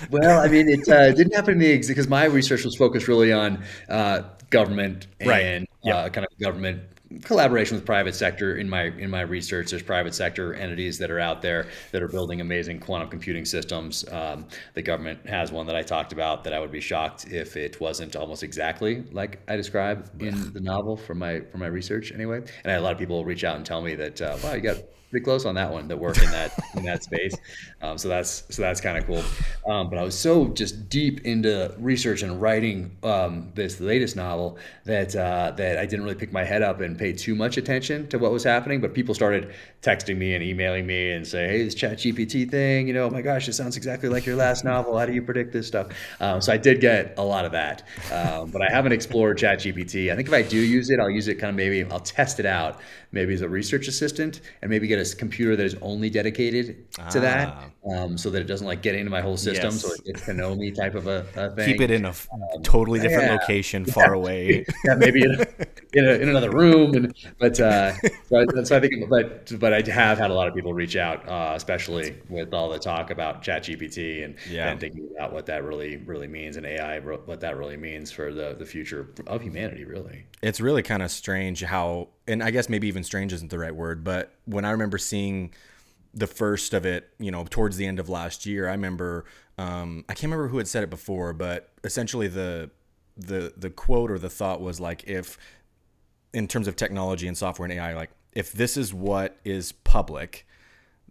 Well, 0.09 0.39
I 0.39 0.47
mean, 0.47 0.69
it 0.69 0.87
uh, 0.87 1.11
didn't 1.13 1.35
happen 1.35 1.53
in 1.55 1.59
the 1.59 1.73
ex 1.73 1.87
because 1.89 2.07
my 2.07 2.23
research 2.23 2.63
was 2.63 2.75
focused 2.77 3.09
really 3.09 3.33
on 3.33 3.65
uh, 3.89 4.21
government 4.49 5.07
Right. 5.25 5.43
and 5.43 5.67
uh, 5.85 6.07
kind 6.07 6.25
of 6.25 6.39
government 6.39 6.83
collaboration 7.23 7.75
with 7.75 7.85
private 7.85 8.15
sector. 8.15 8.57
In 8.57 8.69
my 8.69 8.83
in 8.83 9.09
my 9.09 9.21
research, 9.21 9.71
there's 9.71 9.83
private 9.83 10.13
sector 10.13 10.53
entities 10.53 10.97
that 10.99 11.11
are 11.11 11.19
out 11.19 11.41
there 11.41 11.67
that 11.91 12.01
are 12.01 12.07
building 12.07 12.41
amazing 12.41 12.79
quantum 12.79 13.09
computing 13.09 13.45
systems. 13.45 14.07
Um, 14.09 14.45
the 14.73 14.81
government 14.81 15.25
has 15.27 15.51
one 15.51 15.65
that 15.67 15.75
I 15.75 15.81
talked 15.81 16.13
about 16.13 16.43
that 16.43 16.53
I 16.53 16.59
would 16.59 16.71
be 16.71 16.81
shocked 16.81 17.27
if 17.27 17.57
it 17.57 17.79
wasn't 17.79 18.15
almost 18.15 18.43
exactly 18.43 19.03
like 19.11 19.39
I 19.47 19.55
describe 19.55 20.09
in 20.21 20.53
the 20.53 20.61
novel 20.61 20.97
from 20.97 21.19
my 21.19 21.41
from 21.41 21.61
my 21.61 21.67
research 21.67 22.11
anyway. 22.11 22.37
And 22.63 22.71
I 22.71 22.75
a 22.75 22.81
lot 22.81 22.93
of 22.93 22.99
people 22.99 23.25
reach 23.25 23.43
out 23.43 23.55
and 23.55 23.65
tell 23.65 23.81
me 23.81 23.95
that 23.95 24.21
uh, 24.21 24.37
wow, 24.43 24.53
you 24.53 24.61
got 24.61 24.77
pretty 25.09 25.23
close 25.23 25.45
on 25.45 25.55
that 25.55 25.71
one 25.71 25.87
that 25.87 25.97
work 25.97 26.17
in 26.21 26.29
that 26.31 26.51
in 26.75 26.83
that 26.83 27.03
space. 27.03 27.35
Um, 27.81 27.97
so 27.97 28.09
that's 28.09 28.43
so 28.49 28.61
that's 28.61 28.81
kind 28.81 28.97
of 28.97 29.05
cool. 29.05 29.23
Um, 29.65 29.89
but 29.89 29.97
I 29.97 30.03
was 30.03 30.17
so 30.17 30.49
just 30.49 30.89
deep 30.89 31.25
into 31.25 31.73
research 31.79 32.23
and 32.23 32.41
writing 32.41 32.91
um, 33.03 33.53
this 33.55 33.79
latest 33.79 34.17
novel 34.17 34.57
that 34.83 35.15
uh, 35.15 35.51
that 35.55 35.77
I 35.77 35.85
didn't 35.85 36.03
really 36.03 36.15
pick 36.15 36.33
my 36.33 36.43
head 36.43 36.61
up 36.61 36.81
and 36.81 36.97
pay 36.97 37.13
too 37.13 37.35
much 37.35 37.55
attention 37.55 38.09
to 38.09 38.19
what 38.19 38.33
was 38.33 38.43
happening, 38.43 38.81
but 38.81 38.93
people 38.93 39.15
started 39.15 39.53
texting 39.81 40.17
me 40.17 40.33
and 40.33 40.43
emailing 40.43 40.85
me 40.85 41.11
and 41.13 41.25
say, 41.25 41.47
"Hey, 41.47 41.63
this 41.63 41.73
Chat 41.73 41.99
GPT 41.99 42.49
thing, 42.49 42.87
you 42.87 42.93
know, 42.93 43.05
oh 43.05 43.09
my 43.09 43.21
gosh, 43.21 43.47
it 43.47 43.53
sounds 43.53 43.77
exactly 43.77 44.09
like 44.09 44.25
your 44.25 44.35
last 44.35 44.65
novel. 44.65 44.97
How 44.97 45.05
do 45.05 45.13
you 45.13 45.21
predict 45.21 45.53
this 45.53 45.67
stuff?" 45.67 45.87
Um, 46.19 46.41
so 46.41 46.51
I 46.51 46.57
did 46.57 46.81
get 46.81 47.13
a 47.17 47.23
lot 47.23 47.45
of 47.45 47.53
that, 47.53 47.83
um, 48.11 48.49
but 48.51 48.61
I 48.61 48.69
haven't 48.69 48.91
explored 48.91 49.37
Chat 49.37 49.59
GPT. 49.59 50.11
I 50.11 50.15
think 50.17 50.27
if 50.27 50.33
I 50.33 50.41
do 50.41 50.57
use 50.57 50.89
it, 50.89 50.99
I'll 50.99 51.09
use 51.09 51.29
it 51.29 51.35
kind 51.35 51.49
of 51.49 51.55
maybe 51.55 51.89
I'll 51.89 51.99
test 52.01 52.39
it 52.41 52.45
out, 52.45 52.81
maybe 53.11 53.33
as 53.33 53.41
a 53.41 53.49
research 53.49 53.87
assistant, 53.87 54.41
and 54.61 54.69
maybe 54.69 54.87
get 54.87 54.99
a 54.99 55.15
computer 55.15 55.55
that 55.55 55.65
is 55.65 55.75
only 55.81 56.09
dedicated 56.09 56.91
to 57.09 57.19
that, 57.19 57.47
Ah. 57.49 57.65
Um, 57.95 58.17
so 58.17 58.29
that 58.29 58.41
it 58.41 58.45
doesn't 58.45 58.67
like 58.67 58.81
get 58.81 58.95
into 58.95 59.09
my 59.09 59.21
whole 59.21 59.37
system, 59.37 59.71
Yes. 59.71 59.81
so 59.81 59.93
it 59.93 60.05
gets 60.05 60.25
to 60.25 60.33
know 60.33 60.55
me 60.55 60.71
type 60.71 60.95
of 60.95 61.07
a, 61.07 61.25
a 61.35 61.49
thing. 61.55 61.65
Keep 61.73 61.81
it 61.81 61.91
in 61.91 62.05
a 62.05 62.09
f- 62.09 62.27
totally 62.63 62.99
different 62.99 63.25
yeah. 63.25 63.37
location, 63.37 63.85
far 63.97 64.13
away. 64.13 64.65
yeah, 64.85 64.95
maybe 64.95 65.23
in, 65.23 65.31
a, 65.35 65.45
in, 65.93 66.05
a, 66.05 66.11
in 66.13 66.29
another 66.29 66.51
room. 66.51 66.93
And 66.95 67.13
but 67.39 67.59
uh, 67.59 67.93
so, 68.27 68.39
I, 68.59 68.63
so 68.63 68.77
I 68.77 68.79
think, 68.79 69.09
but 69.09 69.51
but 69.59 69.73
I 69.73 69.81
have 69.91 70.17
had 70.17 70.31
a 70.31 70.33
lot 70.33 70.47
of 70.47 70.53
people 70.53 70.73
reach 70.73 70.95
out, 70.95 71.27
uh, 71.27 71.53
especially 71.55 72.15
with 72.29 72.53
all 72.53 72.69
the 72.69 72.79
talk 72.79 73.11
about 73.11 73.41
ChatGPT 73.43 74.23
and 74.25 74.35
Yeah. 74.49 74.69
and 74.69 74.79
thinking 74.79 75.09
about 75.15 75.33
what 75.33 75.45
that 75.47 75.63
really 75.63 75.97
really 75.97 76.27
means 76.27 76.57
and 76.57 76.65
AI, 76.65 76.99
what 76.99 77.39
that 77.41 77.57
really 77.57 77.77
means 77.77 78.11
for 78.11 78.33
the 78.33 78.55
the 78.57 78.65
future 78.65 79.09
of 79.27 79.41
humanity, 79.41 79.85
really. 79.85 80.25
it's 80.41 80.59
really 80.61 80.81
kind 80.81 81.01
of 81.03 81.11
strange 81.11 81.61
how 81.63 82.07
and 82.27 82.41
i 82.43 82.49
guess 82.51 82.69
maybe 82.69 82.87
even 82.87 83.03
strange 83.03 83.33
isn't 83.33 83.49
the 83.49 83.57
right 83.59 83.75
word 83.75 84.03
but 84.03 84.33
when 84.45 84.63
i 84.65 84.71
remember 84.71 84.97
seeing 84.97 85.51
the 86.13 86.27
first 86.27 86.73
of 86.73 86.85
it 86.85 87.09
you 87.19 87.31
know 87.31 87.45
towards 87.49 87.77
the 87.77 87.85
end 87.85 87.99
of 87.99 88.09
last 88.09 88.45
year 88.45 88.67
i 88.67 88.71
remember 88.71 89.25
um, 89.57 90.03
i 90.09 90.13
can't 90.13 90.23
remember 90.23 90.47
who 90.47 90.57
had 90.57 90.67
said 90.67 90.83
it 90.83 90.89
before 90.89 91.33
but 91.33 91.71
essentially 91.83 92.27
the 92.27 92.69
the 93.17 93.53
the 93.57 93.69
quote 93.69 94.09
or 94.09 94.17
the 94.17 94.29
thought 94.29 94.61
was 94.61 94.79
like 94.79 95.03
if 95.05 95.37
in 96.33 96.47
terms 96.47 96.67
of 96.67 96.75
technology 96.75 97.27
and 97.27 97.37
software 97.37 97.69
and 97.69 97.77
ai 97.77 97.93
like 97.93 98.11
if 98.33 98.51
this 98.53 98.77
is 98.77 98.93
what 98.93 99.37
is 99.43 99.71
public 99.71 100.45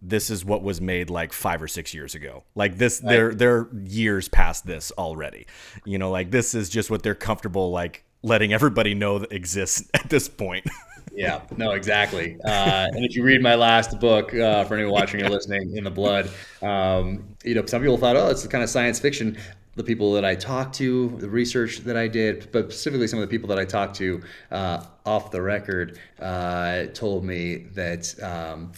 this 0.01 0.29
is 0.29 0.45
what 0.45 0.63
was 0.63 0.79
made 0.79 1.09
like 1.09 1.33
five 1.33 1.61
or 1.61 1.67
six 1.67 1.93
years 1.93 2.15
ago. 2.15 2.43
Like 2.55 2.77
this, 2.77 2.99
they're 2.99 3.33
they're 3.33 3.67
years 3.83 4.29
past 4.29 4.65
this 4.65 4.91
already. 4.97 5.45
You 5.85 5.97
know, 5.97 6.09
like 6.09 6.31
this 6.31 6.55
is 6.55 6.69
just 6.69 6.89
what 6.89 7.03
they're 7.03 7.15
comfortable 7.15 7.71
like 7.71 8.05
letting 8.21 8.53
everybody 8.53 8.93
know 8.93 9.19
that 9.19 9.31
exists 9.31 9.89
at 9.93 10.09
this 10.09 10.29
point. 10.29 10.65
Yeah, 11.19 11.41
no, 11.57 11.71
exactly. 11.71 12.37
Uh, 12.45 12.87
and 12.93 13.03
if 13.03 13.13
you 13.15 13.23
read 13.23 13.41
my 13.41 13.55
last 13.55 13.99
book, 13.99 14.33
uh, 14.33 14.63
for 14.63 14.75
anyone 14.75 14.93
watching 14.93 15.21
or 15.21 15.29
listening, 15.29 15.75
In 15.75 15.83
the 15.83 15.91
Blood, 15.91 16.29
um, 16.61 17.35
you 17.43 17.55
know, 17.55 17.65
some 17.65 17.81
people 17.81 17.97
thought, 17.97 18.15
oh, 18.15 18.29
it's 18.29 18.47
kind 18.47 18.63
of 18.63 18.69
science 18.69 18.99
fiction. 18.99 19.37
The 19.75 19.83
people 19.83 20.13
that 20.13 20.23
I 20.23 20.35
talked 20.35 20.75
to, 20.75 21.09
the 21.19 21.29
research 21.29 21.79
that 21.79 21.97
I 21.97 22.07
did, 22.07 22.49
but 22.53 22.71
specifically 22.71 23.07
some 23.07 23.19
of 23.19 23.29
the 23.29 23.31
people 23.35 23.49
that 23.49 23.59
I 23.59 23.65
talked 23.65 23.95
to 23.97 24.21
uh, 24.51 24.85
off 25.05 25.29
the 25.31 25.41
record, 25.41 25.99
uh, 26.19 26.85
told 26.93 27.25
me 27.25 27.65
that 27.73 28.13
um, 28.23 28.71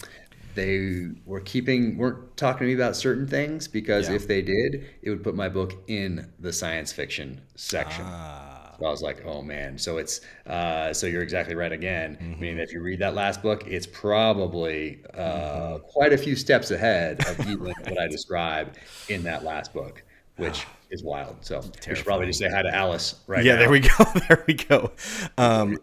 they 0.54 1.08
were 1.24 1.40
keeping 1.40 1.96
weren't 1.96 2.36
talking 2.36 2.60
to 2.60 2.66
me 2.66 2.74
about 2.74 2.96
certain 2.96 3.26
things 3.26 3.68
because 3.68 4.08
Yeah. 4.08 4.16
if 4.16 4.26
they 4.28 4.42
did, 4.42 4.84
it 5.02 5.10
would 5.10 5.22
put 5.24 5.34
my 5.34 5.48
book 5.48 5.74
in 5.86 6.30
the 6.40 6.52
science 6.52 6.92
fiction 6.92 7.40
section. 7.56 8.04
Ah. 8.06 8.61
I 8.84 8.90
was 8.90 9.02
like, 9.02 9.24
oh 9.24 9.42
man. 9.42 9.78
So 9.78 9.98
it's 9.98 10.20
uh, 10.46 10.92
so 10.92 11.06
you're 11.06 11.22
exactly 11.22 11.54
right 11.54 11.72
again. 11.72 12.18
I 12.20 12.40
mean, 12.40 12.58
if 12.58 12.72
you 12.72 12.80
read 12.80 12.98
that 13.00 13.14
last 13.14 13.42
book, 13.42 13.66
it's 13.66 13.86
probably 13.86 15.00
uh, 15.14 15.78
quite 15.78 16.12
a 16.12 16.18
few 16.18 16.36
steps 16.36 16.70
ahead 16.70 17.26
of 17.26 17.40
even 17.40 17.66
what 17.66 17.98
I 17.98 18.06
describe 18.10 18.76
in 19.08 19.22
that 19.24 19.44
last 19.44 19.72
book, 19.72 20.02
which 20.36 20.66
is 20.90 21.02
wild. 21.02 21.36
So 21.40 21.60
we 21.88 21.94
should 21.94 22.04
probably 22.04 22.26
just 22.26 22.38
say 22.38 22.48
hi 22.48 22.62
to 22.62 22.74
Alice 22.74 23.16
right 23.26 23.44
yeah, 23.44 23.54
now. 23.54 23.58
there 23.60 23.70
we 23.70 23.80
go. 23.80 24.04
There 24.28 24.44
we 24.46 24.54
go. 24.54 24.92
Um, 25.38 25.78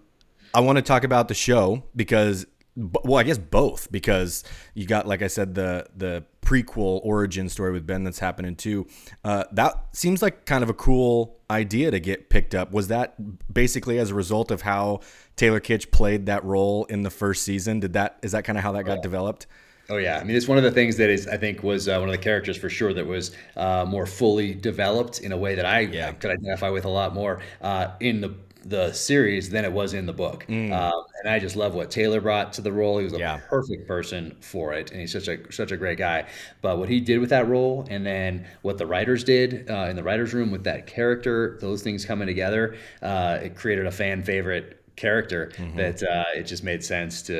I 0.53 0.61
want 0.61 0.77
to 0.77 0.81
talk 0.81 1.03
about 1.03 1.27
the 1.27 1.33
show 1.33 1.83
because, 1.95 2.45
well, 2.79 3.17
I 3.17 3.23
guess 3.23 3.37
both 3.37 3.91
because 3.91 4.43
you 4.73 4.85
got, 4.85 5.07
like 5.07 5.21
I 5.21 5.27
said, 5.27 5.55
the 5.55 5.85
the 5.95 6.23
prequel 6.41 7.01
origin 7.03 7.49
story 7.49 7.71
with 7.71 7.85
Ben 7.85 8.03
that's 8.03 8.19
happening 8.19 8.55
too. 8.55 8.87
Uh, 9.23 9.43
that 9.51 9.87
seems 9.91 10.21
like 10.21 10.45
kind 10.45 10.63
of 10.63 10.69
a 10.69 10.73
cool 10.73 11.39
idea 11.51 11.91
to 11.91 11.99
get 11.99 12.29
picked 12.29 12.55
up. 12.55 12.71
Was 12.71 12.87
that 12.87 13.15
basically 13.53 13.99
as 13.99 14.11
a 14.11 14.15
result 14.15 14.49
of 14.49 14.61
how 14.61 15.01
Taylor 15.35 15.59
Kitsch 15.59 15.91
played 15.91 16.25
that 16.27 16.43
role 16.45 16.85
in 16.85 17.03
the 17.03 17.09
first 17.09 17.43
season? 17.43 17.79
Did 17.79 17.93
that 17.93 18.19
is 18.21 18.31
that 18.31 18.45
kind 18.45 18.57
of 18.57 18.63
how 18.63 18.71
that 18.73 18.83
got 18.83 19.01
developed? 19.01 19.47
Oh 19.89 19.97
yeah, 19.97 20.19
I 20.19 20.23
mean 20.23 20.35
it's 20.35 20.47
one 20.47 20.57
of 20.59 20.63
the 20.63 20.71
things 20.71 20.97
that 20.97 21.09
is 21.09 21.27
I 21.27 21.37
think 21.37 21.63
was 21.63 21.89
uh, 21.89 21.97
one 21.97 22.09
of 22.09 22.13
the 22.13 22.21
characters 22.21 22.55
for 22.55 22.69
sure 22.69 22.93
that 22.93 23.05
was 23.05 23.35
uh, 23.57 23.85
more 23.87 24.05
fully 24.05 24.53
developed 24.53 25.21
in 25.21 25.31
a 25.31 25.37
way 25.37 25.55
that 25.55 25.65
I, 25.65 25.79
I 26.07 26.11
could 26.13 26.31
identify 26.31 26.69
with 26.69 26.85
a 26.85 26.89
lot 26.89 27.13
more 27.13 27.41
uh, 27.61 27.89
in 27.99 28.21
the 28.21 28.35
the 28.63 28.91
series 28.93 29.49
than 29.49 29.65
it 29.65 29.71
was 29.71 29.93
in 29.93 30.05
the 30.05 30.13
book. 30.13 30.45
Um, 30.49 31.03
and 31.23 31.27
I 31.29 31.39
just 31.39 31.55
love 31.55 31.73
what 31.75 31.89
Taylor 31.91 32.21
brought 32.21 32.53
to 32.53 32.61
the 32.61 32.71
role. 32.71 32.97
He 32.97 33.03
was 33.05 33.13
a 33.13 33.17
Mm. 33.17 33.19
Yeah. 33.19 33.39
perfect 33.49 33.87
person 33.87 34.35
for 34.41 34.73
it, 34.73 34.91
and 34.91 34.99
he's 35.01 35.11
such 35.11 35.27
a 35.27 35.51
such 35.51 35.71
a 35.71 35.77
great 35.77 35.97
guy. 35.97 36.25
But 36.61 36.77
what 36.77 36.89
he 36.89 36.99
did 36.99 37.19
with 37.19 37.29
that 37.31 37.47
role, 37.47 37.85
and 37.89 38.05
then 38.05 38.45
what 38.61 38.77
the 38.77 38.85
writers 38.85 39.23
did 39.23 39.69
uh, 39.69 39.87
in 39.89 39.95
the 39.95 40.03
writers' 40.03 40.33
room 40.33 40.51
with 40.51 40.63
that 40.65 40.87
character, 40.87 41.57
those 41.61 41.81
things 41.83 42.05
coming 42.05 42.27
together, 42.27 42.75
uh, 43.01 43.39
it 43.43 43.55
created 43.55 43.85
a 43.85 43.91
fan 43.91 44.23
favorite 44.23 44.78
character 44.99 45.51
Mm-hmm. 45.57 45.77
that 45.77 46.03
uh, 46.03 46.25
it 46.35 46.43
just 46.43 46.63
made 46.63 46.83
sense 46.83 47.21
to 47.23 47.35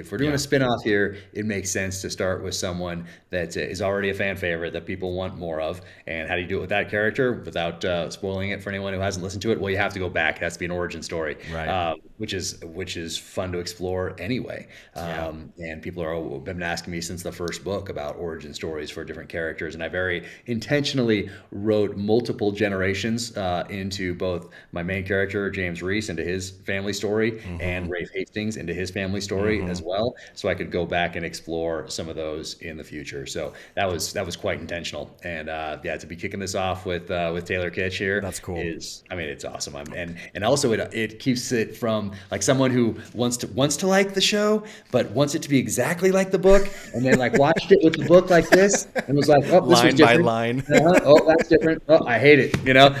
if 0.00 0.10
we're 0.12 0.18
doing 0.18 0.34
a 0.34 0.38
spin-off 0.38 0.82
here 0.82 1.16
it 1.32 1.46
makes 1.46 1.70
sense 1.70 2.02
to 2.02 2.10
start 2.10 2.42
with 2.42 2.54
someone 2.54 3.06
that 3.30 3.56
is 3.56 3.80
already 3.80 4.10
a 4.10 4.14
fan 4.14 4.36
favorite 4.36 4.72
that 4.72 4.84
people 4.84 5.14
want 5.14 5.36
more 5.38 5.60
of. 5.60 5.80
And 6.06 6.28
how 6.28 6.34
do 6.36 6.42
you 6.42 6.48
do 6.48 6.58
it 6.58 6.60
with 6.60 6.70
that 6.70 6.90
character 6.90 7.32
without 7.44 7.84
uh, 7.84 8.10
spoiling 8.10 8.50
it 8.50 8.62
for 8.62 8.70
anyone 8.70 8.92
who 8.92 9.00
hasn't 9.00 9.22
listened 9.24 9.42
to 9.42 9.52
it? 9.52 9.60
Well 9.60 9.70
you 9.70 9.76
have 9.78 9.92
to 9.94 9.98
go 9.98 10.08
back. 10.08 10.36
It 10.36 10.42
has 10.42 10.54
to 10.54 10.58
be 10.58 10.64
an 10.66 10.70
origin 10.72 11.02
story. 11.02 11.36
Right. 11.52 11.68
um, 11.68 12.00
which 12.18 12.32
is 12.32 12.60
which 12.64 12.96
is 12.96 13.16
fun 13.16 13.52
to 13.52 13.58
explore 13.58 14.14
anyway. 14.18 14.68
Um, 14.94 15.52
and 15.58 15.82
people 15.82 16.02
are 16.02 16.14
have 16.14 16.44
been 16.44 16.62
asking 16.62 16.92
me 16.92 17.00
since 17.00 17.22
the 17.22 17.32
first 17.32 17.64
book 17.64 17.88
about 17.88 18.16
origin 18.16 18.54
stories 18.54 18.90
for 18.90 19.04
different 19.04 19.28
characters 19.28 19.74
and 19.74 19.82
I 19.82 19.88
very 19.88 20.26
intentionally 20.46 21.30
wrote 21.50 21.96
multiple 21.96 22.52
generations 22.52 23.36
uh, 23.36 23.64
into 23.68 24.14
both 24.14 24.48
my 24.72 24.82
main 24.82 25.04
character 25.04 25.50
James 25.50 25.82
Reese 25.82 26.08
into 26.08 26.22
his 26.22 26.50
family 26.50 26.92
story 26.92 27.42
and 27.60 27.90
Rafe 27.90 28.10
Hastings 28.14 28.56
into 28.56 28.74
his 28.74 28.90
family 28.90 29.20
story 29.20 29.62
as 29.64 29.82
well 29.82 30.14
so 30.34 30.48
I 30.48 30.54
could 30.54 30.70
go 30.70 30.86
back 30.86 31.16
and 31.16 31.24
explore 31.24 31.88
some 31.88 32.08
of 32.08 32.16
those 32.16 32.54
in 32.60 32.76
the 32.76 32.84
future. 32.84 33.26
So 33.26 33.52
that 33.74 33.90
was 33.90 34.12
that 34.12 34.24
was 34.24 34.36
quite 34.36 34.60
intentional. 34.60 35.16
And 35.24 35.48
uh, 35.48 35.78
yeah 35.82 35.96
to 35.96 36.06
be 36.06 36.16
kicking 36.16 36.40
this 36.40 36.54
off 36.54 36.86
with 36.86 37.10
uh, 37.10 37.30
with 37.32 37.44
Taylor 37.44 37.70
Kitsch 37.70 37.98
here 37.98 38.20
That's 38.20 38.40
cool. 38.40 38.58
is 38.58 39.02
I 39.10 39.14
mean 39.14 39.28
it's 39.28 39.44
awesome. 39.44 39.76
I'm, 39.76 39.92
and 39.94 40.16
and 40.34 40.44
also 40.44 40.72
it 40.72 40.94
it 40.94 41.18
keeps 41.18 41.52
it 41.52 41.76
from 41.76 42.03
like 42.30 42.42
someone 42.42 42.70
who 42.70 42.96
wants 43.14 43.36
to 43.38 43.46
wants 43.48 43.76
to 43.78 43.86
like 43.86 44.14
the 44.14 44.20
show 44.20 44.62
but 44.90 45.10
wants 45.12 45.34
it 45.34 45.42
to 45.42 45.48
be 45.48 45.58
exactly 45.58 46.10
like 46.10 46.30
the 46.30 46.38
book 46.38 46.68
and 46.94 47.04
then 47.04 47.18
like 47.18 47.32
watched 47.38 47.70
it 47.72 47.78
with 47.82 47.96
the 47.96 48.04
book 48.06 48.30
like 48.30 48.48
this 48.50 48.86
and 49.06 49.16
was 49.16 49.28
like 49.28 49.44
oh 49.48 49.60
this 49.68 49.78
Line 49.78 49.86
was 49.86 50.00
by 50.00 50.16
different. 50.16 50.24
line. 50.24 50.60
Uh-huh. 50.60 51.00
Oh, 51.04 51.26
that's 51.26 51.48
different. 51.48 51.82
Oh, 51.88 52.04
I 52.06 52.18
hate 52.18 52.38
it. 52.38 52.64
You 52.64 52.74
know, 52.74 52.94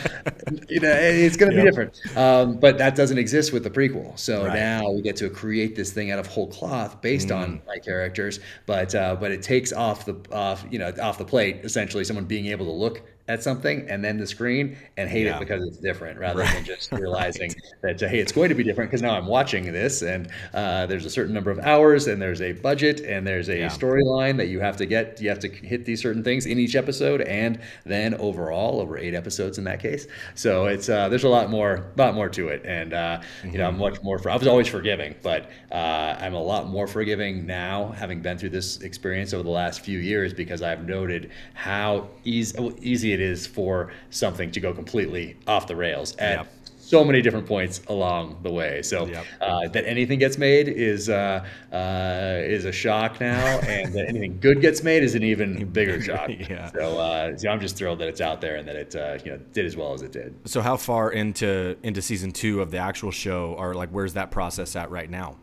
you 0.68 0.80
know, 0.80 0.90
it's 0.92 1.36
going 1.36 1.50
to 1.52 1.56
Yep. 1.56 1.64
be 1.64 1.70
different. 1.70 2.16
Um, 2.16 2.58
but 2.58 2.78
that 2.78 2.94
doesn't 2.94 3.18
exist 3.18 3.52
with 3.52 3.62
the 3.64 3.70
prequel. 3.70 4.18
So 4.18 4.44
Right. 4.46 4.54
now 4.54 4.90
we 4.90 5.02
get 5.02 5.16
to 5.16 5.30
create 5.30 5.74
this 5.76 5.92
thing 5.92 6.10
out 6.10 6.18
of 6.18 6.26
whole 6.26 6.46
cloth 6.48 7.00
based 7.00 7.30
on 7.30 7.44
Mm. 7.58 7.66
my 7.66 7.78
characters. 7.78 8.40
But 8.66 8.94
uh, 8.94 9.16
but 9.18 9.30
it 9.32 9.42
takes 9.42 9.72
off 9.72 10.04
the 10.06 10.16
off 10.32 10.64
you 10.70 10.78
know 10.78 10.92
off 11.00 11.18
the 11.18 11.24
plate 11.24 11.60
essentially 11.64 12.04
someone 12.04 12.24
being 12.24 12.46
able 12.46 12.66
to 12.66 12.72
look 12.72 13.02
at 13.26 13.42
something 13.42 13.86
and 13.88 14.04
then 14.04 14.18
the 14.18 14.26
screen 14.26 14.76
and 14.98 15.08
hate 15.08 15.24
Yeah. 15.24 15.36
it 15.36 15.40
because 15.40 15.66
it's 15.66 15.78
different 15.78 16.18
rather 16.18 16.42
than 16.44 16.62
just 16.62 16.92
realizing 16.92 17.50
that 17.82 18.02
uh, 18.02 18.06
hey 18.08 18.18
it's 18.18 18.32
going 18.32 18.50
to 18.50 18.54
be 18.54 18.62
different 18.62 18.90
because 18.90 19.00
now 19.00 19.14
I'm 19.16 19.26
watching 19.26 19.64
this 19.72 20.02
and 20.02 20.28
uh, 20.52 20.84
there's 20.84 21.06
a 21.06 21.10
certain 21.10 21.32
number 21.32 21.50
of 21.50 21.58
hours 21.60 22.06
and 22.06 22.20
there's 22.20 22.42
a 22.42 22.52
budget 22.52 23.00
and 23.00 23.26
there's 23.26 23.48
a 23.48 23.56
Yeah. 23.60 23.68
storyline 23.68 24.36
that 24.36 24.48
you 24.48 24.60
have 24.60 24.76
to 24.76 24.84
get 24.86 25.22
you 25.22 25.30
have 25.30 25.38
to 25.38 25.48
hit 25.48 25.86
these 25.86 26.02
certain 26.02 26.22
things 26.22 26.44
in 26.44 26.58
each 26.58 26.76
episode 26.76 27.22
and 27.22 27.58
then 27.86 28.12
overall 28.16 28.78
over 28.80 28.98
eight 28.98 29.14
episodes 29.14 29.56
in 29.56 29.64
that 29.64 29.80
case 29.80 30.06
so 30.34 30.66
it's 30.66 30.90
uh, 30.90 31.08
there's 31.08 31.24
a 31.24 31.28
lot 31.28 31.48
more 31.48 31.76
a 31.96 31.98
lot 31.98 32.14
more 32.14 32.28
to 32.28 32.48
it 32.48 32.60
and 32.66 32.92
uh, 32.92 33.22
you 33.42 33.56
know 33.56 33.68
I'm 33.68 33.78
much 33.78 34.02
more 34.02 34.18
for 34.18 34.28
I 34.28 34.36
was 34.36 34.46
always 34.46 34.68
forgiving 34.68 35.14
but 35.22 35.50
uh, 35.72 36.16
I'm 36.20 36.34
a 36.34 36.42
lot 36.42 36.68
more 36.68 36.86
forgiving 36.86 37.46
now 37.46 37.88
having 37.92 38.20
been 38.20 38.36
through 38.36 38.50
this 38.50 38.82
experience 38.82 39.32
over 39.32 39.42
the 39.42 39.48
last 39.48 39.80
few 39.80 39.98
years 39.98 40.34
because 40.34 40.60
I've 40.60 40.86
noted 40.86 41.30
how 41.54 42.08
easy 42.24 42.58
easy 42.82 43.13
it 43.14 43.20
is 43.20 43.46
for 43.46 43.90
something 44.10 44.50
to 44.50 44.60
go 44.60 44.72
completely 44.74 45.36
off 45.46 45.66
the 45.66 45.76
rails 45.76 46.14
at 46.16 46.36
Yep. 46.38 46.52
so 46.76 47.02
many 47.02 47.22
different 47.22 47.46
points 47.46 47.80
along 47.88 48.40
the 48.42 48.50
way. 48.50 48.82
So 48.82 49.06
Yep. 49.06 49.24
uh, 49.40 49.68
that 49.68 49.86
anything 49.86 50.18
gets 50.18 50.36
made 50.36 50.68
is 50.68 51.08
uh, 51.08 51.44
uh, 51.72 52.42
is 52.42 52.64
a 52.66 52.72
shock 52.72 53.20
now, 53.20 53.58
and 53.66 53.92
that 53.94 54.06
anything 54.08 54.38
good 54.40 54.60
gets 54.60 54.82
made 54.82 55.02
is 55.02 55.14
an 55.14 55.22
even 55.22 55.66
bigger 55.70 56.00
shock. 56.02 56.28
Yeah. 56.50 56.70
So, 56.72 56.98
uh, 56.98 57.36
so 57.38 57.48
I'm 57.48 57.60
just 57.60 57.76
thrilled 57.76 58.00
that 58.00 58.08
it's 58.08 58.20
out 58.20 58.40
there 58.42 58.56
and 58.56 58.68
that 58.68 58.76
it 58.76 58.94
uh, 58.96 59.18
you 59.24 59.30
know 59.32 59.38
did 59.54 59.64
as 59.64 59.76
well 59.76 59.94
as 59.94 60.02
it 60.02 60.12
did. 60.12 60.34
So 60.44 60.60
how 60.60 60.76
far 60.76 61.10
into 61.10 61.76
into 61.82 62.02
season 62.02 62.32
two 62.32 62.60
of 62.60 62.70
the 62.70 62.78
actual 62.78 63.10
show, 63.10 63.54
or 63.58 63.72
like 63.74 63.88
where's 63.90 64.12
that 64.14 64.30
process 64.30 64.76
at 64.76 64.90
right 64.90 65.08
now? 65.10 65.38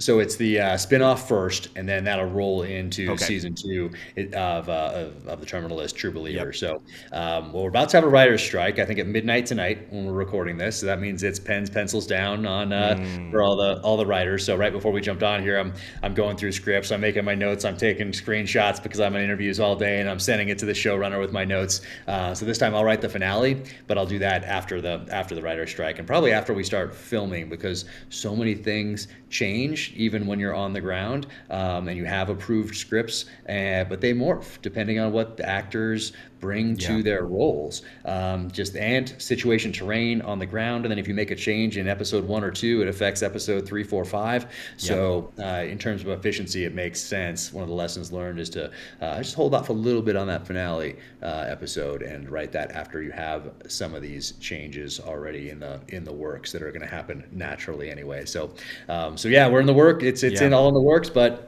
So 0.00 0.20
it's 0.20 0.36
the 0.36 0.60
uh, 0.60 0.74
spinoff 0.74 1.26
first, 1.26 1.68
and 1.74 1.88
then 1.88 2.04
that'll 2.04 2.26
roll 2.26 2.62
into 2.62 3.10
Okay. 3.10 3.24
season 3.24 3.54
two 3.54 3.90
of, 4.32 4.68
uh, 4.68 4.92
of 4.94 5.26
of 5.26 5.40
the 5.40 5.46
Terminal 5.46 5.76
List 5.78 5.96
True 5.96 6.12
Believer. 6.12 6.46
Yep. 6.46 6.54
So, 6.54 6.82
um, 7.12 7.52
well, 7.52 7.64
we're 7.64 7.68
about 7.68 7.88
to 7.90 7.96
have 7.96 8.04
a 8.04 8.08
writer's 8.08 8.42
strike. 8.42 8.78
I 8.78 8.84
think 8.84 9.00
at 9.00 9.06
midnight 9.08 9.46
tonight 9.46 9.86
when 9.90 10.06
we're 10.06 10.12
recording 10.12 10.56
this. 10.56 10.78
So 10.78 10.86
that 10.86 11.00
means 11.00 11.22
it's 11.24 11.40
pens, 11.40 11.68
pencils 11.68 12.06
down 12.06 12.46
on 12.46 12.72
uh, 12.72 12.94
Mm. 12.98 13.30
for 13.32 13.42
all 13.42 13.56
the 13.56 13.80
all 13.82 13.96
the 13.96 14.06
writers. 14.06 14.44
So 14.44 14.56
right 14.56 14.72
before 14.72 14.92
we 14.92 15.00
jumped 15.00 15.22
on 15.24 15.42
here, 15.42 15.58
I'm 15.58 15.72
I'm 16.02 16.14
going 16.14 16.36
through 16.36 16.52
scripts. 16.52 16.92
I'm 16.92 17.00
making 17.00 17.24
my 17.24 17.34
notes. 17.34 17.64
I'm 17.64 17.76
taking 17.76 18.12
screenshots 18.12 18.80
because 18.82 19.00
I'm 19.00 19.16
in 19.16 19.22
interviews 19.24 19.58
all 19.58 19.74
day, 19.74 20.00
and 20.00 20.08
I'm 20.08 20.20
sending 20.20 20.48
it 20.48 20.58
to 20.60 20.66
the 20.66 20.72
showrunner 20.72 21.18
with 21.20 21.32
my 21.32 21.44
notes. 21.44 21.80
Uh, 22.06 22.34
so 22.34 22.46
this 22.46 22.58
time 22.58 22.74
I'll 22.74 22.84
write 22.84 23.00
the 23.00 23.08
finale, 23.08 23.62
but 23.88 23.98
I'll 23.98 24.06
do 24.06 24.18
that 24.20 24.44
after 24.44 24.80
the 24.80 25.04
after 25.10 25.34
the 25.34 25.42
writer's 25.42 25.70
strike, 25.70 25.98
and 25.98 26.06
probably 26.06 26.30
after 26.32 26.54
we 26.54 26.62
start 26.62 26.94
filming 26.94 27.48
because 27.48 27.84
so 28.10 28.36
many 28.36 28.54
things 28.54 29.08
change 29.28 29.87
even 29.96 30.26
when 30.26 30.38
you're 30.38 30.54
on 30.54 30.72
the 30.72 30.80
ground 30.80 31.26
um, 31.50 31.88
and 31.88 31.96
you 31.96 32.04
have 32.04 32.28
approved 32.30 32.74
scripts, 32.76 33.24
uh, 33.48 33.84
but 33.84 34.00
they 34.00 34.12
morph 34.12 34.60
depending 34.62 34.98
on 34.98 35.12
what 35.12 35.36
the 35.36 35.48
actors 35.48 36.12
bring 36.40 36.76
to 36.76 36.96
Yeah. 36.98 37.02
their 37.02 37.24
roles. 37.24 37.82
Um, 38.04 38.48
just 38.52 38.76
and 38.76 39.12
situation 39.18 39.72
terrain 39.72 40.22
on 40.22 40.38
the 40.38 40.46
ground, 40.46 40.84
and 40.84 40.90
then 40.92 40.98
if 40.98 41.08
you 41.08 41.14
make 41.14 41.32
a 41.32 41.34
change 41.34 41.76
in 41.76 41.88
episode 41.88 42.24
one 42.24 42.44
or 42.44 42.52
two, 42.52 42.80
it 42.80 42.86
affects 42.88 43.22
episode 43.24 43.66
three, 43.66 43.82
four, 43.82 44.04
five. 44.04 44.46
So 44.76 45.32
uh, 45.40 45.64
in 45.66 45.78
terms 45.78 46.02
of 46.02 46.08
efficiency, 46.08 46.64
it 46.64 46.74
makes 46.74 47.00
sense. 47.00 47.52
One 47.52 47.62
of 47.64 47.68
the 47.68 47.74
lessons 47.74 48.12
learned 48.12 48.38
is 48.38 48.50
to 48.50 48.70
uh, 49.00 49.18
just 49.18 49.34
hold 49.34 49.52
off 49.52 49.68
a 49.68 49.72
little 49.72 50.02
bit 50.02 50.14
on 50.14 50.28
that 50.28 50.46
finale 50.46 50.96
uh, 51.22 51.44
episode 51.48 52.02
and 52.02 52.30
write 52.30 52.52
that 52.52 52.70
after 52.70 53.02
you 53.02 53.10
have 53.10 53.50
some 53.66 53.94
of 53.94 54.02
these 54.02 54.32
changes 54.40 55.00
already 55.00 55.50
in 55.50 55.58
the 55.58 55.80
in 55.88 56.04
the 56.04 56.12
works 56.12 56.52
that 56.52 56.62
are 56.62 56.70
going 56.70 56.82
to 56.82 56.86
happen 56.86 57.24
naturally 57.32 57.90
anyway. 57.90 58.24
So 58.24 58.54
um, 58.88 59.16
so 59.16 59.26
yeah, 59.28 59.48
we're 59.48 59.60
in 59.60 59.66
the 59.66 59.72
work. 59.78 60.02
It's 60.02 60.22
it's 60.22 60.40
Yeah. 60.40 60.48
in 60.48 60.52
all 60.54 60.68
in 60.68 60.74
the 60.74 60.82
works, 60.82 61.08
but. 61.10 61.44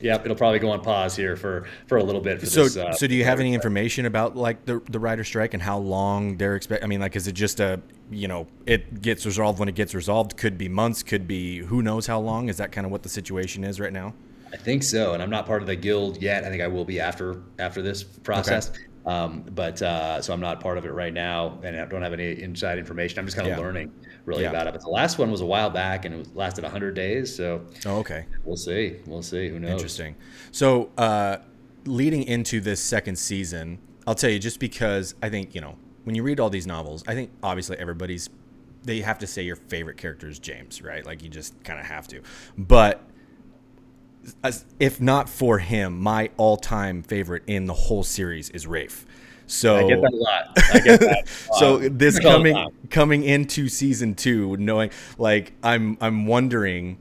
Yeah, 0.00 0.20
it'll 0.20 0.34
probably 0.34 0.58
go 0.58 0.70
on 0.70 0.80
pause 0.80 1.14
here 1.14 1.36
for, 1.36 1.68
for 1.86 1.98
a 1.98 2.02
little 2.02 2.20
bit. 2.20 2.40
For 2.40 2.46
So, 2.46 2.64
this, 2.64 2.76
uh, 2.76 2.92
so 2.92 3.06
do 3.06 3.14
you 3.14 3.22
have 3.22 3.38
any 3.38 3.54
information 3.54 4.04
about 4.04 4.34
like 4.36 4.64
the 4.64 4.82
the 4.90 4.98
writer 4.98 5.22
strike 5.22 5.54
and 5.54 5.62
how 5.62 5.78
long 5.78 6.38
they're 6.38 6.56
expect? 6.56 6.82
I 6.82 6.88
mean, 6.88 6.98
like, 6.98 7.14
is 7.14 7.28
it 7.28 7.34
just 7.34 7.60
a 7.60 7.80
you 8.10 8.26
know 8.26 8.48
it 8.66 9.00
gets 9.00 9.24
resolved 9.24 9.60
when 9.60 9.68
it 9.68 9.76
gets 9.76 9.94
resolved? 9.94 10.36
Could 10.36 10.58
be 10.58 10.68
months, 10.68 11.04
could 11.04 11.28
be 11.28 11.58
who 11.58 11.82
knows 11.82 12.08
how 12.08 12.18
long. 12.18 12.48
Is 12.48 12.56
that 12.56 12.72
kind 12.72 12.84
of 12.84 12.90
what 12.90 13.04
the 13.04 13.08
situation 13.08 13.62
is 13.62 13.78
right 13.78 13.92
now? 13.92 14.12
I 14.52 14.56
think 14.56 14.82
so, 14.82 15.14
and 15.14 15.22
I'm 15.22 15.30
not 15.30 15.46
part 15.46 15.62
of 15.62 15.68
the 15.68 15.76
guild 15.76 16.20
yet. 16.20 16.42
I 16.42 16.48
think 16.50 16.62
I 16.62 16.66
will 16.66 16.84
be 16.84 16.98
after 16.98 17.40
after 17.60 17.80
this 17.80 18.02
process. 18.02 18.72
Um, 19.04 19.42
but 19.54 19.82
uh, 19.82 20.22
so 20.22 20.32
I'm 20.32 20.40
not 20.40 20.60
part 20.60 20.78
of 20.78 20.84
it 20.86 20.92
right 20.92 21.12
now, 21.12 21.58
and 21.64 21.76
I 21.80 21.84
don't 21.86 22.02
have 22.02 22.12
any 22.12 22.40
inside 22.40 22.78
information. 22.78 23.18
I'm 23.18 23.24
just 23.26 23.36
kind 23.36 23.48
of 23.50 23.56
Yeah. 23.58 23.62
learning 23.64 23.90
really 24.26 24.42
Yeah. 24.42 24.50
about 24.50 24.68
it. 24.68 24.72
But 24.74 24.82
the 24.82 24.90
last 24.90 25.18
one 25.18 25.30
was 25.30 25.40
a 25.40 25.46
while 25.46 25.70
back, 25.70 26.04
and 26.04 26.14
it 26.14 26.36
lasted 26.36 26.62
100 26.64 26.94
days. 26.94 27.34
So 27.34 27.62
Oh, 27.84 27.98
okay. 27.98 28.26
we'll 28.44 28.56
see. 28.56 28.96
We'll 29.06 29.22
see. 29.22 29.48
Who 29.48 29.58
knows? 29.58 29.70
Interesting. 29.72 30.14
So, 30.52 30.90
uh, 30.96 31.38
leading 31.84 32.22
into 32.22 32.60
this 32.60 32.80
second 32.80 33.16
season, 33.16 33.78
I'll 34.06 34.14
tell 34.14 34.30
you 34.30 34.38
just 34.38 34.60
because 34.60 35.14
I 35.20 35.28
think, 35.28 35.54
you 35.54 35.60
know, 35.60 35.76
when 36.04 36.14
you 36.14 36.22
read 36.22 36.38
all 36.38 36.50
these 36.50 36.66
novels, 36.66 37.02
I 37.08 37.14
think 37.14 37.30
obviously 37.42 37.76
everybody's, 37.78 38.28
they 38.84 39.00
have 39.00 39.18
to 39.18 39.26
say 39.26 39.42
your 39.42 39.56
favorite 39.56 39.96
character 39.96 40.28
is 40.28 40.38
James, 40.38 40.80
right? 40.82 41.04
Like 41.04 41.22
you 41.22 41.28
just 41.28 41.60
kind 41.64 41.80
of 41.80 41.86
have 41.86 42.06
to. 42.08 42.20
But 42.56 43.02
if 44.78 45.00
not 45.00 45.28
for 45.28 45.58
him, 45.58 46.00
my 46.00 46.30
all 46.36 46.56
time 46.56 47.02
favorite 47.02 47.42
in 47.46 47.66
the 47.66 47.74
whole 47.74 48.02
series 48.02 48.50
is 48.50 48.66
Rafe. 48.66 49.06
So 49.46 49.76
I 49.76 49.88
get 49.88 50.00
that 50.00 50.12
a 50.12 50.16
lot. 50.16 50.44
I 50.72 50.80
get 50.80 51.00
that. 51.00 51.28
so 51.58 51.78
this 51.78 52.18
coming 52.18 52.70
coming 52.90 53.22
into 53.24 53.68
season 53.68 54.14
two, 54.14 54.56
knowing 54.56 54.90
like 55.18 55.52
I'm 55.62 55.98
I'm 56.00 56.26
wondering 56.26 56.98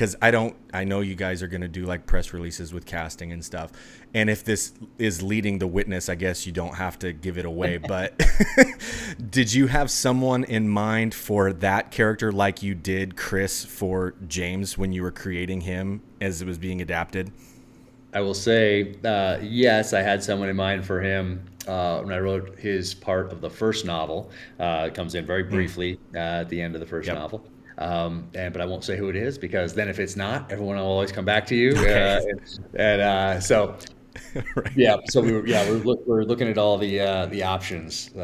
because 0.00 0.16
I 0.22 0.30
don't 0.30 0.56
I 0.72 0.84
know 0.84 1.00
you 1.02 1.14
guys 1.14 1.42
are 1.42 1.46
gonna 1.46 1.68
do 1.68 1.84
like 1.84 2.06
press 2.06 2.32
releases 2.32 2.72
with 2.72 2.86
casting 2.86 3.32
and 3.32 3.44
stuff, 3.44 3.70
and 4.14 4.30
if 4.30 4.42
this 4.42 4.72
is 4.98 5.22
leading 5.22 5.58
the 5.58 5.66
witness, 5.66 6.08
I 6.08 6.14
guess 6.14 6.46
you 6.46 6.52
don't 6.52 6.76
have 6.76 6.98
to 7.00 7.12
give 7.12 7.36
it 7.36 7.44
away. 7.44 7.76
But 7.90 8.18
did 9.30 9.52
you 9.52 9.66
have 9.66 9.90
someone 9.90 10.44
in 10.44 10.68
mind 10.70 11.12
for 11.12 11.52
that 11.52 11.90
character 11.90 12.32
like 12.32 12.62
you 12.62 12.74
did 12.74 13.14
Chris 13.16 13.62
for 13.64 14.14
James 14.26 14.78
when 14.78 14.92
you 14.92 15.02
were 15.02 15.10
creating 15.10 15.62
him 15.62 16.00
as 16.20 16.40
it 16.40 16.46
was 16.46 16.56
being 16.56 16.80
adapted? 16.80 17.30
I 18.14 18.20
will 18.20 18.34
say, 18.34 18.94
uh, 19.04 19.38
yes, 19.42 19.92
I 19.92 20.00
had 20.00 20.22
someone 20.22 20.48
in 20.48 20.56
mind 20.56 20.86
for 20.86 21.02
him 21.02 21.44
uh, 21.66 22.00
when 22.00 22.14
I 22.14 22.20
wrote 22.20 22.58
his 22.58 22.94
part 22.94 23.32
of 23.32 23.40
the 23.40 23.50
first 23.50 23.84
novel. 23.84 24.30
Uh, 24.58 24.86
it 24.88 24.94
comes 24.94 25.14
in 25.14 25.26
very 25.26 25.42
briefly 25.42 25.98
uh, 26.14 26.18
at 26.42 26.48
the 26.48 26.60
end 26.60 26.74
of 26.74 26.80
the 26.80 26.86
first 26.86 27.06
Yep. 27.06 27.16
novel. 27.16 27.44
Um, 27.80 28.28
and 28.34 28.52
but 28.52 28.60
I 28.60 28.66
won't 28.66 28.84
say 28.84 28.96
who 28.96 29.08
it 29.08 29.16
is 29.16 29.38
because 29.38 29.74
then 29.74 29.88
if 29.88 29.98
it's 29.98 30.14
not, 30.14 30.52
everyone 30.52 30.76
will 30.76 30.84
always 30.84 31.10
come 31.10 31.24
back 31.24 31.46
to 31.46 31.56
you. 31.56 31.70
Okay. 31.70 32.16
Uh, 32.16 32.20
and 32.20 32.40
and 32.74 33.00
uh, 33.00 33.40
so 33.40 33.76
right. 34.56 34.76
yeah, 34.76 34.96
so 35.08 35.20
we 35.20 35.32
were 35.32 35.46
yeah 35.46 35.68
we're, 35.68 35.76
look, 35.78 36.06
we're 36.06 36.22
looking 36.22 36.48
at 36.48 36.58
all 36.58 36.78
the 36.78 37.00
uh, 37.00 37.26
the 37.26 37.42
options 37.42 38.10
uh, 38.16 38.20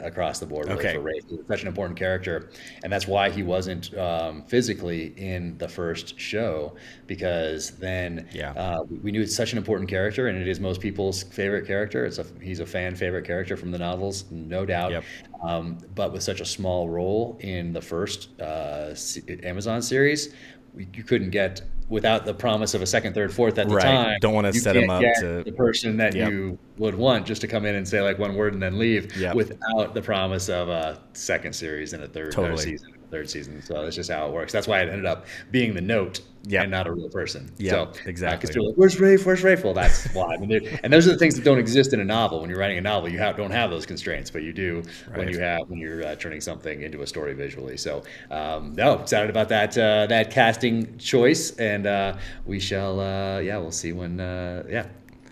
uh, 0.00 0.06
across 0.06 0.38
the 0.38 0.46
board 0.46 0.66
really 0.68 0.78
Okay. 0.78 0.94
for 0.94 1.00
Rafe. 1.00 1.22
He's 1.28 1.40
such 1.48 1.62
an 1.62 1.68
important 1.68 1.98
character, 1.98 2.50
and 2.84 2.92
that's 2.92 3.06
why 3.06 3.30
he 3.30 3.42
wasn't 3.42 3.96
um, 3.98 4.44
physically 4.44 5.14
in 5.16 5.58
the 5.58 5.68
first 5.68 6.18
show 6.20 6.76
because 7.06 7.70
then 7.78 8.28
Yeah. 8.32 8.52
uh, 8.52 8.82
we- 8.88 8.98
we 8.98 9.12
knew 9.12 9.22
it's 9.22 9.34
such 9.34 9.52
an 9.52 9.58
important 9.58 9.88
character, 9.88 10.28
and 10.28 10.38
it 10.38 10.46
is 10.48 10.60
most 10.60 10.80
people's 10.80 11.22
favorite 11.24 11.66
character. 11.66 12.04
It's 12.04 12.18
a 12.18 12.26
he's 12.42 12.60
a 12.60 12.66
fan 12.66 12.94
favorite 12.94 13.24
character 13.24 13.56
from 13.56 13.70
the 13.70 13.78
novels, 13.78 14.24
no 14.30 14.64
doubt. 14.66 14.92
Yep. 14.92 15.04
Um, 15.42 15.78
but 15.94 16.12
with 16.12 16.22
such 16.22 16.40
a 16.40 16.44
small 16.44 16.88
role 16.88 17.38
in 17.40 17.72
the 17.72 17.80
first 17.80 18.40
uh, 18.40 18.94
Amazon 19.42 19.82
series, 19.82 20.34
we, 20.74 20.88
you 20.94 21.04
couldn't 21.04 21.30
get 21.30 21.62
without 21.88 22.24
the 22.26 22.34
promise 22.34 22.74
of 22.74 22.82
a 22.82 22.86
second, 22.86 23.14
third, 23.14 23.32
fourth 23.32 23.58
at 23.58 23.68
the 23.68 23.74
Right. 23.74 23.82
time. 23.82 24.18
Don't 24.20 24.34
wanna 24.34 24.52
set 24.52 24.62
set 24.62 24.76
'em 24.76 24.88
can't 24.88 25.04
up 25.06 25.12
to- 25.20 25.42
the 25.44 25.52
person 25.52 25.96
that 25.96 26.14
Yep. 26.14 26.30
you 26.30 26.58
would 26.78 26.94
want 26.94 27.26
just 27.26 27.40
to 27.40 27.46
come 27.48 27.64
in 27.64 27.74
and 27.74 27.86
say 27.88 28.00
like 28.02 28.18
one 28.18 28.34
word 28.34 28.52
and 28.52 28.62
then 28.62 28.78
leave 28.78 29.16
Yep. 29.16 29.34
without 29.34 29.94
the 29.94 30.02
promise 30.02 30.48
of 30.48 30.68
a 30.68 30.98
second 31.14 31.54
series 31.54 31.92
and 31.94 32.02
a 32.02 32.08
third, 32.08 32.32
Totally. 32.32 32.56
third 32.56 32.64
season. 32.64 32.92
Third 33.10 33.30
season, 33.30 33.62
so 33.62 33.82
that's 33.82 33.96
just 33.96 34.10
how 34.10 34.26
it 34.26 34.32
works. 34.32 34.52
That's 34.52 34.68
why 34.68 34.82
it 34.82 34.88
ended 34.90 35.06
up 35.06 35.26
being 35.50 35.72
the 35.74 35.80
note 35.80 36.20
Yep. 36.44 36.62
and 36.62 36.70
not 36.70 36.86
a 36.86 36.92
real 36.92 37.08
person. 37.10 37.50
Yeah, 37.58 37.72
so, 37.72 37.92
exactly. 38.06 38.36
Because 38.36 38.50
people 38.50 38.66
are 38.66 38.70
like, 38.70 38.76
"Where's 38.78 39.00
Rafe? 39.00 39.26
Where's 39.26 39.42
Rafe?" 39.42 39.64
Well, 39.64 39.74
that's 39.74 40.06
why. 40.14 40.34
I 40.34 40.36
mean, 40.38 40.78
and 40.82 40.92
those 40.92 41.06
are 41.06 41.10
the 41.12 41.18
things 41.18 41.34
that 41.36 41.44
don't 41.44 41.58
exist 41.58 41.92
in 41.92 42.00
a 42.00 42.04
novel. 42.04 42.40
When 42.40 42.48
you're 42.50 42.58
writing 42.58 42.78
a 42.78 42.80
novel, 42.82 43.08
you 43.10 43.18
have, 43.18 43.36
don't 43.36 43.50
have 43.50 43.70
those 43.70 43.84
constraints, 43.86 44.30
but 44.30 44.42
you 44.42 44.52
do 44.52 44.82
when 45.14 45.28
you 45.28 45.38
have 45.40 45.60
when 45.68 45.78
you're 45.78 46.04
uh, 46.06 46.14
turning 46.16 46.40
something 46.40 46.82
into 46.82 47.02
a 47.02 47.06
story 47.06 47.34
visually. 47.34 47.76
So, 47.76 48.02
um, 48.30 48.74
no, 48.74 48.94
excited 49.00 49.30
about 49.30 49.48
that 49.50 49.76
uh, 49.76 50.06
that 50.06 50.30
casting 50.30 50.96
choice, 50.98 51.56
and 51.56 51.86
uh, 51.86 52.16
we 52.46 52.60
shall. 52.60 53.00
Uh, 53.00 53.38
yeah, 53.40 53.56
we'll 53.58 53.72
see 53.72 53.92
when. 53.92 54.20
Uh, 54.20 54.64
yeah, 54.68 54.86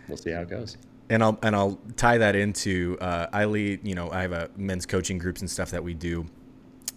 we'll 0.09 0.17
see 0.19 0.31
how 0.33 0.41
it 0.43 0.49
goes. 0.51 0.77
and 1.09 1.23
I'll 1.23 1.39
and 1.43 1.55
I'll 1.55 1.79
tie 1.97 2.19
that 2.19 2.35
into 2.35 2.99
uh, 3.01 3.29
I 3.33 3.45
lead 3.45 3.87
you 3.87 3.95
know 3.95 4.11
I 4.11 4.23
have 4.23 4.33
a 4.33 4.51
men's 4.57 4.87
coaching 4.87 5.19
groups 5.19 5.41
and 5.41 5.49
stuff 5.51 5.71
that 5.71 5.83
we 5.85 5.95
do, 5.95 6.27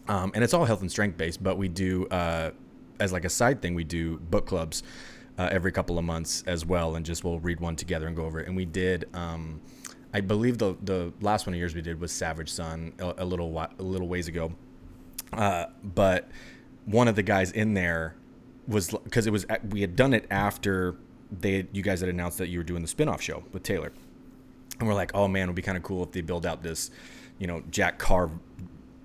um, 0.09 0.31
and 0.33 0.43
it's 0.43 0.53
all 0.53 0.65
health 0.65 0.81
and 0.81 0.91
strength 0.91 1.17
based, 1.17 1.41
but 1.41 1.57
we 1.57 1.69
do 1.69 2.07
uh, 2.07 2.51
as 2.99 3.13
like 3.13 3.25
a 3.25 3.29
side 3.29 3.61
thing 3.61 3.75
we 3.75 3.83
do 3.83 4.17
book 4.17 4.47
clubs 4.47 4.83
uh, 5.37 5.47
every 5.51 5.71
couple 5.71 5.97
of 5.97 6.03
months 6.03 6.43
as 6.47 6.65
well, 6.65 6.95
and 6.95 7.05
just 7.05 7.23
we'll 7.23 7.39
read 7.39 7.59
one 7.61 7.75
together 7.75 8.07
and 8.07 8.15
go 8.15 8.25
over 8.25 8.41
it. 8.41 8.47
And 8.47 8.57
we 8.57 8.65
did. 8.65 9.07
Um, 9.13 9.61
I 10.11 10.21
believe 10.21 10.57
the 10.57 10.75
the 10.81 11.13
last 11.21 11.45
one 11.45 11.53
of 11.53 11.59
yours 11.59 11.75
we 11.75 11.81
did 11.81 12.01
was 12.01 12.11
Savage 12.11 12.51
Son 12.51 12.91
a, 12.99 13.13
a 13.19 13.25
little 13.25 13.55
a 13.57 13.69
little 13.83 14.07
ways 14.07 14.27
ago, 14.27 14.51
uh, 15.31 15.67
but 15.83 16.27
one 16.85 17.07
of 17.07 17.15
the 17.15 17.23
guys 17.23 17.51
in 17.51 17.75
there 17.75 18.15
was 18.67 18.89
because 19.03 19.27
it 19.27 19.31
was 19.31 19.45
we 19.69 19.81
had 19.81 19.95
done 19.95 20.13
it 20.13 20.25
after 20.31 20.95
they 21.31 21.67
you 21.71 21.83
guys 21.83 21.99
had 21.99 22.09
announced 22.09 22.39
that 22.39 22.47
you 22.47 22.57
were 22.57 22.63
doing 22.63 22.81
the 22.81 22.87
spin-off 22.87 23.21
show 23.21 23.43
with 23.53 23.61
Taylor. 23.61 23.91
And 24.79 24.87
we're 24.87 24.95
like, 24.95 25.11
oh 25.13 25.27
man, 25.27 25.43
it 25.43 25.47
would 25.47 25.55
be 25.55 25.61
kind 25.61 25.77
of 25.77 25.83
cool 25.83 26.03
if 26.03 26.11
they 26.13 26.21
build 26.21 26.45
out 26.45 26.63
this, 26.63 26.89
you 27.37 27.45
know, 27.47 27.61
Jack 27.69 27.99
Carr 27.99 28.31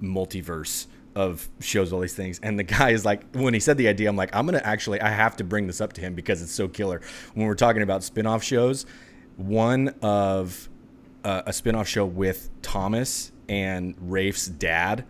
multiverse 0.01 0.87
of 1.15 1.49
shows 1.61 1.93
all 1.93 2.01
these 2.01 2.15
things. 2.15 2.41
And 2.43 2.59
the 2.59 2.63
guy 2.65 2.91
is 2.91 3.05
like, 3.05 3.23
when 3.35 3.55
he 3.55 3.61
said 3.61 3.77
the 3.79 3.89
idea, 3.89 4.09
I'm 4.09 4.17
like, 4.17 4.35
I'm 4.35 4.47
gonna 4.47 4.61
actually, 4.65 5.01
I 5.01 5.11
have 5.11 5.37
to 5.37 5.45
bring 5.45 5.67
this 5.67 5.81
up 5.81 5.93
to 5.95 6.01
him 6.01 6.15
because 6.15 6.43
it's 6.43 6.53
so 6.53 6.69
killer. 6.69 7.01
When 7.35 7.47
we're 7.47 7.55
talking 7.55 7.83
about 7.83 8.03
spin-off 8.03 8.43
shows, 8.43 8.85
one 9.37 9.89
of 10.03 10.69
uh, 11.25 11.43
a 11.47 11.53
spin-off 11.53 11.89
show 11.89 12.05
with 12.05 12.51
Thomas 12.63 13.33
and 13.49 13.95
Rafe's 14.01 14.47
dad 14.47 15.05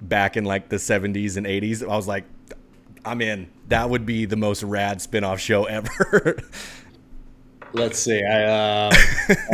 back 0.00 0.36
in 0.36 0.44
like 0.44 0.68
the 0.68 0.76
70s 0.76 1.36
and 1.36 1.46
80s, 1.46 1.82
I 1.82 1.96
was 1.96 2.06
like, 2.08 2.24
I'm 3.04 3.20
in. 3.22 3.48
That 3.68 3.88
would 3.88 4.04
be 4.04 4.24
the 4.26 4.36
most 4.36 4.62
rad 4.62 5.00
spin-off 5.00 5.40
show 5.40 5.64
ever. 5.66 6.38
Let's 7.72 7.98
see. 7.98 8.22
I, 8.22 8.86
um, 8.88 8.92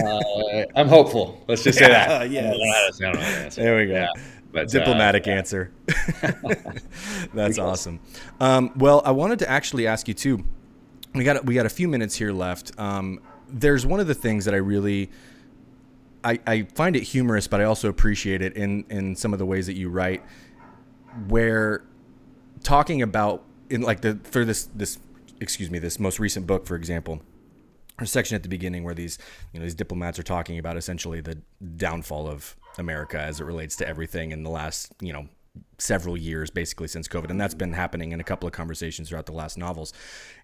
uh, 0.05 0.63
I'm 0.77 0.89
hopeful. 0.89 1.43
Let's 1.49 1.63
just 1.65 1.79
say 1.79 1.89
Yeah, 1.89 2.07
that. 2.19 2.31
yes. 2.31 2.45
I 2.45 2.51
don't 2.51 2.59
know 2.61 2.73
how 2.73 2.73
to- 2.73 3.07
I 3.07 3.13
don't 3.13 3.15
know 3.15 3.21
how 3.21 3.31
to 3.39 3.45
answer. 3.45 3.63
There 3.63 3.77
we 3.79 3.87
go. 3.87 3.93
Yeah, 3.95 4.09
but, 4.53 4.67
uh, 4.67 4.79
Diplomatic 4.79 5.27
answer. 5.27 5.73
That's 7.35 7.59
awesome. 7.59 8.01
Um, 8.41 8.73
well, 8.77 9.03
I 9.05 9.13
wanted 9.13 9.39
to 9.41 9.51
actually 9.51 9.87
ask 9.87 10.09
you 10.09 10.15
too. 10.15 10.45
We 11.15 11.25
got 11.25 11.45
we 11.45 11.55
got 11.55 11.67
a 11.67 11.71
few 11.71 11.89
minutes 11.89 12.17
here 12.17 12.33
left. 12.33 12.79
Um, 12.79 13.21
there's 13.49 13.85
one 13.85 14.01
of 14.01 14.07
the 14.07 14.15
things 14.15 14.45
that 14.47 14.55
I 14.55 14.59
really 14.59 15.11
I, 16.25 16.39
I 16.47 16.63
find 16.75 16.97
it 16.97 17.03
humorous, 17.03 17.49
but 17.49 17.61
I 17.61 17.65
also 17.65 17.89
appreciate 17.89 18.43
it 18.43 18.57
in 18.57 18.85
in 18.89 19.17
some 19.17 19.33
of 19.33 19.39
the 19.39 19.47
ways 19.47 19.67
that 19.67 19.75
you 19.75 19.89
write, 19.89 20.23
where 21.29 21.85
talking 22.63 23.03
about 23.03 23.45
in 23.71 23.83
like 23.83 24.01
the 24.01 24.19
for 24.25 24.45
this 24.45 24.69
this 24.75 24.99
excuse 25.41 25.71
me 25.71 25.79
this 25.79 25.99
most 25.99 26.19
recent 26.19 26.47
book, 26.47 26.67
for 26.67 26.77
example, 26.77 27.23
section 28.07 28.35
at 28.35 28.43
the 28.43 28.49
beginning 28.49 28.85
where 28.85 28.95
these 28.95 29.19
you 29.53 29.61
know 29.61 29.65
these 29.65 29.75
diplomats 29.75 30.19
are 30.19 30.25
talking 30.25 30.59
about 30.59 30.77
essentially 30.77 31.21
the 31.21 31.39
downfall 31.77 32.29
of 32.29 32.57
America 32.79 33.21
as 33.21 33.41
it 33.41 33.45
relates 33.45 33.77
to 33.77 33.87
everything 33.87 34.33
in 34.33 34.43
the 34.43 34.51
last 34.51 34.93
you 35.01 35.13
know 35.13 35.29
several 35.77 36.17
years 36.17 36.51
basically 36.51 36.89
since 36.89 37.07
covid 37.07 37.29
and 37.29 37.39
that's 37.39 37.55
been 37.55 37.75
happening 37.75 38.13
in 38.13 38.21
a 38.21 38.25
couple 38.25 38.47
of 38.47 38.55
conversations 38.55 39.11
throughout 39.11 39.27
the 39.27 39.33
last 39.33 39.59
novels 39.59 39.93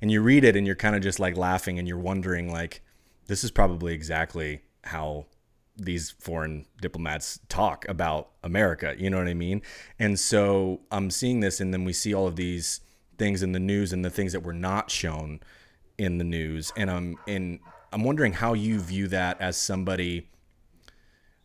and 0.03 0.11
you 0.11 0.21
read 0.21 0.45
it 0.45 0.55
and 0.55 0.67
you're 0.67 0.77
kind 0.77 0.95
of 0.95 1.01
just 1.01 1.19
like 1.19 1.35
laughing 1.35 1.79
and 1.79 1.89
you're 1.89 1.97
wondering 1.97 2.53
like 2.53 2.83
this 3.27 3.43
is 3.43 3.51
probably 3.51 3.95
exactly 3.95 4.61
how 4.85 5.27
these 5.79 6.11
foreign 6.11 6.67
diplomats 6.81 7.39
talk 7.49 7.89
about 7.89 8.31
America. 8.43 8.95
You 8.99 9.11
know 9.11 9.19
what 9.19 9.29
I 9.29 9.35
mean? 9.35 9.63
And 9.99 10.19
so 10.19 10.81
I'm 10.91 11.11
seeing 11.11 11.41
this, 11.41 11.61
and 11.61 11.73
then 11.73 11.85
we 11.85 11.93
see 11.93 12.13
all 12.13 12.27
of 12.27 12.37
these 12.37 12.81
things 13.17 13.43
in 13.43 13.53
the 13.53 13.61
news 13.61 13.93
and 13.93 14.05
the 14.05 14.11
things 14.11 14.33
that 14.33 14.41
were 14.41 14.53
not 14.53 14.91
shown 14.91 15.41
in 15.99 16.19
the 16.19 16.25
news. 16.25 16.73
And 16.77 16.91
I'm 16.91 17.17
and 17.27 17.61
I'm 17.93 18.05
wondering 18.05 18.33
how 18.33 18.55
you 18.55 18.81
view 18.81 19.09
that 19.09 19.41
as 19.41 19.57
somebody 19.57 20.29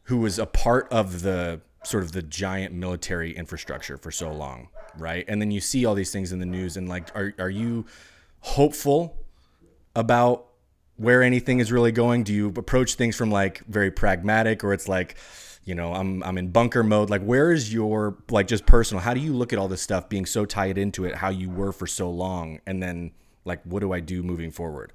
who 0.03 0.17
was 0.17 0.39
a 0.39 0.45
part 0.45 0.87
of 0.91 1.21
the 1.21 1.61
sort 1.83 2.03
of 2.03 2.11
the 2.13 2.21
giant 2.21 2.73
military 2.73 3.35
infrastructure 3.35 3.97
for 3.97 4.11
so 4.11 4.31
long, 4.31 4.69
right? 4.97 5.25
And 5.27 5.41
then 5.41 5.51
you 5.51 5.59
see 5.59 5.85
all 5.85 5.95
these 5.95 6.11
things 6.11 6.31
in 6.31 6.39
the 6.39 6.45
news, 6.45 6.77
and 6.77 6.87
like, 6.87 7.13
are 7.15 7.33
are 7.39 7.49
you 7.49 7.85
hopeful 8.39 9.17
about 9.95 10.47
where 10.97 11.23
anything 11.23 11.59
is 11.59 11.71
really 11.71 11.91
going? 11.91 12.23
Do 12.23 12.33
you 12.33 12.47
approach 12.55 12.95
things 12.95 13.15
from 13.15 13.31
like 13.31 13.65
very 13.65 13.91
pragmatic 13.91 14.63
or 14.63 14.73
it's 14.73 14.87
like, 14.87 15.17
you 15.63 15.75
know, 15.75 15.93
I'm 15.93 16.21
I'm 16.23 16.37
in 16.37 16.49
bunker 16.49 16.83
mode. 16.83 17.09
Like 17.09 17.23
where 17.23 17.51
is 17.51 17.73
your 17.73 18.17
like 18.29 18.47
just 18.47 18.65
personal? 18.65 19.01
How 19.01 19.13
do 19.13 19.19
you 19.19 19.33
look 19.33 19.53
at 19.53 19.59
all 19.59 19.67
this 19.67 19.81
stuff 19.81 20.09
being 20.09 20.25
so 20.25 20.45
tied 20.45 20.77
into 20.77 21.05
it, 21.05 21.15
how 21.15 21.29
you 21.29 21.49
were 21.49 21.71
for 21.71 21.87
so 21.87 22.09
long 22.09 22.59
and 22.67 22.81
then 22.81 23.11
like 23.45 23.61
what 23.63 23.79
do 23.79 23.93
I 23.93 23.99
do 23.99 24.23
moving 24.23 24.51
forward? 24.51 24.93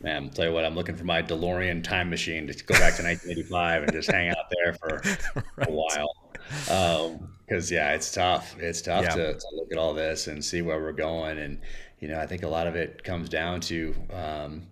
Man, 0.00 0.24
I'll 0.24 0.30
tell 0.30 0.46
you 0.46 0.52
what, 0.52 0.64
I'm 0.64 0.74
looking 0.74 0.96
for 0.96 1.04
my 1.04 1.22
DeLorean 1.22 1.82
time 1.82 2.10
machine 2.10 2.46
to 2.46 2.52
go 2.64 2.74
back 2.74 2.96
to 2.96 3.02
1985 3.02 3.82
and 3.84 3.92
just 3.92 4.10
hang 4.10 4.28
out 4.28 4.50
there 4.50 4.74
for 4.74 5.42
right. 5.56 5.68
a 5.68 5.72
while. 5.72 6.14
Because 7.46 7.72
um, 7.72 7.74
yeah, 7.74 7.94
it's 7.94 8.12
tough. 8.12 8.54
It's 8.58 8.82
tough 8.82 9.04
yeah. 9.04 9.14
to, 9.14 9.34
to, 9.34 9.46
look 9.54 9.68
at 9.72 9.78
all 9.78 9.94
this 9.94 10.26
and 10.26 10.44
see 10.44 10.60
where 10.60 10.78
we're 10.78 10.92
going. 10.92 11.38
And 11.38 11.58
you 12.00 12.08
know, 12.08 12.20
I 12.20 12.26
think 12.26 12.42
a 12.42 12.48
lot 12.48 12.66
of 12.66 12.76
it 12.76 13.02
comes 13.02 13.30
down 13.30 13.60
to 13.62 13.94
um, 14.12 14.66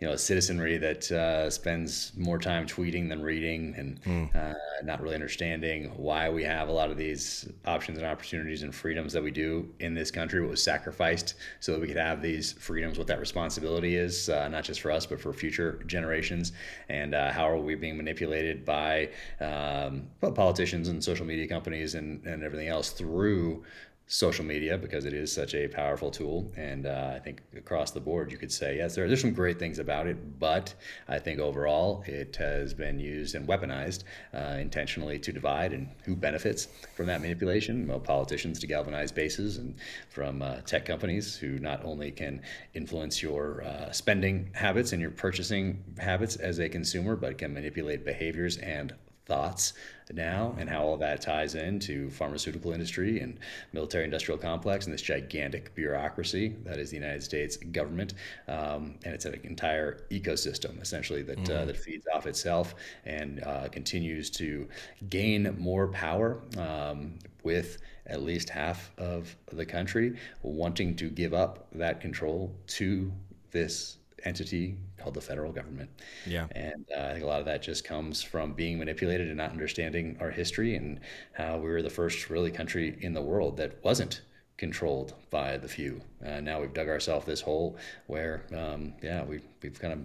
you 0.00 0.06
know 0.06 0.12
a 0.12 0.18
citizenry 0.18 0.76
that 0.76 1.10
uh, 1.10 1.48
spends 1.48 2.12
more 2.16 2.38
time 2.38 2.66
tweeting 2.66 3.08
than 3.08 3.22
reading 3.22 3.74
and 3.78 4.02
mm. 4.02 4.36
uh, 4.36 4.54
not 4.84 5.00
really 5.00 5.14
understanding 5.14 5.90
why 5.96 6.28
we 6.28 6.44
have 6.44 6.68
a 6.68 6.72
lot 6.72 6.90
of 6.90 6.98
these 6.98 7.48
options 7.64 7.96
and 7.96 8.06
opportunities 8.06 8.62
and 8.62 8.74
freedoms 8.74 9.12
that 9.14 9.22
we 9.22 9.30
do 9.30 9.66
in 9.80 9.94
this 9.94 10.10
country 10.10 10.40
what 10.42 10.50
was 10.50 10.62
sacrificed 10.62 11.34
so 11.60 11.72
that 11.72 11.80
we 11.80 11.86
could 11.86 11.96
have 11.96 12.20
these 12.20 12.52
freedoms 12.52 12.98
what 12.98 13.06
that 13.06 13.18
responsibility 13.18 13.96
is 13.96 14.28
uh, 14.28 14.48
not 14.48 14.64
just 14.64 14.82
for 14.82 14.90
us 14.90 15.06
but 15.06 15.18
for 15.18 15.32
future 15.32 15.82
generations 15.86 16.52
and 16.90 17.14
uh, 17.14 17.32
how 17.32 17.48
are 17.48 17.56
we 17.56 17.74
being 17.74 17.96
manipulated 17.96 18.66
by 18.66 19.08
um, 19.40 20.06
politicians 20.34 20.88
and 20.88 21.02
social 21.02 21.24
media 21.24 21.48
companies 21.48 21.94
and, 21.94 22.24
and 22.26 22.42
everything 22.42 22.68
else 22.68 22.90
through 22.90 23.64
social 24.08 24.44
media 24.44 24.78
because 24.78 25.04
it 25.04 25.12
is 25.12 25.32
such 25.32 25.54
a 25.54 25.66
powerful 25.66 26.10
tool. 26.10 26.52
And 26.56 26.86
uh, 26.86 27.12
I 27.14 27.18
think 27.18 27.42
across 27.56 27.90
the 27.90 28.00
board, 28.00 28.30
you 28.30 28.38
could 28.38 28.52
say, 28.52 28.76
yes, 28.76 28.94
there, 28.94 29.08
there's 29.08 29.20
some 29.20 29.32
great 29.32 29.58
things 29.58 29.80
about 29.80 30.06
it, 30.06 30.38
but 30.38 30.72
I 31.08 31.18
think 31.18 31.40
overall 31.40 32.04
it 32.06 32.36
has 32.36 32.72
been 32.72 33.00
used 33.00 33.34
and 33.34 33.48
weaponized 33.48 34.04
uh, 34.32 34.58
intentionally 34.60 35.18
to 35.18 35.32
divide. 35.32 35.72
And 35.72 35.88
who 36.04 36.14
benefits 36.14 36.68
from 36.94 37.06
that 37.06 37.20
manipulation? 37.20 37.88
Well, 37.88 37.98
politicians 37.98 38.60
to 38.60 38.66
galvanize 38.66 39.10
bases, 39.10 39.56
and 39.56 39.74
from 40.08 40.40
uh, 40.40 40.60
tech 40.60 40.84
companies 40.84 41.36
who 41.36 41.58
not 41.58 41.84
only 41.84 42.12
can 42.12 42.42
influence 42.74 43.22
your 43.22 43.64
uh, 43.64 43.90
spending 43.90 44.50
habits 44.54 44.92
and 44.92 45.02
your 45.02 45.10
purchasing 45.10 45.82
habits 45.98 46.36
as 46.36 46.60
a 46.60 46.68
consumer, 46.68 47.16
but 47.16 47.38
can 47.38 47.52
manipulate 47.52 48.04
behaviors 48.04 48.56
and 48.58 48.94
thoughts 49.26 49.72
now 50.12 50.54
and 50.58 50.70
how 50.70 50.82
all 50.82 50.96
that 50.96 51.20
ties 51.20 51.56
into 51.56 52.08
pharmaceutical 52.10 52.72
industry 52.72 53.18
and 53.20 53.38
military 53.72 54.04
industrial 54.04 54.38
complex 54.38 54.86
and 54.86 54.94
this 54.94 55.02
gigantic 55.02 55.74
bureaucracy 55.74 56.54
that 56.64 56.78
is 56.78 56.90
the 56.90 56.96
United 56.96 57.22
States 57.22 57.56
government 57.56 58.14
um, 58.46 58.94
and 59.04 59.12
it's 59.14 59.24
an 59.24 59.38
entire 59.42 60.04
ecosystem 60.10 60.80
essentially 60.80 61.22
that 61.22 61.38
mm. 61.38 61.50
uh, 61.50 61.64
that 61.64 61.76
feeds 61.76 62.06
off 62.14 62.26
itself 62.26 62.76
and 63.04 63.42
uh, 63.42 63.68
continues 63.68 64.30
to 64.30 64.68
gain 65.10 65.54
more 65.58 65.88
power 65.88 66.40
um, 66.58 67.18
with 67.42 67.78
at 68.06 68.22
least 68.22 68.48
half 68.48 68.92
of 68.98 69.34
the 69.52 69.66
country 69.66 70.16
wanting 70.42 70.94
to 70.94 71.10
give 71.10 71.34
up 71.34 71.66
that 71.72 72.00
control 72.00 72.54
to 72.68 73.10
this 73.50 73.98
entity 74.24 74.76
called 74.98 75.14
the 75.14 75.20
federal 75.20 75.52
government. 75.52 75.90
Yeah. 76.26 76.46
And 76.52 76.86
uh, 76.96 77.00
I 77.00 77.12
think 77.12 77.24
a 77.24 77.26
lot 77.26 77.40
of 77.40 77.46
that 77.46 77.62
just 77.62 77.84
comes 77.84 78.22
from 78.22 78.52
being 78.54 78.78
manipulated 78.78 79.28
and 79.28 79.36
not 79.36 79.50
understanding 79.50 80.16
our 80.20 80.30
history 80.30 80.76
and 80.76 81.00
how 81.32 81.58
we 81.58 81.68
were 81.68 81.82
the 81.82 81.90
first 81.90 82.30
really 82.30 82.50
country 82.50 82.96
in 83.00 83.12
the 83.12 83.22
world 83.22 83.56
that 83.58 83.82
wasn't 83.84 84.22
controlled 84.56 85.14
by 85.30 85.58
the 85.58 85.68
few. 85.68 86.00
Uh, 86.24 86.40
now 86.40 86.60
we've 86.60 86.72
dug 86.72 86.88
ourselves 86.88 87.26
this 87.26 87.40
hole 87.40 87.76
where, 88.06 88.44
um, 88.56 88.94
yeah, 89.02 89.22
we've, 89.24 89.44
we've 89.62 89.78
kind 89.78 89.92
of, 89.92 90.00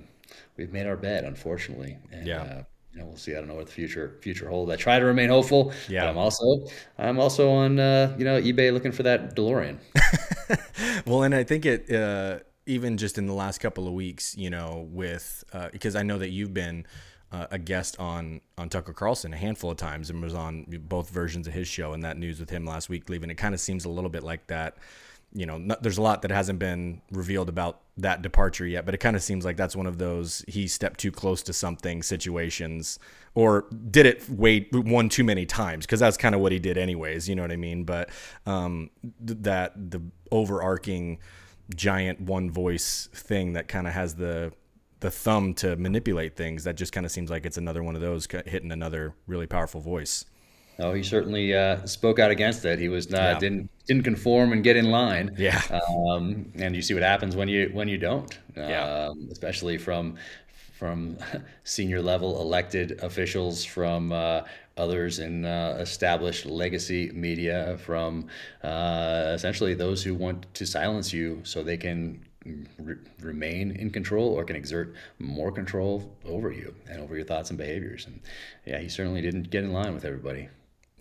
we've 0.58 0.74
made 0.74 0.86
our 0.86 0.98
bed, 0.98 1.24
unfortunately. 1.24 1.98
And, 2.12 2.28
yeah. 2.28 2.42
Uh, 2.42 2.64
you 2.94 3.00
know, 3.00 3.06
we'll 3.06 3.16
see. 3.16 3.32
I 3.32 3.36
don't 3.36 3.48
know 3.48 3.56
what 3.56 3.68
the 3.68 3.72
future 3.72 4.18
future 4.20 4.50
holds. 4.50 4.70
I 4.70 4.76
try 4.76 5.00
to 5.00 5.06
remain 5.06 5.30
hopeful. 5.30 5.72
Yeah. 5.88 6.10
I'm 6.10 6.18
also 6.18 6.68
I'm 6.98 7.22
also 7.22 7.50
on 7.50 7.80
uh, 7.80 8.14
you 8.20 8.26
know 8.26 8.42
eBay 8.42 8.74
looking 8.74 8.92
for 8.92 9.04
that 9.04 9.34
DeLorean. 9.34 9.78
well, 11.06 11.24
and 11.24 11.34
I 11.34 11.46
think 11.46 11.66
it 11.66 11.90
uh, 11.90 12.40
even 12.66 12.98
just 12.98 13.18
in 13.18 13.26
the 13.28 13.34
last 13.34 13.60
couple 13.60 13.88
of 13.88 13.94
weeks, 13.94 14.38
you 14.38 14.50
know, 14.50 14.88
with 14.92 15.44
uh, 15.54 15.70
because 15.72 15.96
I 15.96 16.04
know 16.04 16.18
that 16.18 16.30
you've 16.30 16.54
been 16.54 16.86
uh, 17.32 17.48
a 17.52 17.60
guest 17.60 18.00
on 18.00 18.42
on 18.58 18.70
Tucker 18.70 18.94
Carlson 18.94 19.34
a 19.34 19.38
handful 19.38 19.72
of 19.72 19.78
times 19.78 20.10
and 20.10 20.22
was 20.22 20.34
on 20.34 20.66
both 20.68 21.10
versions 21.10 21.48
of 21.48 21.54
his 21.54 21.68
show 21.68 21.94
and 21.94 22.04
that 22.04 22.18
news 22.18 22.40
with 22.40 22.50
him 22.50 22.66
last 22.66 22.90
week 22.90 23.10
leaving. 23.10 23.30
It 23.30 23.36
kind 23.36 23.54
of 23.54 23.62
seems 23.62 23.86
a 23.86 23.90
little 23.90 24.10
bit 24.10 24.24
like 24.24 24.48
that. 24.48 24.78
You 25.34 25.46
know, 25.46 25.58
not, 25.58 25.82
there's 25.82 25.98
a 25.98 26.02
lot 26.02 26.24
that 26.24 26.32
hasn't 26.32 26.60
been 26.60 27.02
revealed 27.10 27.48
about 27.48 27.80
that 27.96 28.22
departure 28.22 28.68
yet, 28.68 28.86
but 28.86 28.94
it 28.94 28.98
kind 28.98 29.16
of 29.16 29.24
seems 29.24 29.46
like 29.46 29.56
that's 29.56 29.78
one 29.78 29.86
of 29.86 29.98
those 29.98 30.44
he 30.46 30.68
stepped 30.68 31.00
too 31.00 31.12
close 31.12 31.42
to 31.44 31.54
something 31.54 32.04
situations 32.04 33.00
or 33.34 33.66
did 33.90 34.06
it 34.06 34.30
way 34.30 34.68
one 34.74 35.08
too 35.08 35.24
many 35.24 35.46
times 35.46 35.86
because 35.86 36.02
that's 36.02 36.18
kind 36.18 36.36
of 36.36 36.42
what 36.42 36.52
he 36.52 36.60
did 36.60 36.78
anyways. 36.78 37.30
You 37.30 37.36
know 37.36 37.44
what 37.44 37.52
I 37.52 37.56
mean? 37.56 37.86
But 37.86 38.10
um, 38.46 38.90
th- 39.26 39.40
that 39.44 39.92
the 39.92 40.02
overarching 40.32 41.20
giant 41.76 42.22
one 42.22 42.52
voice 42.52 43.10
thing 43.14 43.54
that 43.54 43.68
kind 43.68 43.88
of 43.88 43.94
has 43.94 44.16
the 44.16 44.54
the 45.00 45.12
thumb 45.12 45.54
to 45.56 45.76
manipulate 45.76 46.36
things. 46.36 46.64
That 46.64 46.76
just 46.76 46.94
kind 46.94 47.06
of 47.06 47.12
seems 47.12 47.30
like 47.30 47.46
it's 47.46 47.58
another 47.58 47.84
one 47.84 47.96
of 47.96 48.02
those 48.02 48.28
hitting 48.46 48.72
another 48.72 49.16
really 49.28 49.48
powerful 49.48 49.82
voice. 49.82 50.26
Oh, 50.80 50.94
he 50.94 51.04
certainly 51.04 51.54
uh, 51.54 51.86
spoke 51.86 52.18
out 52.18 52.32
against 52.32 52.66
it. 52.66 52.80
He 52.80 52.88
was 52.88 53.10
not 53.10 53.22
yeah. 53.22 53.40
didn't 53.40 53.70
didn't 53.86 54.04
conform 54.04 54.54
and 54.54 54.64
get 54.64 54.78
in 54.78 54.90
line. 54.90 55.36
Yeah. 55.38 55.62
Um, 55.70 56.52
and 56.56 56.76
you 56.76 56.82
see 56.82 56.94
what 56.94 57.04
happens 57.04 57.36
when 57.36 57.48
you 57.50 57.70
when 57.74 57.88
you 57.88 57.98
don't. 57.98 58.38
Yeah. 58.56 59.10
Um, 59.10 59.28
especially 59.32 59.78
from 59.78 60.16
from 60.82 61.16
senior 61.64 62.02
level 62.02 62.42
elected 62.42 63.00
officials, 63.04 63.64
from 63.64 64.12
uh, 64.12 64.42
others 64.78 65.20
in 65.20 65.46
uh, 65.46 65.78
established 65.80 66.48
legacy 66.48 67.12
media, 67.14 67.78
from 67.86 68.26
uh, 68.64 69.32
essentially 69.36 69.76
those 69.76 70.02
who 70.02 70.16
want 70.16 70.52
to 70.56 70.66
silence 70.66 71.14
you 71.14 71.40
so 71.44 71.62
they 71.62 71.78
can 71.78 72.20
re- 72.80 72.96
remain 73.20 73.70
in 73.76 73.92
control 73.92 74.30
or 74.30 74.44
can 74.44 74.56
exert 74.56 74.96
more 75.20 75.52
control 75.52 76.12
over 76.26 76.52
you 76.52 76.74
and 76.90 77.00
over 77.00 77.16
your 77.16 77.26
thoughts 77.26 77.52
and 77.52 77.60
behaviors. 77.60 78.08
And 78.08 78.20
yeah, 78.66 78.80
he 78.80 78.90
certainly 78.90 79.22
didn't 79.22 79.52
get 79.52 79.64
in 79.64 79.72
line 79.72 79.94
with 79.94 80.04
everybody. 80.04 80.50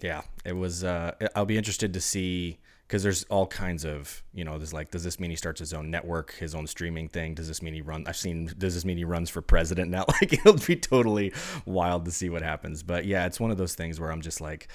Yeah, 0.03 0.21
it 0.45 0.53
was. 0.53 0.85
Uh, 0.85 1.13
I'll 1.35 1.47
be 1.47 1.57
interested 1.57 1.95
to 1.95 2.03
see 2.03 2.59
because 2.91 3.05
there's 3.05 3.23
all 3.31 3.47
kinds 3.47 3.85
of 3.85 4.25
you 4.35 4.45
know 4.45 4.59
there's 4.59 4.73
like 4.73 4.91
does 4.91 5.05
this 5.05 5.21
mean 5.21 5.31
he 5.31 5.37
starts 5.37 5.61
his 5.61 5.73
own 5.73 5.93
network 5.93 6.35
his 6.35 6.57
own 6.57 6.67
streaming 6.67 7.09
thing? 7.09 7.35
Does 7.35 7.47
this 7.47 7.63
mean 7.63 7.73
he 7.73 7.83
run 7.83 8.05
i've 8.09 8.17
seen 8.17 8.53
does 8.59 8.75
this 8.75 8.85
mean 8.85 8.97
he 8.97 9.05
runs 9.05 9.31
for 9.31 9.41
president 9.41 9.91
now? 9.93 10.05
Like 10.21 10.33
it'll 10.33 10.55
be 10.55 10.75
totally 10.75 11.33
wild 11.65 12.05
to 12.07 12.11
see 12.11 12.29
what 12.29 12.43
happens. 12.43 12.83
But 12.83 13.05
yeah 13.05 13.27
it's 13.27 13.39
one 13.39 13.53
of 13.53 13.59
those 13.59 13.77
things 13.77 14.01
where 14.01 14.11
i'm 14.11 14.23
just 14.23 14.41
like 14.41 14.67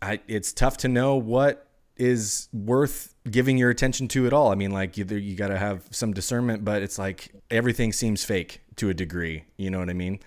i 0.00 0.18
it's 0.26 0.54
tough 0.54 0.78
to 0.78 0.88
know 0.88 1.16
what 1.16 1.68
is 1.98 2.48
worth 2.54 3.14
giving 3.30 3.58
your 3.58 3.68
attention 3.68 4.08
to 4.08 4.26
at 4.26 4.32
all. 4.32 4.50
I 4.50 4.54
mean 4.54 4.70
like 4.70 4.96
either 4.96 5.18
you 5.18 5.36
got 5.36 5.48
to 5.48 5.58
have 5.58 5.86
some 5.90 6.14
discernment 6.14 6.64
but 6.64 6.80
it's 6.80 6.98
like 6.98 7.32
everything 7.50 7.92
seems 7.92 8.24
fake 8.24 8.62
to 8.76 8.88
a 8.88 8.94
degree. 8.94 9.44
You 9.58 9.68
know 9.68 9.78
what 9.78 9.90
i 9.90 9.94
mean 9.94 10.20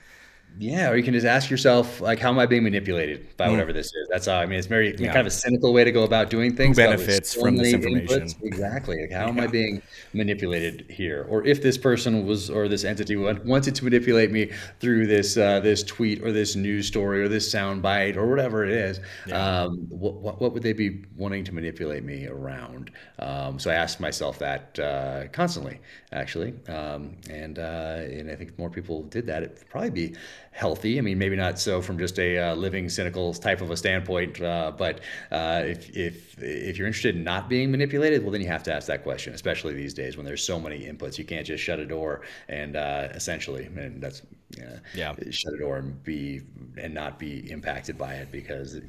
Yeah, 0.57 0.89
or 0.89 0.97
you 0.97 1.03
can 1.03 1.13
just 1.13 1.25
ask 1.25 1.49
yourself, 1.49 2.01
like, 2.01 2.19
how 2.19 2.29
am 2.29 2.37
I 2.39 2.45
being 2.45 2.63
manipulated 2.63 3.27
by 3.37 3.47
Mm. 3.47 3.51
whatever 3.51 3.71
this 3.71 3.85
is? 3.87 4.07
That's 4.09 4.25
how 4.25 4.39
I 4.39 4.45
mean, 4.45 4.59
it's 4.59 4.67
very 4.67 4.93
Yeah. 4.97 5.07
kind 5.13 5.21
of 5.21 5.27
a 5.27 5.31
cynical 5.31 5.71
way 5.71 5.85
to 5.85 5.91
go 5.91 6.03
about 6.03 6.29
doing 6.29 6.53
things. 6.55 6.75
with 6.75 6.85
benefits 6.85 7.29
so 7.35 7.41
from 7.41 7.55
this 7.55 7.71
information? 7.73 8.23
inputs- 8.23 8.35
Exactly. 8.43 9.01
Like, 9.01 9.11
how 9.11 9.29
am 9.29 9.39
I 9.39 9.47
being 9.47 9.81
manipulated 10.13 10.85
here? 10.89 11.25
Or 11.29 11.45
if 11.45 11.61
this 11.61 11.77
person 11.77 12.25
was, 12.25 12.49
or 12.49 12.67
this 12.67 12.83
entity 12.83 13.15
wanted 13.15 13.73
to 13.75 13.83
manipulate 13.85 14.31
me 14.31 14.49
through 14.81 15.07
this 15.07 15.37
uh, 15.37 15.61
this 15.61 15.81
tweet 15.83 16.21
or 16.23 16.31
this 16.33 16.55
news 16.57 16.87
story 16.87 17.21
or 17.21 17.29
this 17.29 17.49
sound 17.49 17.81
bite 17.81 18.17
or 18.17 18.27
whatever 18.27 18.65
it 18.65 18.71
is, 18.71 18.99
um, 19.31 19.77
what, 19.89 20.15
what, 20.15 20.41
what 20.41 20.53
would 20.53 20.63
they 20.63 20.73
be 20.73 21.03
wanting 21.15 21.43
to 21.45 21.53
manipulate 21.53 22.03
me 22.03 22.27
around? 22.27 22.91
Um, 23.19 23.59
so 23.59 23.71
I 23.71 23.75
asked 23.75 23.99
myself 24.01 24.39
that 24.39 24.77
uh, 24.77 25.27
constantly, 25.31 25.79
actually, 26.11 26.53
um, 26.67 27.15
and 27.29 27.59
uh, 27.59 27.99
and 28.11 28.29
I 28.29 28.35
think 28.35 28.57
more 28.59 28.69
people 28.69 29.03
did 29.03 29.25
that, 29.27 29.43
it'd 29.43 29.69
probably 29.69 29.89
be 29.91 30.15
healthy. 30.51 30.97
I 30.97 31.01
mean, 31.01 31.17
maybe 31.17 31.35
not 31.35 31.59
so 31.59 31.81
from 31.81 31.97
just 31.97 32.19
a 32.19 32.37
uh, 32.37 32.55
living 32.55 32.89
cynical 32.89 33.33
type 33.33 33.61
of 33.61 33.71
a 33.71 33.77
standpoint, 33.77 34.41
uh, 34.41 34.71
but 34.77 34.99
uh, 35.31 35.63
if 35.65 35.95
if 35.95 36.35
if 36.41 36.77
you're 36.77 36.87
interested 36.87 37.15
in 37.15 37.23
not 37.23 37.49
being 37.49 37.71
manipulated, 37.71 38.23
well, 38.23 38.31
then 38.31 38.41
you 38.41 38.47
have 38.47 38.63
to 38.63 38.73
ask 38.73 38.87
that 38.87 39.03
question, 39.03 39.33
especially 39.33 39.73
these 39.73 39.93
days 39.93 40.17
when 40.17 40.25
there's 40.25 40.43
so 40.43 40.59
many 40.59 40.85
inputs. 40.85 41.17
You 41.17 41.25
can't 41.25 41.45
just 41.45 41.63
shut 41.63 41.79
a 41.79 41.85
door 41.85 42.21
and 42.47 42.75
uh, 42.75 43.09
essentially, 43.11 43.65
and 43.65 44.01
that's 44.01 44.21
yeah, 44.57 44.79
Yeah. 44.93 45.13
shut 45.31 45.53
a 45.53 45.57
door 45.59 45.77
and 45.77 46.03
be 46.03 46.41
and 46.77 46.93
not 46.93 47.19
be 47.19 47.49
impacted 47.51 47.97
by 47.97 48.15
it 48.15 48.31
because 48.31 48.79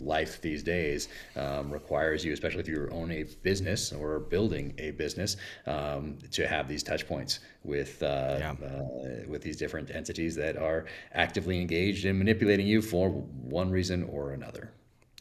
life 0.00 0.40
these 0.40 0.62
days 0.62 1.08
um, 1.36 1.70
requires 1.70 2.24
you, 2.24 2.32
especially 2.32 2.60
if 2.60 2.68
you 2.68 2.88
own 2.92 3.10
a 3.10 3.24
business 3.42 3.92
or 3.92 4.18
building 4.20 4.74
a 4.78 4.90
business, 4.92 5.36
um, 5.66 6.18
to 6.32 6.46
have 6.46 6.68
these 6.68 6.82
touch 6.82 7.06
points 7.06 7.40
with 7.64 8.02
uh, 8.02 8.36
Yeah. 8.38 8.54
uh, 8.62 9.28
with 9.28 9.42
these 9.42 9.56
different 9.56 9.90
entities 9.94 10.34
that 10.36 10.56
are 10.56 10.86
actively 11.14 11.60
engaged 11.60 12.04
in 12.04 12.18
manipulating 12.18 12.66
you 12.66 12.82
for 12.82 13.10
one 13.10 13.70
reason 13.70 14.04
or 14.04 14.32
another. 14.32 14.70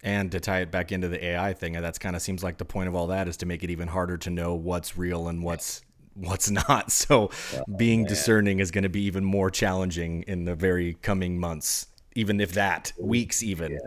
And 0.03 0.32
to 0.32 0.39
tie 0.39 0.59
it 0.61 0.72
back 0.72 0.91
into 0.91 1.07
the 1.07 1.24
AI 1.26 1.53
thing, 1.53 1.74
that's 1.74 1.97
kind 1.97 2.15
of 2.15 2.22
seems 2.22 2.43
like 2.43 2.57
the 2.57 2.65
point 2.65 2.88
of 2.88 2.95
all 2.95 3.07
that 3.07 3.28
is 3.28 3.36
to 3.38 3.45
make 3.45 3.63
it 3.63 3.70
even 3.70 3.88
harder 3.88 4.18
to 4.18 4.30
know 4.30 4.53
what's 4.53 4.97
real 4.97 5.28
and 5.28 5.43
what's 5.43 5.82
what's 6.13 6.49
not. 6.70 6.91
So 6.91 7.30
being 7.78 8.05
discerning 8.05 8.59
is 8.59 8.72
going 8.72 8.84
to 8.84 8.89
be 8.89 9.01
even 9.03 9.24
more 9.24 9.49
challenging 9.49 10.24
in 10.24 10.45
the 10.45 10.55
very 10.55 10.93
coming 11.01 11.39
months, 11.39 11.88
even 12.18 12.41
if 12.41 12.51
that 12.53 12.91
weeks 12.99 13.43
even. 13.43 13.78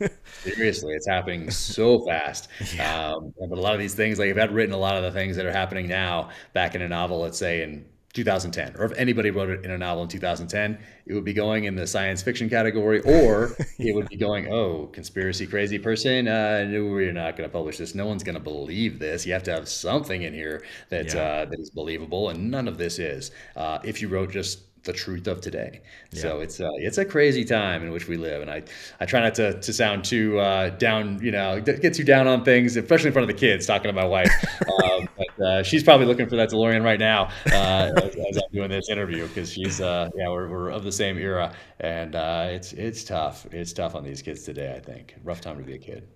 Seriously, 0.42 0.92
it's 0.94 1.06
happening 1.06 1.50
so 1.50 2.04
fast. 2.04 2.48
Um, 2.80 3.32
but 3.38 3.56
a 3.56 3.60
lot 3.60 3.72
of 3.74 3.80
these 3.80 3.94
things, 3.94 4.18
like 4.18 4.28
if 4.28 4.36
I'd 4.36 4.52
written 4.52 4.74
a 4.74 4.78
lot 4.78 4.96
of 4.96 5.02
the 5.02 5.10
things 5.10 5.36
that 5.36 5.46
are 5.46 5.52
happening 5.52 5.88
now 5.88 6.30
back 6.52 6.74
in 6.74 6.82
a 6.82 6.88
novel, 6.88 7.20
let's 7.20 7.38
say 7.38 7.62
in 7.62 7.86
2010, 8.12 8.76
or 8.76 8.84
if 8.84 8.98
anybody 8.98 9.30
wrote 9.30 9.48
it 9.50 9.64
in 9.64 9.70
a 9.70 9.78
novel 9.78 10.02
in 10.02 10.08
2010, 10.08 10.78
it 11.06 11.14
would 11.14 11.24
be 11.24 11.32
going 11.32 11.64
in 11.64 11.74
the 11.74 11.86
science 11.86 12.22
fiction 12.22 12.48
category, 12.50 13.00
or 13.00 13.52
it 13.78 13.94
would 13.94 14.08
be 14.08 14.16
going, 14.16 14.52
oh, 14.52 14.86
conspiracy 14.92 15.46
crazy 15.46 15.78
person, 15.78 16.28
uh, 16.28 16.64
no, 16.64 16.84
we're 16.84 17.12
not 17.12 17.36
going 17.36 17.48
to 17.48 17.52
publish 17.52 17.78
this. 17.78 17.94
No 17.94 18.06
one's 18.06 18.22
going 18.22 18.34
to 18.36 18.40
believe 18.42 18.98
this. 18.98 19.24
You 19.26 19.32
have 19.32 19.44
to 19.44 19.52
have 19.52 19.68
something 19.68 20.22
in 20.22 20.34
here 20.34 20.64
that 20.90 21.14
Yeah. 21.14 21.20
uh, 21.22 21.44
that 21.46 21.58
is 21.60 21.70
believable, 21.70 22.28
and 22.30 22.50
none 22.50 22.68
of 22.68 22.78
this 22.78 22.98
is. 22.98 23.30
Uh, 23.54 23.78
if 23.84 24.02
you 24.02 24.08
wrote 24.08 24.30
just 24.30 24.60
the 24.86 24.92
truth 24.92 25.26
of 25.26 25.40
today. 25.40 25.82
So 26.12 26.40
it's 26.40 26.60
uh, 26.60 26.70
it's 26.76 26.96
a 26.96 27.04
crazy 27.04 27.44
time 27.44 27.82
in 27.82 27.90
which 27.90 28.08
we 28.08 28.16
live, 28.16 28.40
and 28.40 28.50
I 28.50 28.62
I 29.00 29.04
try 29.04 29.20
not 29.20 29.34
to, 29.34 29.60
to 29.60 29.72
sound 29.72 30.04
too 30.04 30.38
uh, 30.38 30.70
down, 30.70 31.20
you 31.22 31.30
know, 31.30 31.60
get 31.60 31.92
too 31.92 32.04
down 32.04 32.26
on 32.26 32.44
things, 32.44 32.76
especially 32.76 33.08
in 33.08 33.12
front 33.12 33.28
of 33.30 33.36
the 33.36 33.38
kids. 33.38 33.66
Talking 33.66 33.88
to 33.88 33.92
my 33.92 34.06
wife, 34.06 34.30
um, 34.84 35.08
but 35.16 35.44
uh, 35.44 35.62
she's 35.62 35.82
probably 35.82 36.06
looking 36.06 36.28
for 36.28 36.36
that 36.36 36.50
DeLorean 36.50 36.82
right 36.82 36.98
now 36.98 37.24
uh, 37.46 37.92
as, 38.02 38.16
as 38.16 38.36
I'm 38.36 38.52
doing 38.52 38.70
this 38.70 38.88
interview 38.88 39.26
because 39.28 39.52
she's 39.52 39.80
uh, 39.80 40.08
yeah 40.16 40.28
we're, 40.28 40.48
we're 40.48 40.70
of 40.70 40.84
the 40.84 40.92
same 40.92 41.18
era, 41.18 41.54
and 41.80 42.14
uh, 42.14 42.46
it's 42.50 42.72
it's 42.72 43.04
tough. 43.04 43.46
It's 43.52 43.72
tough 43.72 43.94
on 43.94 44.04
these 44.04 44.22
kids 44.22 44.44
today. 44.44 44.74
I 44.74 44.80
think 44.80 45.16
rough 45.22 45.42
time 45.42 45.58
to 45.58 45.64
be 45.64 45.74
a 45.74 45.78
kid. 45.78 46.08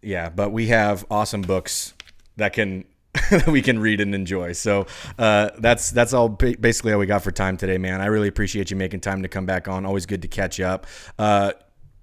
Yeah, 0.00 0.30
but 0.30 0.50
we 0.50 0.68
have 0.68 1.04
awesome 1.10 1.42
books 1.42 1.94
that 2.36 2.52
can 2.52 2.84
that 3.30 3.46
we 3.46 3.62
can 3.62 3.78
read 3.78 4.00
and 4.00 4.14
enjoy. 4.14 4.52
So 4.52 4.86
uh, 5.18 5.50
that's 5.58 5.90
that's 5.90 6.12
all 6.12 6.28
basically 6.28 6.92
all 6.92 6.98
we 6.98 7.06
got 7.06 7.22
for 7.22 7.30
time 7.30 7.56
today, 7.56 7.78
man. 7.78 8.00
I 8.00 8.06
really 8.06 8.28
appreciate 8.28 8.70
you 8.70 8.76
making 8.76 9.00
time 9.00 9.22
to 9.22 9.28
come 9.28 9.46
back 9.46 9.68
on. 9.68 9.86
Always 9.86 10.06
good 10.06 10.22
to 10.22 10.28
catch 10.28 10.58
up. 10.58 10.86
Uh, 11.18 11.52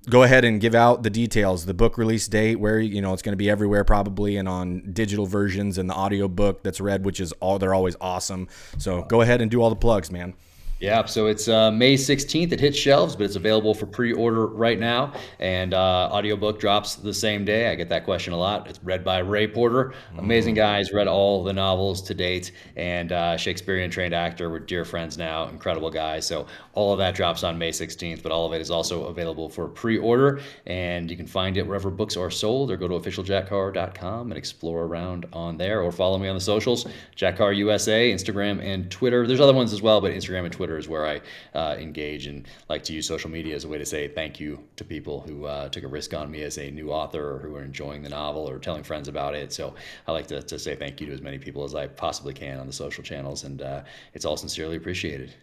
go 0.09 0.23
ahead 0.23 0.45
and 0.45 0.59
give 0.61 0.73
out 0.73 1.03
the 1.03 1.09
details, 1.09 1.65
the 1.65 1.73
book 1.73 1.97
release 1.97 2.27
date, 2.27 2.55
where 2.55 2.79
you 2.79 3.01
know 3.01 3.13
it's 3.13 3.21
going 3.21 3.33
to 3.33 3.37
be 3.37 3.49
everywhere 3.49 3.83
probably, 3.83 4.37
and 4.37 4.47
on 4.47 4.93
digital 4.93 5.25
versions 5.25 5.77
and 5.77 5.89
the 5.89 5.93
audio 5.93 6.27
book 6.27 6.63
that's 6.63 6.79
read, 6.79 7.03
which 7.03 7.19
is 7.19 7.33
all 7.33 7.59
they're 7.59 7.73
always 7.73 7.95
awesome. 7.99 8.47
So 8.77 9.03
go 9.03 9.21
ahead 9.21 9.41
and 9.41 9.51
do 9.51 9.61
all 9.61 9.69
the 9.69 9.75
plugs, 9.75 10.11
man. 10.11 10.33
Yeah, 10.81 11.05
so 11.05 11.27
it's 11.27 11.47
uh, 11.47 11.69
May 11.69 11.93
16th. 11.93 12.51
It 12.51 12.59
hits 12.59 12.75
shelves, 12.75 13.15
but 13.15 13.25
it's 13.25 13.35
available 13.35 13.75
for 13.75 13.85
pre-order 13.85 14.47
right 14.47 14.79
now. 14.79 15.13
And 15.37 15.75
uh, 15.75 16.09
audiobook 16.11 16.59
drops 16.59 16.95
the 16.95 17.13
same 17.13 17.45
day. 17.45 17.69
I 17.69 17.75
get 17.75 17.87
that 17.89 18.03
question 18.03 18.33
a 18.33 18.37
lot. 18.37 18.67
It's 18.67 18.83
read 18.83 19.03
by 19.03 19.19
Ray 19.19 19.47
Porter. 19.47 19.93
Amazing 20.17 20.55
guy. 20.55 20.79
He's 20.79 20.91
read 20.91 21.07
all 21.07 21.43
the 21.43 21.53
novels 21.53 22.01
to 22.01 22.15
date. 22.15 22.53
And 22.77 23.11
uh, 23.11 23.37
Shakespearean 23.37 23.91
trained 23.91 24.15
actor. 24.15 24.49
We're 24.49 24.57
dear 24.57 24.83
friends 24.83 25.19
now. 25.19 25.49
Incredible 25.49 25.91
guy. 25.91 26.19
So 26.19 26.47
all 26.73 26.93
of 26.93 26.97
that 26.97 27.13
drops 27.13 27.43
on 27.43 27.59
May 27.59 27.69
16th, 27.69 28.23
but 28.23 28.31
all 28.31 28.47
of 28.47 28.53
it 28.53 28.59
is 28.59 28.71
also 28.71 29.05
available 29.05 29.49
for 29.49 29.67
pre-order. 29.67 30.41
And 30.65 31.11
you 31.11 31.15
can 31.15 31.27
find 31.27 31.57
it 31.57 31.67
wherever 31.67 31.91
books 31.91 32.17
are 32.17 32.31
sold 32.31 32.71
or 32.71 32.77
go 32.77 32.87
to 32.87 32.95
officialjackcarr.com 32.95 34.31
and 34.31 34.37
explore 34.37 34.85
around 34.85 35.27
on 35.31 35.57
there 35.57 35.83
or 35.83 35.91
follow 35.91 36.17
me 36.17 36.27
on 36.27 36.33
the 36.33 36.41
socials, 36.41 36.87
Jack 37.15 37.37
Carr 37.37 37.53
USA, 37.53 38.11
Instagram 38.11 38.63
and 38.63 38.89
Twitter. 38.89 39.27
There's 39.27 39.39
other 39.39 39.53
ones 39.53 39.73
as 39.73 39.83
well, 39.83 40.01
but 40.01 40.11
Instagram 40.11 40.45
and 40.45 40.51
Twitter 40.71 40.79
is 40.79 40.87
where 40.87 41.05
I 41.05 41.21
uh, 41.57 41.75
engage 41.77 42.27
and 42.27 42.47
like 42.69 42.83
to 42.83 42.93
use 42.93 43.05
social 43.05 43.29
media 43.29 43.55
as 43.55 43.65
a 43.65 43.67
way 43.67 43.77
to 43.77 43.85
say 43.85 44.07
thank 44.07 44.39
you 44.39 44.63
to 44.77 44.85
people 44.85 45.21
who 45.21 45.45
uh, 45.45 45.69
took 45.69 45.83
a 45.83 45.87
risk 45.87 46.13
on 46.13 46.31
me 46.31 46.43
as 46.43 46.57
a 46.57 46.71
new 46.71 46.91
author 46.91 47.35
or 47.35 47.39
who 47.39 47.55
are 47.55 47.63
enjoying 47.63 48.03
the 48.03 48.09
novel 48.09 48.49
or 48.49 48.57
telling 48.57 48.83
friends 48.83 49.07
about 49.07 49.35
it. 49.35 49.51
So 49.51 49.75
I 50.07 50.11
like 50.13 50.27
to, 50.27 50.41
to 50.41 50.57
say 50.57 50.75
thank 50.75 51.01
you 51.01 51.07
to 51.07 51.13
as 51.13 51.21
many 51.21 51.37
people 51.37 51.63
as 51.63 51.75
I 51.75 51.87
possibly 51.87 52.33
can 52.33 52.59
on 52.59 52.67
the 52.67 52.73
social 52.73 53.03
channels, 53.03 53.43
and 53.43 53.61
uh, 53.61 53.81
it's 54.13 54.25
all 54.25 54.37
sincerely 54.37 54.77
appreciated. 54.77 55.33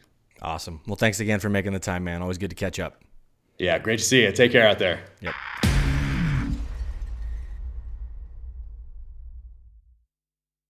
Awesome. 0.40 0.80
Well, 0.86 0.96
thanks 0.96 1.20
again 1.20 1.40
for 1.40 1.48
making 1.48 1.72
the 1.72 1.78
time, 1.78 2.04
man. 2.04 2.22
Always 2.22 2.38
good 2.38 2.50
to 2.50 2.56
catch 2.56 2.78
up. 2.78 3.02
Yeah, 3.58 3.78
great 3.78 3.98
to 3.98 4.04
see 4.04 4.22
you. 4.22 4.32
Take 4.32 4.52
care 4.52 4.66
out 4.66 4.78
there. 4.78 5.00
Yep. 5.20 5.34